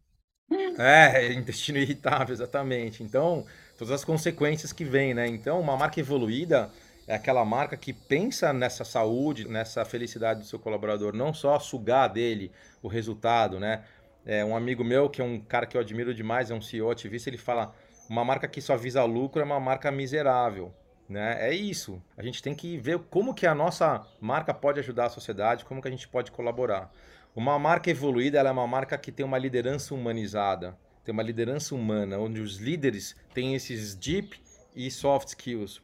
É, 0.78 1.32
intestino 1.34 1.78
irritável, 1.78 2.34
exatamente. 2.34 3.04
Então, 3.04 3.46
todas 3.78 3.94
as 3.94 4.04
consequências 4.04 4.74
que 4.74 4.84
vêm, 4.84 5.14
né? 5.14 5.28
Então, 5.28 5.60
uma 5.60 5.78
marca 5.78 6.00
evoluída 6.00 6.70
é 7.08 7.16
aquela 7.16 7.46
marca 7.46 7.78
que 7.78 7.94
pensa 7.94 8.52
nessa 8.52 8.84
saúde, 8.84 9.48
nessa 9.48 9.86
felicidade 9.86 10.42
do 10.42 10.46
seu 10.46 10.60
colaborador, 10.60 11.14
não 11.16 11.34
só 11.34 11.58
sugar 11.60 12.08
dele 12.08 12.52
o 12.82 12.88
resultado, 12.88 13.60
né? 13.60 13.84
É, 14.26 14.44
um 14.44 14.56
amigo 14.56 14.84
meu, 14.84 15.10
que 15.10 15.22
é 15.22 15.24
um 15.24 15.40
cara 15.40 15.66
que 15.66 15.78
eu 15.78 15.82
admiro 15.82 16.14
demais, 16.14 16.52
é 16.52 16.54
um 16.56 16.62
CEO 16.62 16.92
ativista, 16.92 17.30
ele 17.30 17.38
fala: 17.38 17.74
uma 18.10 18.26
marca 18.26 18.48
que 18.48 18.62
só 18.62 18.76
visa 18.76 19.04
lucro 19.06 19.42
é 19.42 19.46
uma 19.46 19.60
marca 19.60 19.92
miserável. 19.92 20.74
Né? 21.10 21.50
É 21.50 21.54
isso. 21.54 22.00
A 22.16 22.22
gente 22.22 22.42
tem 22.42 22.54
que 22.54 22.78
ver 22.78 23.00
como 23.10 23.34
que 23.34 23.48
a 23.48 23.56
nossa 23.56 24.06
marca 24.22 24.54
pode 24.54 24.80
ajudar 24.80 25.08
a 25.08 25.10
sociedade, 25.10 25.66
como 25.66 25.82
que 25.82 25.88
a 25.88 25.92
gente 25.92 26.08
pode 26.08 26.32
colaborar. 26.32 26.94
Uma 27.36 27.58
marca 27.58 27.90
evoluída 27.90 28.40
é 28.40 28.52
uma 28.52 28.68
marca 28.68 28.98
que 28.98 29.12
tem 29.12 29.26
uma 29.26 29.38
liderança 29.38 29.96
humanizada, 29.96 30.78
tem 31.04 31.12
uma 31.12 31.24
liderança 31.24 31.74
humana, 31.74 32.20
onde 32.20 32.42
os 32.42 32.58
líderes 32.58 33.16
têm 33.34 33.56
esses 33.56 33.96
deep 33.96 34.40
e 34.76 34.92
soft 34.92 35.30
skills. 35.30 35.82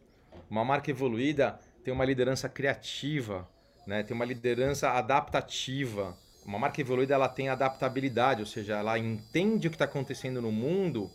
Uma 0.49 0.63
marca 0.63 0.91
evoluída 0.91 1.59
tem 1.83 1.93
uma 1.93 2.05
liderança 2.05 2.47
criativa, 2.47 3.47
né? 3.87 4.03
tem 4.03 4.15
uma 4.15 4.25
liderança 4.25 4.91
adaptativa. 4.91 6.15
Uma 6.45 6.59
marca 6.59 6.81
evoluída 6.81 7.15
ela 7.15 7.29
tem 7.29 7.49
adaptabilidade, 7.49 8.41
ou 8.41 8.45
seja, 8.45 8.77
ela 8.77 8.99
entende 8.99 9.67
o 9.67 9.71
que 9.71 9.75
está 9.75 9.85
acontecendo 9.85 10.39
no 10.39 10.51
mundo 10.51 11.09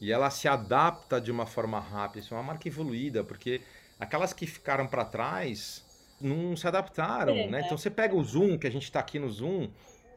e 0.00 0.12
ela 0.12 0.30
se 0.30 0.48
adapta 0.48 1.20
de 1.20 1.30
uma 1.30 1.46
forma 1.46 1.80
rápida. 1.80 2.20
Isso 2.20 2.34
é 2.34 2.36
uma 2.36 2.42
marca 2.42 2.68
evoluída, 2.68 3.24
porque 3.24 3.60
aquelas 3.98 4.32
que 4.32 4.46
ficaram 4.46 4.86
para 4.86 5.04
trás 5.04 5.84
não 6.20 6.56
se 6.56 6.66
adaptaram, 6.66 7.34
é, 7.34 7.46
né? 7.46 7.62
Então 7.64 7.76
você 7.76 7.90
pega 7.90 8.14
o 8.14 8.22
Zoom, 8.22 8.58
que 8.58 8.66
a 8.66 8.70
gente 8.70 8.84
está 8.84 9.00
aqui 9.00 9.18
no 9.18 9.28
Zoom, 9.30 9.68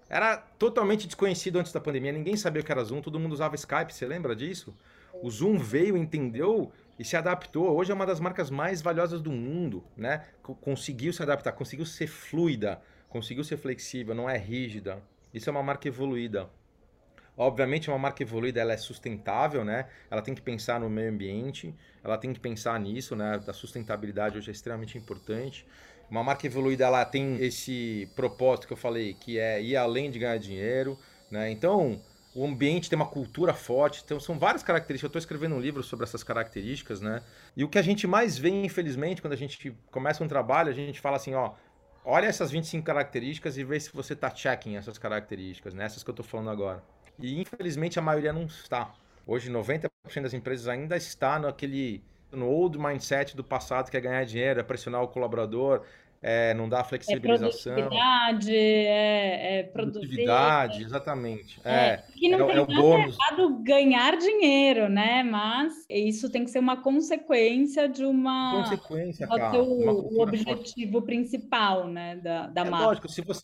era 0.10 0.38
totalmente 0.38 1.06
desconhecido 1.06 1.60
antes 1.60 1.72
da 1.72 1.80
pandemia, 1.80 2.12
ninguém 2.12 2.36
sabia 2.36 2.62
o 2.62 2.65
que 2.65 2.72
era 2.72 2.84
Zoom, 2.84 3.02
todo 3.02 3.20
mundo 3.20 3.34
usava 3.34 3.56
Skype, 3.56 3.94
você 3.94 4.06
lembra 4.06 4.36
disso? 4.36 4.74
O 5.22 5.30
Zoom 5.30 5.58
veio, 5.58 5.98
entendeu 5.98 6.72
e 6.98 7.04
se 7.04 7.15
adaptou. 7.15 7.76
Hoje 7.76 7.92
é 7.92 7.96
uma 7.96 8.06
das 8.06 8.20
marcas 8.20 8.50
mais 8.50 8.82
valiosas 8.82 9.22
do 9.22 9.32
mundo, 9.32 9.84
né? 9.96 10.26
Conseguiu 10.42 11.13
se 11.13 11.22
adaptar, 11.22 11.52
conseguiu 11.54 11.86
ser 11.86 12.08
fluida, 12.08 12.82
conseguiu 13.08 13.44
ser 13.44 13.58
flexível, 13.58 14.13
não 14.13 14.30
é 14.30 14.38
rígida. 14.38 15.02
Isso 15.34 15.50
é 15.50 15.52
uma 15.52 15.63
marca 15.63 15.88
evoluída. 15.88 16.50
Obviamente, 17.39 17.89
uma 17.89 17.97
marca 17.97 18.21
evoluída 18.21 18.60
ela 18.60 18.73
é 18.73 18.78
sustentável, 18.78 19.63
né? 19.63 19.86
Ela 20.12 20.21
tem 20.21 20.36
que 20.36 20.41
pensar 20.41 20.78
no 20.78 20.89
meio 20.89 21.10
ambiente, 21.10 21.73
ela 22.04 22.17
tem 22.17 22.34
que 22.34 22.39
pensar 22.39 22.78
nisso, 22.78 23.15
né? 23.15 23.41
A 23.47 23.54
sustentabilidade 23.54 24.38
hoje 24.38 24.49
é 24.49 24.52
extremamente 24.52 24.97
importante. 24.97 25.65
Uma 26.12 26.21
marca 26.21 26.45
evoluída 26.45 26.84
ela 26.84 27.06
tem 27.06 27.41
esse 27.41 28.10
propósito 28.13 28.67
que 28.67 28.73
eu 28.73 28.78
falei, 28.78 29.13
que 29.13 29.39
é 29.39 29.62
ir 29.62 29.78
além 29.78 30.12
de 30.12 30.19
ganhar 30.19 30.38
dinheiro, 30.38 30.99
né? 31.32 31.49
Então, 31.49 32.02
o 32.36 32.45
ambiente 32.45 32.89
tem 32.89 32.97
uma 32.97 33.08
cultura 33.08 33.54
forte, 33.54 34.02
então 34.04 34.19
são 34.19 34.38
várias 34.38 34.62
características. 34.62 35.04
Eu 35.04 35.08
estou 35.08 35.19
escrevendo 35.19 35.56
um 35.56 35.62
livro 35.62 35.82
sobre 35.82 36.04
essas 36.04 36.25
características, 36.25 36.99
né? 36.99 37.23
E 37.56 37.63
o 37.63 37.69
que 37.69 37.80
a 37.80 37.82
gente 37.82 38.06
mais 38.06 38.38
vê, 38.38 38.49
infelizmente, 38.49 39.21
quando 39.21 39.32
a 39.32 39.38
gente 39.38 39.73
começa 39.89 40.21
um 40.21 40.28
trabalho, 40.28 40.69
a 40.69 40.73
gente 40.73 40.99
fala 40.99 41.15
assim, 41.15 41.34
ó, 41.34 41.54
olha 42.04 42.25
essas 42.25 42.52
25 42.52 42.86
características 42.86 43.58
e 43.58 43.63
vê 43.63 43.80
se 43.80 43.93
você 43.93 44.12
está 44.12 44.30
checking 44.30 44.75
essas 44.75 44.97
características, 44.97 45.73
né? 45.73 45.86
Essas 45.86 46.04
que 46.04 46.10
eu 46.10 46.12
estou 46.12 46.25
falando 46.25 46.49
agora. 46.49 46.84
E 47.21 47.39
infelizmente 47.39 47.99
a 47.99 48.01
maioria 48.01 48.34
não 48.34 48.45
está. 48.45 48.93
Hoje 49.25 49.51
90% 49.51 49.89
das 50.21 50.34
empresas 50.34 50.67
ainda 50.67 50.97
está 50.97 51.38
naquele 51.39 52.01
no 52.32 52.47
old 52.47 52.77
mindset 52.77 53.36
do 53.36 53.43
passado 53.43 53.89
que 53.89 53.97
é 53.97 54.01
ganhar 54.01 54.23
dinheiro, 54.23 54.60
é 54.60 54.63
pressionar 54.63 55.01
o 55.01 55.08
colaborador, 55.08 55.84
é, 56.21 56.53
não 56.53 56.67
dá 56.67 56.84
flexibilização. 56.84 57.73
É 57.73 57.75
produtividade, 57.75 58.55
é, 58.55 59.60
é 59.60 59.63
produtividade, 59.63 60.84
exatamente. 60.84 61.62
É, 61.63 61.71
é 61.71 62.03
que 62.13 62.29
não 62.29 62.41
é, 62.41 62.47
tem 62.47 62.58
é 62.58 62.62
o 62.62 62.65
bônus. 62.65 63.17
errado 63.17 63.60
ganhar 63.63 64.17
dinheiro, 64.17 64.89
né? 64.89 65.23
Mas 65.23 65.86
isso 65.89 66.29
tem 66.29 66.43
que 66.43 66.51
ser 66.51 66.60
uma 66.60 66.77
consequência 66.77 67.88
de 67.88 68.05
uma... 68.05 68.63
Consequência, 68.63 69.27
cara. 69.27 69.62
o 69.62 70.21
objetivo 70.21 70.93
forte. 70.93 71.05
principal, 71.05 71.88
né, 71.88 72.17
da, 72.17 72.47
da 72.47 72.62
é 72.62 72.69
marca. 72.69 72.86
lógico, 72.86 73.10
se 73.10 73.21
você... 73.21 73.43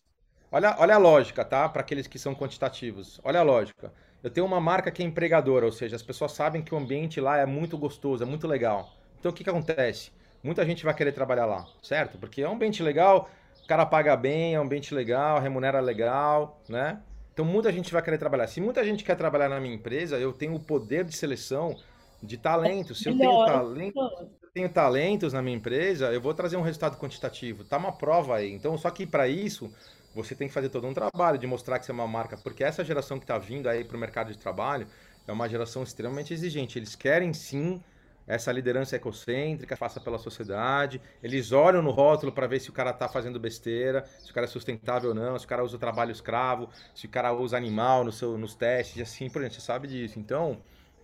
Olha, 0.55 0.75
olha 0.79 0.95
a 0.95 0.97
lógica, 0.97 1.43
tá? 1.43 1.67
Para 1.67 1.81
aqueles 1.81 2.07
que 2.07 2.17
são 2.17 2.33
quantitativos. 2.33 3.19
Olha 3.25 3.41
a 3.41 3.43
lógica. 3.43 3.91
Eu 4.23 4.29
tenho 4.29 4.47
uma 4.47 4.61
marca 4.61 4.89
que 4.89 5.03
é 5.03 5.05
empregadora, 5.05 5.65
ou 5.65 5.71
seja, 5.71 5.97
as 5.97 6.01
pessoas 6.01 6.31
sabem 6.31 6.61
que 6.61 6.73
o 6.73 6.77
ambiente 6.77 7.19
lá 7.19 7.37
é 7.37 7.45
muito 7.45 7.77
gostoso, 7.77 8.23
é 8.23 8.25
muito 8.25 8.47
legal. 8.47 8.89
Então, 9.19 9.31
o 9.31 9.35
que, 9.35 9.43
que 9.43 9.49
acontece? 9.49 10.11
muita 10.45 10.63
gente 10.63 10.85
vai 10.85 10.93
querer 10.93 11.11
trabalhar 11.11 11.47
lá, 11.47 11.65
certo? 11.81 12.19
Porque 12.19 12.43
é 12.43 12.47
um 12.47 12.53
ambiente 12.53 12.83
legal, 12.83 13.27
o 13.63 13.67
cara 13.67 13.83
paga 13.85 14.15
bem, 14.15 14.53
é 14.53 14.59
um 14.59 14.63
ambiente 14.63 14.93
legal, 14.93 15.39
remunera 15.39 15.79
legal, 15.79 16.61
né? 16.69 17.01
Então 17.33 17.43
muita 17.43 17.71
gente 17.71 17.91
vai 17.91 18.01
querer 18.01 18.19
trabalhar. 18.19 18.47
Se 18.47 18.61
muita 18.61 18.85
gente 18.85 19.03
quer 19.03 19.15
trabalhar 19.15 19.49
na 19.49 19.59
minha 19.59 19.73
empresa, 19.73 20.17
eu 20.17 20.31
tenho 20.31 20.53
o 20.53 20.59
poder 20.59 21.03
de 21.03 21.17
seleção 21.17 21.75
de 22.21 22.37
talentos. 22.37 22.99
Se 22.99 23.09
eu 23.09 23.17
tenho, 23.17 23.45
talento, 23.45 23.99
eu 23.99 24.49
tenho 24.53 24.69
talentos 24.69 25.33
na 25.33 25.41
minha 25.41 25.57
empresa, 25.57 26.13
eu 26.13 26.21
vou 26.21 26.33
trazer 26.33 26.57
um 26.57 26.61
resultado 26.61 26.95
quantitativo. 26.97 27.63
Tá 27.63 27.77
uma 27.77 27.91
prova 27.91 28.37
aí. 28.37 28.53
Então, 28.53 28.77
só 28.77 28.89
que 28.91 29.05
para 29.05 29.27
isso, 29.27 29.73
você 30.15 30.33
tem 30.33 30.47
que 30.47 30.53
fazer 30.53 30.69
todo 30.69 30.87
um 30.87 30.93
trabalho 30.93 31.37
de 31.37 31.45
mostrar 31.45 31.77
que 31.77 31.85
você 31.85 31.91
é 31.91 31.93
uma 31.93 32.07
marca, 32.07 32.37
porque 32.37 32.63
essa 32.63 32.83
geração 32.83 33.19
que 33.19 33.25
está 33.25 33.37
vindo 33.37 33.67
aí 33.67 33.83
para 33.83 33.97
o 33.97 33.99
mercado 33.99 34.31
de 34.31 34.37
trabalho 34.37 34.87
é 35.27 35.31
uma 35.31 35.49
geração 35.49 35.83
extremamente 35.83 36.33
exigente. 36.33 36.79
Eles 36.79 36.95
querem 36.95 37.33
sim 37.33 37.81
essa 38.27 38.51
liderança 38.51 38.95
ecocêntrica, 38.95 39.75
faça 39.75 39.99
pela 39.99 40.17
sociedade. 40.17 41.01
Eles 41.21 41.51
olham 41.51 41.81
no 41.81 41.91
rótulo 41.91 42.31
para 42.31 42.47
ver 42.47 42.59
se 42.59 42.69
o 42.69 42.73
cara 42.73 42.91
está 42.91 43.07
fazendo 43.07 43.39
besteira, 43.39 44.05
se 44.19 44.31
o 44.31 44.33
cara 44.33 44.45
é 44.45 44.49
sustentável 44.49 45.09
ou 45.09 45.15
não, 45.15 45.37
se 45.37 45.45
o 45.45 45.47
cara 45.47 45.63
usa 45.63 45.77
trabalho 45.77 46.11
escravo, 46.11 46.69
se 46.93 47.05
o 47.05 47.09
cara 47.09 47.33
usa 47.33 47.57
animal 47.57 48.03
no 48.03 48.11
seu, 48.11 48.37
nos 48.37 48.55
testes, 48.55 49.01
assim 49.01 49.29
por 49.29 49.43
gente 49.43 49.55
Você 49.55 49.61
sabe 49.61 49.87
disso. 49.87 50.17
Então, 50.17 50.59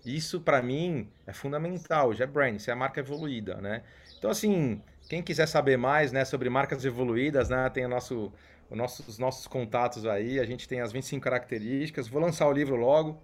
isso 0.06 0.42
para 0.42 0.62
mim 0.62 1.10
é 1.28 1.34
fundamental. 1.34 2.14
Já 2.14 2.24
é 2.24 2.28
brand, 2.28 2.56
isso 2.56 2.70
é 2.70 2.74
a 2.74 2.76
marca 2.78 3.00
evoluída, 3.00 3.56
né? 3.56 3.84
Então, 4.18 4.30
assim, 4.30 4.82
quem 5.10 5.22
quiser 5.22 5.48
saber 5.48 5.78
mais 5.78 6.12
né, 6.12 6.24
sobre 6.26 6.50
marcas 6.50 6.86
evoluídas, 6.86 7.50
né, 7.50 7.70
tem 7.70 7.86
o 7.86 7.90
nosso, 7.90 8.26
o 8.26 8.34
nosso, 8.76 9.04
os 9.08 9.18
nossos 9.18 9.48
contatos 9.48 10.06
aí. 10.06 10.40
A 10.40 10.46
gente 10.46 10.68
tem 10.68 10.82
as 10.82 10.92
25 10.92 11.24
características. 11.24 12.08
Vou 12.08 12.22
lançar 12.22 12.48
o 12.48 12.52
livro 12.52 12.76
logo. 12.76 13.22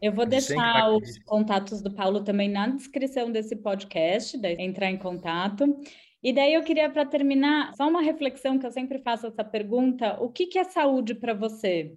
Eu 0.00 0.12
vou 0.12 0.24
deixar 0.24 0.90
os 0.90 1.18
contatos 1.24 1.82
do 1.82 1.92
Paulo 1.92 2.24
também 2.24 2.48
na 2.48 2.68
descrição 2.68 3.30
desse 3.30 3.54
podcast, 3.54 4.38
daí 4.38 4.56
entrar 4.58 4.90
em 4.90 4.96
contato. 4.96 5.78
E 6.22 6.32
daí 6.32 6.54
eu 6.54 6.62
queria, 6.62 6.88
para 6.90 7.04
terminar, 7.04 7.74
só 7.74 7.88
uma 7.88 8.02
reflexão 8.02 8.58
que 8.58 8.66
eu 8.66 8.70
sempre 8.70 8.98
faço 8.98 9.26
essa 9.26 9.44
pergunta: 9.44 10.16
o 10.20 10.30
que, 10.30 10.46
que 10.46 10.58
é 10.58 10.64
saúde 10.64 11.14
para 11.14 11.34
você? 11.34 11.94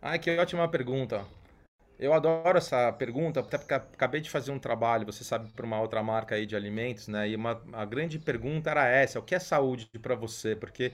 Ai, 0.00 0.18
que 0.18 0.30
ótima 0.36 0.68
pergunta. 0.68 1.24
Eu 1.98 2.12
adoro 2.12 2.58
essa 2.58 2.92
pergunta, 2.92 3.40
até 3.40 3.56
porque 3.56 3.74
acabei 3.74 4.20
de 4.20 4.28
fazer 4.28 4.50
um 4.50 4.58
trabalho, 4.58 5.06
você 5.06 5.22
sabe, 5.22 5.48
para 5.52 5.64
uma 5.64 5.80
outra 5.80 6.02
marca 6.02 6.34
aí 6.34 6.44
de 6.44 6.56
alimentos, 6.56 7.06
né? 7.06 7.28
E 7.28 7.36
uma, 7.36 7.62
a 7.72 7.84
grande 7.84 8.18
pergunta 8.18 8.70
era 8.70 8.88
essa: 8.88 9.20
o 9.20 9.22
que 9.22 9.34
é 9.34 9.38
saúde 9.38 9.88
para 10.00 10.14
você? 10.14 10.56
Porque 10.56 10.92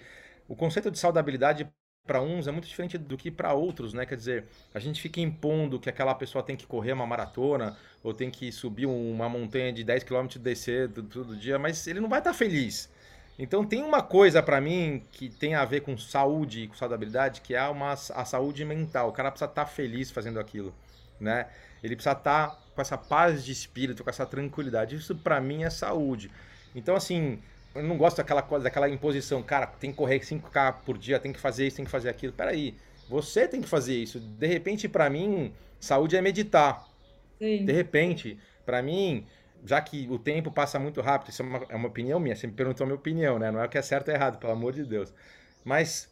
o 0.48 0.56
conceito 0.56 0.90
de 0.90 0.98
saudabilidade 0.98 1.68
para 2.08 2.22
uns 2.22 2.48
é 2.48 2.50
muito 2.50 2.66
diferente 2.66 2.96
do 2.96 3.18
que 3.18 3.30
para 3.30 3.52
outros, 3.52 3.92
né? 3.92 4.06
Quer 4.06 4.16
dizer, 4.16 4.44
a 4.72 4.78
gente 4.78 5.00
fica 5.00 5.20
impondo 5.20 5.78
que 5.78 5.90
aquela 5.90 6.14
pessoa 6.14 6.42
tem 6.42 6.56
que 6.56 6.66
correr 6.66 6.92
uma 6.92 7.06
maratona 7.06 7.76
ou 8.02 8.14
tem 8.14 8.30
que 8.30 8.50
subir 8.50 8.86
uma 8.86 9.28
montanha 9.28 9.70
de 9.70 9.84
10 9.84 10.04
km 10.04 10.26
e 10.34 10.38
descer 10.38 10.90
todo 10.90 11.36
dia, 11.36 11.58
mas 11.58 11.86
ele 11.86 12.00
não 12.00 12.08
vai 12.08 12.20
estar 12.20 12.30
tá 12.30 12.36
feliz. 12.36 12.88
Então 13.38 13.64
tem 13.64 13.82
uma 13.82 14.02
coisa 14.02 14.42
para 14.42 14.58
mim 14.58 15.04
que 15.12 15.28
tem 15.28 15.54
a 15.54 15.64
ver 15.66 15.82
com 15.82 15.96
saúde 15.98 16.62
e 16.62 16.68
com 16.68 16.74
saudabilidade, 16.74 17.42
que 17.42 17.54
é 17.54 17.62
uma, 17.68 17.92
a 17.92 18.24
saúde 18.24 18.64
mental. 18.64 19.10
O 19.10 19.12
cara 19.12 19.30
precisa 19.30 19.50
estar 19.50 19.64
tá 19.66 19.70
feliz 19.70 20.10
fazendo 20.10 20.40
aquilo, 20.40 20.74
né? 21.20 21.46
Ele 21.82 21.94
precisa 21.94 22.16
estar 22.16 22.48
tá 22.48 22.58
com 22.74 22.80
essa 22.80 22.96
paz 22.96 23.44
de 23.44 23.52
espírito, 23.52 24.02
com 24.02 24.10
essa 24.10 24.24
tranquilidade. 24.24 24.96
Isso 24.96 25.14
para 25.14 25.40
mim 25.42 25.62
é 25.62 25.70
saúde. 25.70 26.30
Então 26.74 26.96
assim, 26.96 27.38
eu 27.78 27.84
não 27.84 27.96
gosto 27.96 28.18
daquela 28.18 28.42
coisa, 28.42 28.64
daquela 28.64 28.88
imposição, 28.88 29.42
cara, 29.42 29.66
tem 29.66 29.90
que 29.90 29.96
correr 29.96 30.20
5K 30.20 30.76
por 30.84 30.98
dia, 30.98 31.18
tem 31.18 31.32
que 31.32 31.40
fazer 31.40 31.66
isso, 31.66 31.76
tem 31.76 31.84
que 31.84 31.90
fazer 31.90 32.08
aquilo. 32.08 32.32
Peraí, 32.32 32.74
você 33.08 33.48
tem 33.48 33.60
que 33.60 33.68
fazer 33.68 33.96
isso. 33.96 34.20
De 34.20 34.46
repente, 34.46 34.88
para 34.88 35.08
mim, 35.08 35.52
saúde 35.80 36.16
é 36.16 36.20
meditar. 36.20 36.86
Sim. 37.38 37.64
De 37.64 37.72
repente, 37.72 38.38
para 38.66 38.82
mim, 38.82 39.26
já 39.64 39.80
que 39.80 40.06
o 40.10 40.18
tempo 40.18 40.50
passa 40.50 40.78
muito 40.78 41.00
rápido, 41.00 41.30
isso 41.30 41.42
é 41.42 41.44
uma, 41.44 41.66
é 41.68 41.76
uma 41.76 41.88
opinião 41.88 42.20
minha, 42.20 42.36
você 42.36 42.46
me 42.46 42.52
perguntou 42.52 42.84
a 42.84 42.86
minha 42.86 42.96
opinião, 42.96 43.38
né? 43.38 43.50
Não 43.50 43.60
é 43.60 43.66
o 43.66 43.68
que 43.68 43.78
é 43.78 43.82
certo 43.82 44.08
ou 44.08 44.14
errado, 44.14 44.38
pelo 44.38 44.52
amor 44.52 44.72
de 44.72 44.84
Deus. 44.84 45.12
Mas 45.64 46.08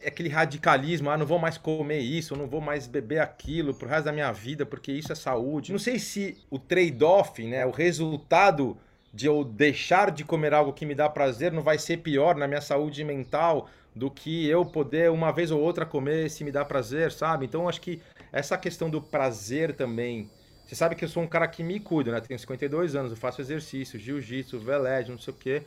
é 0.00 0.08
aquele 0.08 0.28
radicalismo, 0.28 1.10
ah, 1.10 1.16
não 1.16 1.26
vou 1.26 1.38
mais 1.38 1.56
comer 1.56 2.00
isso, 2.00 2.36
não 2.36 2.46
vou 2.46 2.60
mais 2.60 2.86
beber 2.86 3.20
aquilo 3.20 3.74
pro 3.74 3.88
resto 3.88 4.04
da 4.04 4.12
minha 4.12 4.30
vida, 4.32 4.66
porque 4.66 4.92
isso 4.92 5.12
é 5.12 5.14
saúde. 5.14 5.72
Não 5.72 5.78
sei 5.78 5.98
se 5.98 6.36
o 6.50 6.58
trade-off, 6.58 7.42
né, 7.44 7.64
o 7.64 7.70
resultado 7.70 8.76
de 9.12 9.26
eu 9.26 9.44
deixar 9.44 10.10
de 10.10 10.24
comer 10.24 10.52
algo 10.52 10.72
que 10.72 10.86
me 10.86 10.94
dá 10.94 11.08
prazer 11.08 11.52
não 11.52 11.62
vai 11.62 11.78
ser 11.78 11.98
pior 11.98 12.36
na 12.36 12.46
minha 12.46 12.60
saúde 12.60 13.02
mental 13.04 13.68
do 13.94 14.10
que 14.10 14.46
eu 14.46 14.64
poder 14.64 15.10
uma 15.10 15.32
vez 15.32 15.50
ou 15.50 15.60
outra 15.60 15.86
comer 15.86 16.28
se 16.30 16.44
me 16.44 16.52
dá 16.52 16.64
prazer, 16.64 17.10
sabe? 17.10 17.46
Então 17.46 17.68
acho 17.68 17.80
que 17.80 18.02
essa 18.30 18.58
questão 18.58 18.90
do 18.90 19.00
prazer 19.00 19.74
também. 19.74 20.30
Você 20.66 20.74
sabe 20.74 20.94
que 20.94 21.04
eu 21.04 21.08
sou 21.08 21.22
um 21.22 21.26
cara 21.26 21.46
que 21.48 21.62
me 21.62 21.80
cuida, 21.80 22.12
né? 22.12 22.20
Tenho 22.20 22.38
52 22.38 22.94
anos, 22.94 23.12
eu 23.12 23.16
faço 23.16 23.40
exercício, 23.40 23.98
jiu-jitsu, 23.98 24.58
veled, 24.58 25.10
não 25.10 25.18
sei 25.18 25.32
o 25.32 25.36
quê. 25.36 25.62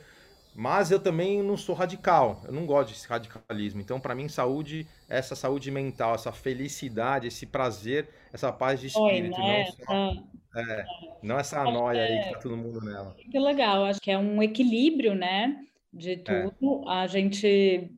Mas 0.54 0.90
eu 0.90 0.98
também 0.98 1.42
não 1.42 1.56
sou 1.56 1.74
radical, 1.74 2.42
eu 2.46 2.52
não 2.52 2.66
gosto 2.66 2.90
desse 2.90 3.08
radicalismo. 3.08 3.80
Então, 3.80 4.00
para 4.00 4.14
mim, 4.14 4.28
saúde 4.28 4.86
é 5.08 5.18
essa 5.18 5.34
saúde 5.34 5.70
mental, 5.70 6.14
essa 6.14 6.32
felicidade, 6.32 7.28
esse 7.28 7.46
prazer, 7.46 8.08
essa 8.32 8.52
paz 8.52 8.80
de 8.80 8.88
espírito. 8.88 9.38
Oi, 9.38 9.46
né? 9.46 9.64
não, 9.64 9.84
só, 9.84 10.60
é, 10.60 10.84
não 11.22 11.38
essa 11.38 11.62
noia 11.64 12.02
aí 12.02 12.24
que 12.24 12.30
tá 12.34 12.38
todo 12.40 12.56
mundo 12.56 12.80
nela. 12.80 13.14
Que 13.30 13.38
legal, 13.38 13.84
acho 13.84 14.00
que 14.00 14.10
é 14.10 14.18
um 14.18 14.42
equilíbrio, 14.42 15.14
né? 15.14 15.56
De 15.92 16.12
é. 16.12 16.16
tudo. 16.16 16.84
É. 16.88 16.94
A 16.94 17.06
gente 17.06 17.90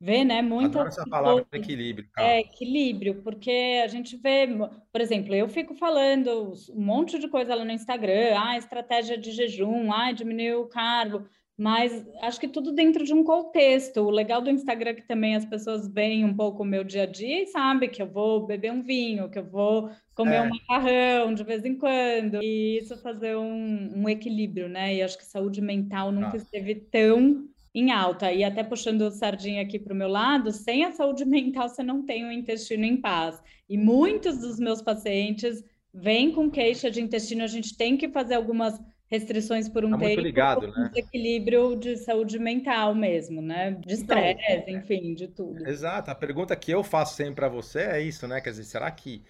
vê, 0.00 0.22
né? 0.22 0.42
Muita 0.42 0.80
Adoro 0.80 0.88
essa 0.88 1.04
palavra 1.08 1.46
equilíbrio. 1.52 2.06
Cara. 2.12 2.28
É, 2.28 2.40
equilíbrio, 2.40 3.22
porque 3.22 3.80
a 3.82 3.88
gente 3.88 4.16
vê, 4.18 4.46
por 4.92 5.00
exemplo, 5.00 5.34
eu 5.34 5.48
fico 5.48 5.74
falando 5.74 6.52
um 6.70 6.82
monte 6.82 7.18
de 7.18 7.26
coisa 7.28 7.54
lá 7.54 7.64
no 7.64 7.72
Instagram, 7.72 8.38
ah, 8.38 8.58
estratégia 8.58 9.16
de 9.16 9.32
jejum, 9.32 9.90
ah, 9.90 10.12
diminuir 10.12 10.56
o 10.56 10.66
carbo. 10.66 11.26
Mas 11.56 12.04
acho 12.20 12.40
que 12.40 12.48
tudo 12.48 12.72
dentro 12.72 13.04
de 13.04 13.14
um 13.14 13.22
contexto. 13.22 14.00
O 14.00 14.10
legal 14.10 14.42
do 14.42 14.50
Instagram 14.50 14.90
é 14.90 14.94
que 14.94 15.06
também 15.06 15.36
as 15.36 15.44
pessoas 15.44 15.86
veem 15.86 16.24
um 16.24 16.34
pouco 16.34 16.64
o 16.64 16.66
meu 16.66 16.82
dia 16.82 17.04
a 17.04 17.06
dia 17.06 17.42
e 17.42 17.46
sabem 17.46 17.88
que 17.88 18.02
eu 18.02 18.08
vou 18.08 18.44
beber 18.44 18.72
um 18.72 18.82
vinho, 18.82 19.30
que 19.30 19.38
eu 19.38 19.44
vou 19.44 19.90
comer 20.14 20.36
é. 20.36 20.42
um 20.42 20.48
macarrão 20.48 21.32
de 21.32 21.44
vez 21.44 21.64
em 21.64 21.76
quando. 21.76 22.42
E 22.42 22.78
isso 22.78 22.96
fazer 23.00 23.36
um, 23.36 23.92
um 23.94 24.08
equilíbrio, 24.08 24.68
né? 24.68 24.96
E 24.96 25.02
acho 25.02 25.16
que 25.16 25.24
saúde 25.24 25.60
mental 25.60 26.10
nunca 26.10 26.34
ah. 26.34 26.36
esteve 26.36 26.74
tão 26.74 27.48
em 27.72 27.92
alta. 27.92 28.32
E 28.32 28.42
até 28.42 28.64
puxando 28.64 29.02
o 29.02 29.10
sardinha 29.10 29.62
aqui 29.62 29.78
para 29.78 29.94
o 29.94 29.96
meu 29.96 30.08
lado, 30.08 30.50
sem 30.50 30.84
a 30.84 30.90
saúde 30.90 31.24
mental 31.26 31.68
você 31.68 31.84
não 31.84 32.04
tem 32.04 32.24
o 32.24 32.32
intestino 32.32 32.84
em 32.84 32.96
paz. 32.96 33.40
E 33.68 33.78
muitos 33.78 34.38
dos 34.38 34.58
meus 34.58 34.82
pacientes 34.82 35.64
vêm 35.92 36.32
com 36.32 36.50
queixa 36.50 36.90
de 36.90 37.00
intestino, 37.00 37.44
a 37.44 37.48
gente 37.48 37.76
tem 37.76 37.96
que 37.96 38.08
fazer 38.08 38.34
algumas 38.34 38.80
restrições 39.14 39.68
por 39.68 39.84
um 39.84 39.90
tá 39.90 39.98
tempo, 39.98 40.20
ligado, 40.20 40.68
né? 40.68 40.90
desequilíbrio 40.92 41.76
de 41.76 41.96
saúde 41.96 42.38
mental 42.38 42.94
mesmo, 42.94 43.40
né? 43.40 43.70
De 43.70 43.94
então, 43.94 44.18
estresse, 44.18 44.52
então, 44.52 44.74
enfim, 44.74 45.14
de 45.14 45.28
tudo. 45.28 45.66
Exato. 45.66 46.10
A 46.10 46.14
pergunta 46.14 46.54
que 46.54 46.70
eu 46.70 46.82
faço 46.82 47.16
sempre 47.16 47.36
para 47.36 47.48
você 47.48 47.80
é 47.80 48.00
isso, 48.00 48.26
né? 48.26 48.40
Quer 48.40 48.50
dizer, 48.50 48.64
será 48.64 48.90
que 48.90 49.22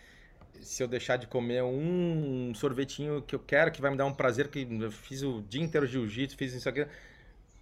se 0.61 0.83
eu 0.83 0.89
deixar 0.89 1.17
de 1.17 1.27
comer 1.27 1.63
um 1.63 2.53
sorvetinho 2.55 3.23
que 3.23 3.35
eu 3.35 3.39
quero, 3.39 3.71
que 3.71 3.81
vai 3.81 3.91
me 3.91 3.97
dar 3.97 4.07
um 4.07 4.15
prazer, 4.15 4.49
que 4.49 4.67
eu 4.81 4.91
fiz 4.91 5.23
o 5.23 5.43
dia 5.43 5.63
inteiro 5.63 5.87
jiu-jitsu, 5.87 6.37
fiz 6.37 6.55
isso 6.55 6.69
aqui, 6.69 6.87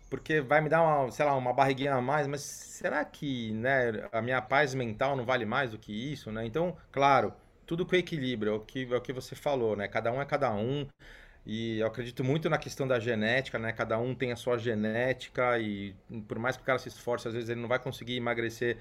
porque 0.08 0.40
vai 0.40 0.60
me 0.60 0.68
dar 0.68 0.82
uma, 0.82 1.10
sei 1.10 1.24
lá, 1.24 1.34
uma 1.34 1.52
barriguinha 1.52 1.94
a 1.94 2.00
mais, 2.00 2.26
mas 2.26 2.42
será 2.42 3.04
que, 3.04 3.50
né, 3.52 4.08
a 4.12 4.22
minha 4.22 4.40
paz 4.40 4.74
mental 4.74 5.16
não 5.16 5.24
vale 5.24 5.44
mais 5.44 5.70
do 5.70 5.78
que 5.78 5.92
isso, 6.12 6.30
né? 6.30 6.46
Então, 6.46 6.76
claro, 6.90 7.32
tudo 7.66 7.86
com 7.86 7.96
equilíbrio, 7.96 8.52
é 8.52 8.56
o 8.56 8.60
que, 8.60 8.92
é 8.92 8.96
o 8.96 9.00
que 9.00 9.12
você 9.12 9.34
falou, 9.34 9.74
né? 9.74 9.88
Cada 9.88 10.12
um 10.12 10.20
é 10.20 10.24
cada 10.24 10.52
um. 10.52 10.86
E 11.44 11.80
eu 11.80 11.86
acredito 11.86 12.22
muito 12.22 12.48
na 12.48 12.56
questão 12.56 12.86
da 12.86 13.00
genética, 13.00 13.58
né? 13.58 13.72
Cada 13.72 13.98
um 13.98 14.14
tem 14.14 14.30
a 14.30 14.36
sua 14.36 14.58
genética 14.58 15.58
e 15.58 15.94
por 16.28 16.38
mais 16.38 16.56
que 16.56 16.62
o 16.62 16.66
cara 16.66 16.78
se 16.78 16.88
esforce, 16.88 17.26
às 17.26 17.34
vezes 17.34 17.48
ele 17.48 17.60
não 17.60 17.68
vai 17.68 17.80
conseguir 17.80 18.16
emagrecer 18.16 18.76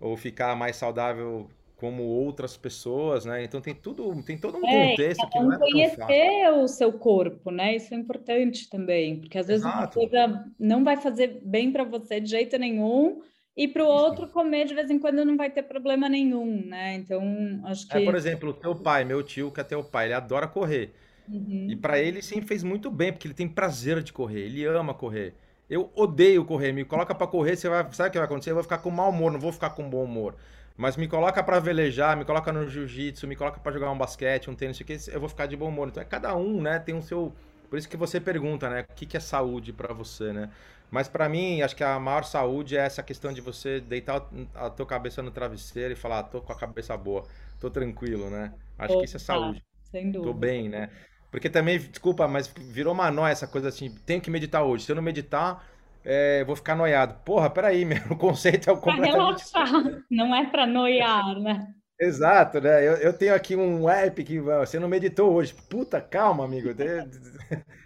ou 0.00 0.16
ficar 0.16 0.54
mais 0.54 0.76
saudável 0.76 1.50
como 1.76 2.04
outras 2.04 2.56
pessoas, 2.56 3.24
né? 3.24 3.44
Então 3.44 3.60
tem 3.60 3.74
tudo, 3.74 4.22
tem 4.22 4.38
todo 4.38 4.56
um 4.56 4.66
é, 4.66 4.90
contexto 4.90 5.28
que 5.28 5.38
não 5.38 5.52
é 5.52 5.58
conhecer 5.58 6.48
o 6.52 6.68
seu 6.68 6.92
corpo, 6.92 7.50
né? 7.50 7.76
Isso 7.76 7.92
é 7.92 7.96
importante 7.96 8.70
também, 8.70 9.20
porque 9.20 9.38
às 9.38 9.46
vezes 9.46 9.64
Exato. 9.64 9.78
uma 9.78 10.08
coisa 10.08 10.44
não 10.58 10.84
vai 10.84 10.96
fazer 10.96 11.40
bem 11.42 11.70
para 11.70 11.84
você 11.84 12.20
de 12.20 12.30
jeito 12.30 12.56
nenhum 12.56 13.20
e 13.56 13.66
para 13.66 13.84
o 13.84 13.88
outro 13.88 14.28
comer 14.28 14.66
de 14.66 14.74
vez 14.74 14.90
em 14.90 14.98
quando 14.98 15.24
não 15.24 15.36
vai 15.36 15.50
ter 15.50 15.62
problema 15.64 16.08
nenhum, 16.08 16.64
né? 16.66 16.94
Então, 16.94 17.22
acho 17.64 17.88
que. 17.88 17.96
É, 17.96 18.04
por 18.04 18.14
exemplo, 18.14 18.50
o 18.50 18.54
teu 18.54 18.74
pai, 18.74 19.04
meu 19.04 19.22
tio, 19.22 19.50
que 19.50 19.60
é 19.60 19.64
teu 19.64 19.82
pai, 19.82 20.06
ele 20.06 20.14
adora 20.14 20.46
correr. 20.46 20.94
Uhum. 21.28 21.66
E 21.68 21.76
para 21.76 21.98
ele 21.98 22.22
sempre 22.22 22.46
fez 22.46 22.62
muito 22.62 22.90
bem, 22.90 23.12
porque 23.12 23.26
ele 23.26 23.34
tem 23.34 23.48
prazer 23.48 24.02
de 24.02 24.12
correr, 24.12 24.40
ele 24.40 24.64
ama 24.64 24.94
correr. 24.94 25.34
Eu 25.68 25.90
odeio 25.94 26.44
correr, 26.44 26.72
me 26.72 26.84
coloca 26.84 27.14
para 27.14 27.26
correr, 27.26 27.56
você 27.56 27.68
vai, 27.68 27.86
sabe 27.92 28.08
o 28.08 28.12
que 28.12 28.18
vai 28.18 28.26
acontecer? 28.26 28.50
Eu 28.50 28.54
vou 28.54 28.62
ficar 28.62 28.78
com 28.78 28.90
mau 28.90 29.10
humor, 29.10 29.32
não 29.32 29.40
vou 29.40 29.52
ficar 29.52 29.70
com 29.70 29.88
bom 29.88 30.04
humor. 30.04 30.36
Mas 30.76 30.96
me 30.96 31.08
coloca 31.08 31.42
para 31.42 31.58
velejar, 31.58 32.16
me 32.16 32.24
coloca 32.24 32.52
no 32.52 32.68
jiu-jitsu, 32.68 33.26
me 33.26 33.34
coloca 33.34 33.58
para 33.58 33.72
jogar 33.72 33.90
um 33.90 33.98
basquete, 33.98 34.50
um 34.50 34.54
tênis, 34.54 35.08
eu 35.08 35.18
vou 35.18 35.28
ficar 35.28 35.46
de 35.46 35.56
bom 35.56 35.68
humor. 35.68 35.88
Então 35.88 36.02
é 36.02 36.06
cada 36.06 36.36
um, 36.36 36.60
né? 36.60 36.78
Tem 36.78 36.94
o 36.94 37.02
seu. 37.02 37.32
Por 37.70 37.78
isso 37.78 37.88
que 37.88 37.96
você 37.96 38.20
pergunta, 38.20 38.68
né? 38.68 38.82
O 38.88 38.94
que, 38.94 39.06
que 39.06 39.16
é 39.16 39.20
saúde 39.20 39.72
para 39.72 39.92
você, 39.94 40.32
né? 40.32 40.50
Mas 40.90 41.08
para 41.08 41.28
mim, 41.28 41.62
acho 41.62 41.74
que 41.74 41.82
a 41.82 41.98
maior 41.98 42.24
saúde 42.24 42.76
é 42.76 42.80
essa 42.80 43.02
questão 43.02 43.32
de 43.32 43.40
você 43.40 43.80
deitar 43.80 44.28
a 44.54 44.70
tua 44.70 44.86
cabeça 44.86 45.22
no 45.22 45.30
travesseiro 45.30 45.92
e 45.92 45.96
falar, 45.96 46.22
tô 46.24 46.40
com 46.40 46.52
a 46.52 46.56
cabeça 46.56 46.96
boa, 46.96 47.24
tô 47.58 47.70
tranquilo, 47.70 48.30
né? 48.30 48.52
Acho 48.78 48.92
Opa, 48.92 49.00
que 49.00 49.06
isso 49.06 49.16
é 49.16 49.20
saúde. 49.20 49.64
Sem 49.90 50.12
dúvida. 50.12 50.32
Tô 50.32 50.38
bem, 50.38 50.68
né? 50.68 50.90
Porque 51.30 51.50
também, 51.50 51.78
desculpa, 51.78 52.26
mas 52.26 52.48
virou 52.48 52.94
uma 52.94 53.10
nóia 53.10 53.32
essa 53.32 53.46
coisa 53.46 53.68
assim, 53.68 53.94
tenho 54.06 54.20
que 54.20 54.30
meditar 54.30 54.62
hoje. 54.62 54.84
Se 54.84 54.92
eu 54.92 54.96
não 54.96 55.02
meditar, 55.02 55.64
é, 56.04 56.44
vou 56.44 56.56
ficar 56.56 56.74
noiado. 56.74 57.14
Porra, 57.24 57.50
peraí, 57.50 57.84
meu, 57.86 57.98
o 58.10 58.16
conceito 58.16 58.70
é 58.70 58.72
o 58.72 58.76
completamente... 58.76 59.50
Pra 59.50 59.64
relaxar, 59.64 60.02
não 60.10 60.34
é 60.34 60.46
para 60.46 60.66
noiar, 60.66 61.38
né? 61.40 61.66
Exato, 61.98 62.60
né? 62.60 62.86
Eu, 62.86 62.94
eu 62.96 63.12
tenho 63.12 63.34
aqui 63.34 63.56
um 63.56 63.88
app 63.88 64.22
que 64.22 64.38
você 64.38 64.78
não 64.78 64.88
meditou 64.88 65.32
hoje. 65.32 65.54
Puta, 65.68 66.00
calma, 66.00 66.44
amigo. 66.44 66.68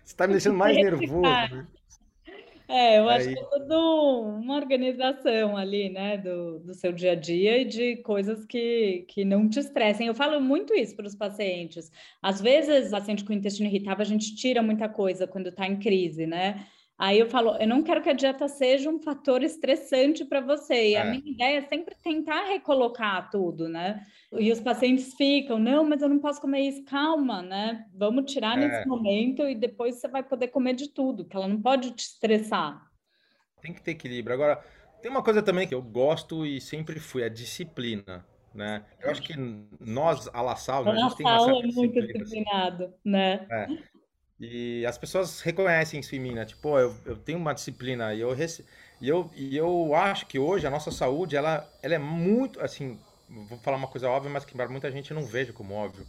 Você 0.04 0.16
tá 0.16 0.26
me 0.26 0.32
deixando 0.32 0.56
mais 0.56 0.76
nervoso. 0.76 1.66
É, 2.70 3.00
eu 3.00 3.08
acho 3.08 3.28
Aí... 3.28 3.34
que 3.34 3.40
é 3.40 3.44
tudo 3.44 4.28
uma 4.38 4.54
organização 4.54 5.56
ali, 5.56 5.90
né, 5.90 6.16
do, 6.16 6.60
do 6.60 6.72
seu 6.72 6.92
dia 6.92 7.12
a 7.12 7.14
dia 7.16 7.58
e 7.58 7.64
de 7.64 7.96
coisas 7.96 8.44
que, 8.44 9.04
que 9.08 9.24
não 9.24 9.48
te 9.48 9.58
estressem. 9.58 10.06
Eu 10.06 10.14
falo 10.14 10.40
muito 10.40 10.72
isso 10.72 10.94
para 10.94 11.06
os 11.06 11.16
pacientes. 11.16 11.90
Às 12.22 12.40
vezes, 12.40 12.90
paciente 12.90 13.24
com 13.24 13.32
intestino 13.32 13.68
irritável, 13.68 14.02
a 14.02 14.08
gente 14.08 14.36
tira 14.36 14.62
muita 14.62 14.88
coisa 14.88 15.26
quando 15.26 15.48
está 15.48 15.66
em 15.66 15.80
crise, 15.80 16.26
né? 16.26 16.64
Aí 17.00 17.18
eu 17.18 17.30
falo, 17.30 17.56
eu 17.56 17.66
não 17.66 17.82
quero 17.82 18.02
que 18.02 18.10
a 18.10 18.12
dieta 18.12 18.46
seja 18.46 18.90
um 18.90 19.00
fator 19.00 19.42
estressante 19.42 20.22
para 20.22 20.42
você. 20.42 20.90
E 20.90 20.94
é. 20.96 21.00
a 21.00 21.04
minha 21.06 21.22
ideia 21.24 21.56
é 21.56 21.62
sempre 21.62 21.94
tentar 21.94 22.44
recolocar 22.44 23.30
tudo, 23.30 23.70
né? 23.70 24.06
E 24.38 24.52
os 24.52 24.60
pacientes 24.60 25.14
ficam, 25.14 25.58
não, 25.58 25.82
mas 25.82 26.02
eu 26.02 26.10
não 26.10 26.18
posso 26.18 26.42
comer 26.42 26.60
isso. 26.60 26.84
Calma, 26.84 27.40
né? 27.40 27.86
Vamos 27.94 28.30
tirar 28.30 28.60
é. 28.60 28.68
nesse 28.68 28.86
momento 28.86 29.48
e 29.48 29.54
depois 29.54 29.94
você 29.94 30.08
vai 30.08 30.22
poder 30.22 30.48
comer 30.48 30.74
de 30.74 30.88
tudo, 30.88 31.24
que 31.24 31.34
ela 31.34 31.48
não 31.48 31.62
pode 31.62 31.92
te 31.92 32.00
estressar. 32.00 32.86
Tem 33.62 33.72
que 33.72 33.80
ter 33.80 33.92
equilíbrio. 33.92 34.34
Agora, 34.34 34.62
tem 35.00 35.10
uma 35.10 35.22
coisa 35.22 35.42
também 35.42 35.66
que 35.66 35.74
eu 35.74 35.80
gosto 35.80 36.44
e 36.44 36.60
sempre 36.60 37.00
fui, 37.00 37.24
a 37.24 37.30
disciplina. 37.30 38.26
Né? 38.52 38.84
Eu 39.00 39.10
acho 39.10 39.22
que 39.22 39.34
nós, 39.78 40.28
a 40.32 40.42
La 40.42 40.56
Sal, 40.56 40.86
a 40.86 40.96
gente 40.96 41.16
tem 41.16 41.24
uma 41.24 41.60
é 41.60 41.66
muito 41.66 41.98
assim. 41.98 42.12
disciplinado, 42.12 42.92
né? 43.04 43.46
É. 43.48 43.68
E 44.40 44.86
as 44.86 44.96
pessoas 44.96 45.40
reconhecem 45.42 46.00
isso 46.00 46.16
em 46.16 46.18
mim, 46.18 46.32
né? 46.32 46.46
Tipo, 46.46 46.78
eu, 46.78 46.96
eu 47.04 47.16
tenho 47.16 47.38
uma 47.38 47.52
disciplina 47.52 48.14
e 48.14 48.20
eu, 48.20 48.32
rece... 48.32 48.64
e, 48.98 49.06
eu, 49.06 49.30
e 49.36 49.54
eu 49.54 49.94
acho 49.94 50.26
que 50.26 50.38
hoje 50.38 50.66
a 50.66 50.70
nossa 50.70 50.90
saúde, 50.90 51.36
ela, 51.36 51.70
ela 51.82 51.94
é 51.94 51.98
muito, 51.98 52.58
assim, 52.60 52.98
vou 53.28 53.58
falar 53.58 53.76
uma 53.76 53.86
coisa 53.86 54.08
óbvia, 54.08 54.30
mas 54.30 54.46
que 54.46 54.56
muita 54.68 54.90
gente 54.90 55.12
não 55.12 55.22
vejo 55.22 55.52
como 55.52 55.74
óbvio. 55.74 56.06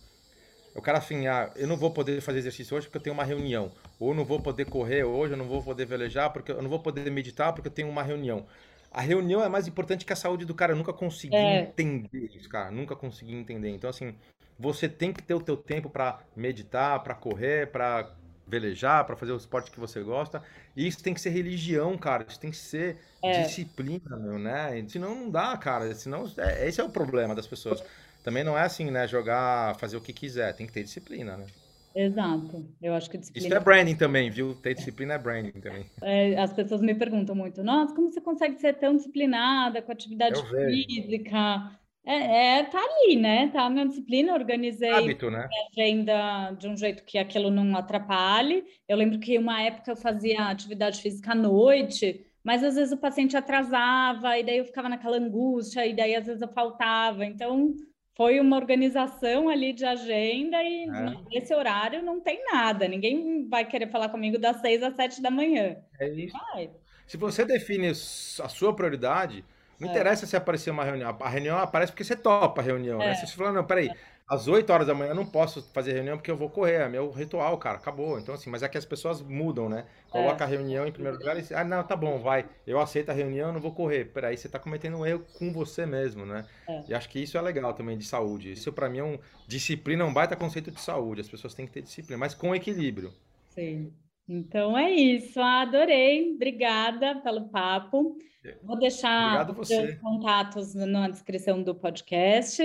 O 0.74 0.82
cara 0.82 1.00
assim, 1.00 1.28
ah, 1.28 1.52
eu 1.58 1.68
não 1.68 1.76
vou 1.76 1.92
poder 1.92 2.22
fazer 2.22 2.40
exercício 2.40 2.78
hoje 2.78 2.88
porque 2.88 2.98
eu 2.98 3.02
tenho 3.02 3.14
uma 3.14 3.26
reunião. 3.26 3.70
Ou 4.00 4.14
não 4.14 4.24
vou 4.24 4.40
poder 4.40 4.66
correr 4.66 5.04
hoje, 5.04 5.34
eu 5.34 5.38
não 5.38 5.46
vou 5.46 5.62
poder 5.62 5.86
velejar 5.86 6.32
porque 6.32 6.54
eu 6.54 6.62
não 6.62 6.70
vou 6.70 6.80
poder 6.80 7.12
meditar 7.12 7.52
porque 7.52 7.68
eu 7.68 7.74
tenho 7.74 7.90
uma 7.90 8.02
reunião. 8.02 8.46
A 8.90 9.02
reunião 9.02 9.44
é 9.44 9.50
mais 9.50 9.68
importante 9.68 10.06
que 10.06 10.14
a 10.14 10.16
saúde 10.16 10.46
do 10.46 10.54
cara. 10.54 10.74
Eu 10.74 10.78
nunca 10.78 10.94
consegui 10.94 11.36
é. 11.36 11.62
entender 11.62 12.32
isso, 12.34 12.48
cara. 12.50 12.72
Nunca 12.72 12.96
consegui 12.96 13.34
entender. 13.34 13.70
Então, 13.70 13.90
assim, 13.90 14.16
você 14.60 14.88
tem 14.88 15.14
que 15.14 15.22
ter 15.22 15.34
o 15.34 15.42
teu 15.42 15.58
tempo 15.58 15.90
para 15.90 16.20
meditar, 16.36 17.02
para 17.02 17.16
correr, 17.16 17.68
para 17.72 18.14
velejar, 18.48 19.06
para 19.06 19.16
fazer 19.16 19.32
o 19.32 19.38
esporte 19.38 19.72
que 19.72 19.80
você 19.80 20.02
gosta. 20.02 20.42
E 20.76 20.88
isso 20.88 21.04
tem 21.04 21.14
que 21.14 21.22
ser 21.22 21.30
religião, 21.30 21.98
cara. 21.98 22.26
Isso 22.28 22.39
tem 22.39 22.52
que 22.52 22.58
ser 22.58 22.98
é. 23.22 23.44
disciplina, 23.44 24.18
meu, 24.18 24.38
né? 24.39 24.84
Senão 24.88 25.16
não 25.16 25.30
dá, 25.30 25.56
cara. 25.58 25.94
Senão, 25.96 26.30
é, 26.38 26.68
esse 26.68 26.82
é 26.82 26.84
o 26.84 26.89
problema 26.89 27.36
das 27.36 27.48
pessoas. 27.48 27.84
Também 28.24 28.44
não 28.44 28.58
é 28.58 28.64
assim, 28.64 28.92
né? 28.92 29.08
Jogar, 29.08 29.76
fazer 29.80 29.98
o 29.98 30.02
que 30.02 30.14
quiser. 30.14 30.54
Tem 30.54 30.68
que 30.68 30.74
ter 30.74 30.84
disciplina, 30.84 31.38
né? 31.38 31.46
Exato. 31.94 32.66
Eu 32.82 32.94
acho 32.94 33.10
que 33.10 33.18
disciplina. 33.18 33.48
Isso 33.48 33.56
é 33.56 33.60
branding 33.60 33.96
também, 33.96 34.30
viu? 34.30 34.56
Ter 34.56 34.74
disciplina 34.74 35.16
é 35.16 35.18
branding 35.18 35.60
também. 35.60 35.86
É, 36.02 36.39
as 36.39 36.54
pessoas 36.54 36.82
me 36.82 36.96
perguntam 36.96 37.36
muito: 37.36 37.62
nossa, 37.64 37.94
como 37.94 38.12
você 38.12 38.22
consegue 38.22 38.60
ser 38.60 38.74
tão 38.76 38.96
disciplinada 38.96 39.82
com 39.82 39.92
atividade 39.92 40.42
física? 40.48 41.81
É, 42.04 42.60
é, 42.60 42.64
tá 42.64 42.80
ali, 42.80 43.16
né? 43.16 43.49
Tá 43.49 43.70
na 43.70 43.86
disciplina, 43.86 44.34
organizei 44.34 44.89
Hábito, 44.89 45.30
né? 45.30 45.47
a 45.47 45.82
agenda 45.82 46.52
de 46.54 46.68
um 46.68 46.76
jeito 46.76 47.04
que 47.04 47.18
aquilo 47.18 47.52
não 47.52 47.78
atrapalhe. 47.78 48.64
Eu 48.88 48.97
lembro 48.97 49.20
que 49.20 49.38
uma 49.38 49.62
época 49.62 49.91
eu 49.91 49.95
fazia 49.95 50.45
atividade 50.45 51.02
física 51.02 51.34
à 51.34 51.36
noite, 51.36 52.26
mas 52.43 52.64
às 52.64 52.76
vezes 52.76 52.91
o 52.91 52.97
paciente 52.97 53.38
atrasava, 53.38 54.38
e 54.38 54.43
daí 54.43 54.58
eu 54.58 54.66
ficava 54.66 54.89
naquela 54.89 55.18
angústia, 55.18 55.86
e 55.86 55.95
daí 55.95 56.16
às 56.16 56.26
vezes 56.26 56.41
eu 56.41 56.47
faltava. 56.47 57.24
Então, 57.24 57.76
foi 58.18 58.39
uma 58.39 58.58
organização 58.58 59.47
ali 59.47 59.72
de 59.72 59.86
agenda, 59.86 60.62
e 60.64 60.89
é. 60.89 61.16
nesse 61.30 61.54
horário 61.54 62.02
não 62.02 62.20
tem 62.20 62.43
nada. 62.52 62.88
Ninguém 62.88 63.47
vai 63.47 63.64
querer 63.64 63.91
falar 63.91 64.10
comigo 64.10 64.39
das 64.39 64.60
seis 64.60 64.82
às 64.82 64.95
sete 64.95 65.22
da 65.22 65.30
manhã. 65.30 65.78
É 65.99 66.10
isso. 66.10 66.36
Vai. 66.36 66.72
Se 67.06 67.16
você 67.16 67.45
define 67.45 67.89
a 67.89 67.93
sua 67.93 68.76
prioridade 68.76 69.45
não 69.82 69.90
é. 69.90 69.92
interessa 69.92 70.28
se 70.28 70.38
aparecer 70.38 70.70
uma 70.70 70.84
reunião. 70.84 71.18
A 71.20 71.30
reunião 71.30 71.58
aparece 71.58 71.92
porque 71.92 72.04
você 72.04 72.16
topa 72.16 72.62
a 72.62 72.64
reunião, 72.64 73.00
né? 73.00 73.06
é. 73.06 73.08
né? 73.10 73.16
Se 73.16 73.26
você 73.26 73.36
falar, 73.36 73.52
não, 73.52 73.64
peraí, 73.64 73.90
às 74.28 74.48
8 74.48 74.72
horas 74.72 74.86
da 74.86 74.94
manhã 74.94 75.10
eu 75.10 75.16
não 75.16 75.26
posso 75.26 75.64
fazer 75.74 75.94
reunião 75.94 76.18
porque 76.18 76.30
eu 76.30 76.38
vou 76.38 76.50
correr, 76.50 76.76
é 76.76 76.88
meu 76.88 77.10
ritual, 77.10 77.58
cara, 77.58 77.78
acabou. 77.78 78.20
Então, 78.20 78.36
assim, 78.36 78.50
mas 78.50 78.62
é 78.62 78.70
que 78.70 78.78
as 78.78 78.86
pessoas 78.86 79.22
mudam, 79.22 79.68
né? 79.68 79.86
Coloca 80.10 80.44
é. 80.44 80.46
a 80.46 80.50
reunião 80.50 80.86
em 80.86 80.92
primeiro 80.92 81.18
lugar 81.18 81.36
e 81.38 81.54
ah, 81.54 81.64
não, 81.64 81.84
tá 81.84 81.96
bom, 81.96 82.20
vai, 82.20 82.46
eu 82.68 82.80
aceito 82.80 83.10
a 83.10 83.14
reunião, 83.14 83.48
eu 83.48 83.54
não 83.54 83.60
vou 83.60 83.74
correr. 83.74 84.06
Peraí, 84.06 84.38
você 84.38 84.48
tá 84.48 84.60
cometendo 84.60 84.98
um 84.98 85.06
erro 85.06 85.26
com 85.40 85.52
você 85.52 85.84
mesmo, 85.86 86.28
né? 86.28 86.46
É. 86.70 86.84
E 86.90 86.94
acho 86.94 87.10
que 87.10 87.20
isso 87.20 87.38
é 87.38 87.42
legal 87.42 87.74
também 87.74 87.98
de 87.98 88.06
saúde. 88.06 88.52
Isso 88.52 88.72
para 88.72 88.88
mim 88.88 89.00
é 89.00 89.04
um. 89.04 89.20
Disciplina 89.48 90.04
é 90.04 90.06
um 90.06 90.14
baita 90.14 90.36
conceito 90.36 90.70
de 90.70 90.80
saúde. 90.80 91.22
As 91.22 91.30
pessoas 91.30 91.56
têm 91.56 91.66
que 91.66 91.74
ter 91.74 91.82
disciplina, 91.82 92.20
mas 92.20 92.36
com 92.36 92.54
equilíbrio. 92.54 93.12
Sim. 93.50 93.92
Então 94.32 94.78
é 94.78 94.90
isso, 94.90 95.42
adorei, 95.42 96.34
obrigada 96.34 97.16
pelo 97.16 97.50
papo. 97.50 98.18
Vou 98.64 98.80
deixar 98.80 99.46
os 99.52 99.70
contatos 99.96 100.74
na 100.74 101.10
descrição 101.10 101.62
do 101.62 101.76
podcast. 101.76 102.64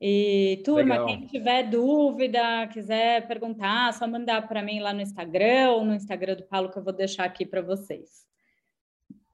E, 0.00 0.60
turma, 0.64 0.94
Legal. 0.94 1.06
quem 1.06 1.26
tiver 1.26 1.62
dúvida, 1.70 2.66
quiser 2.66 3.24
perguntar, 3.28 3.94
só 3.94 4.06
mandar 4.08 4.48
para 4.48 4.62
mim 4.62 4.80
lá 4.80 4.92
no 4.92 5.00
Instagram 5.00 5.70
ou 5.70 5.84
no 5.84 5.94
Instagram 5.94 6.34
do 6.34 6.42
Paulo, 6.42 6.72
que 6.72 6.78
eu 6.78 6.82
vou 6.82 6.92
deixar 6.92 7.24
aqui 7.24 7.46
para 7.46 7.62
vocês. 7.62 8.26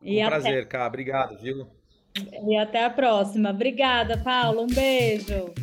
E 0.03 0.18
um 0.18 0.27
até... 0.27 0.29
prazer, 0.29 0.68
cara. 0.68 0.87
Obrigado, 0.87 1.39
viu? 1.39 1.66
E 2.47 2.55
até 2.55 2.85
a 2.85 2.91
próxima. 2.91 3.49
Obrigada, 3.49 4.18
Paulo. 4.18 4.62
Um 4.62 4.66
beijo. 4.66 5.55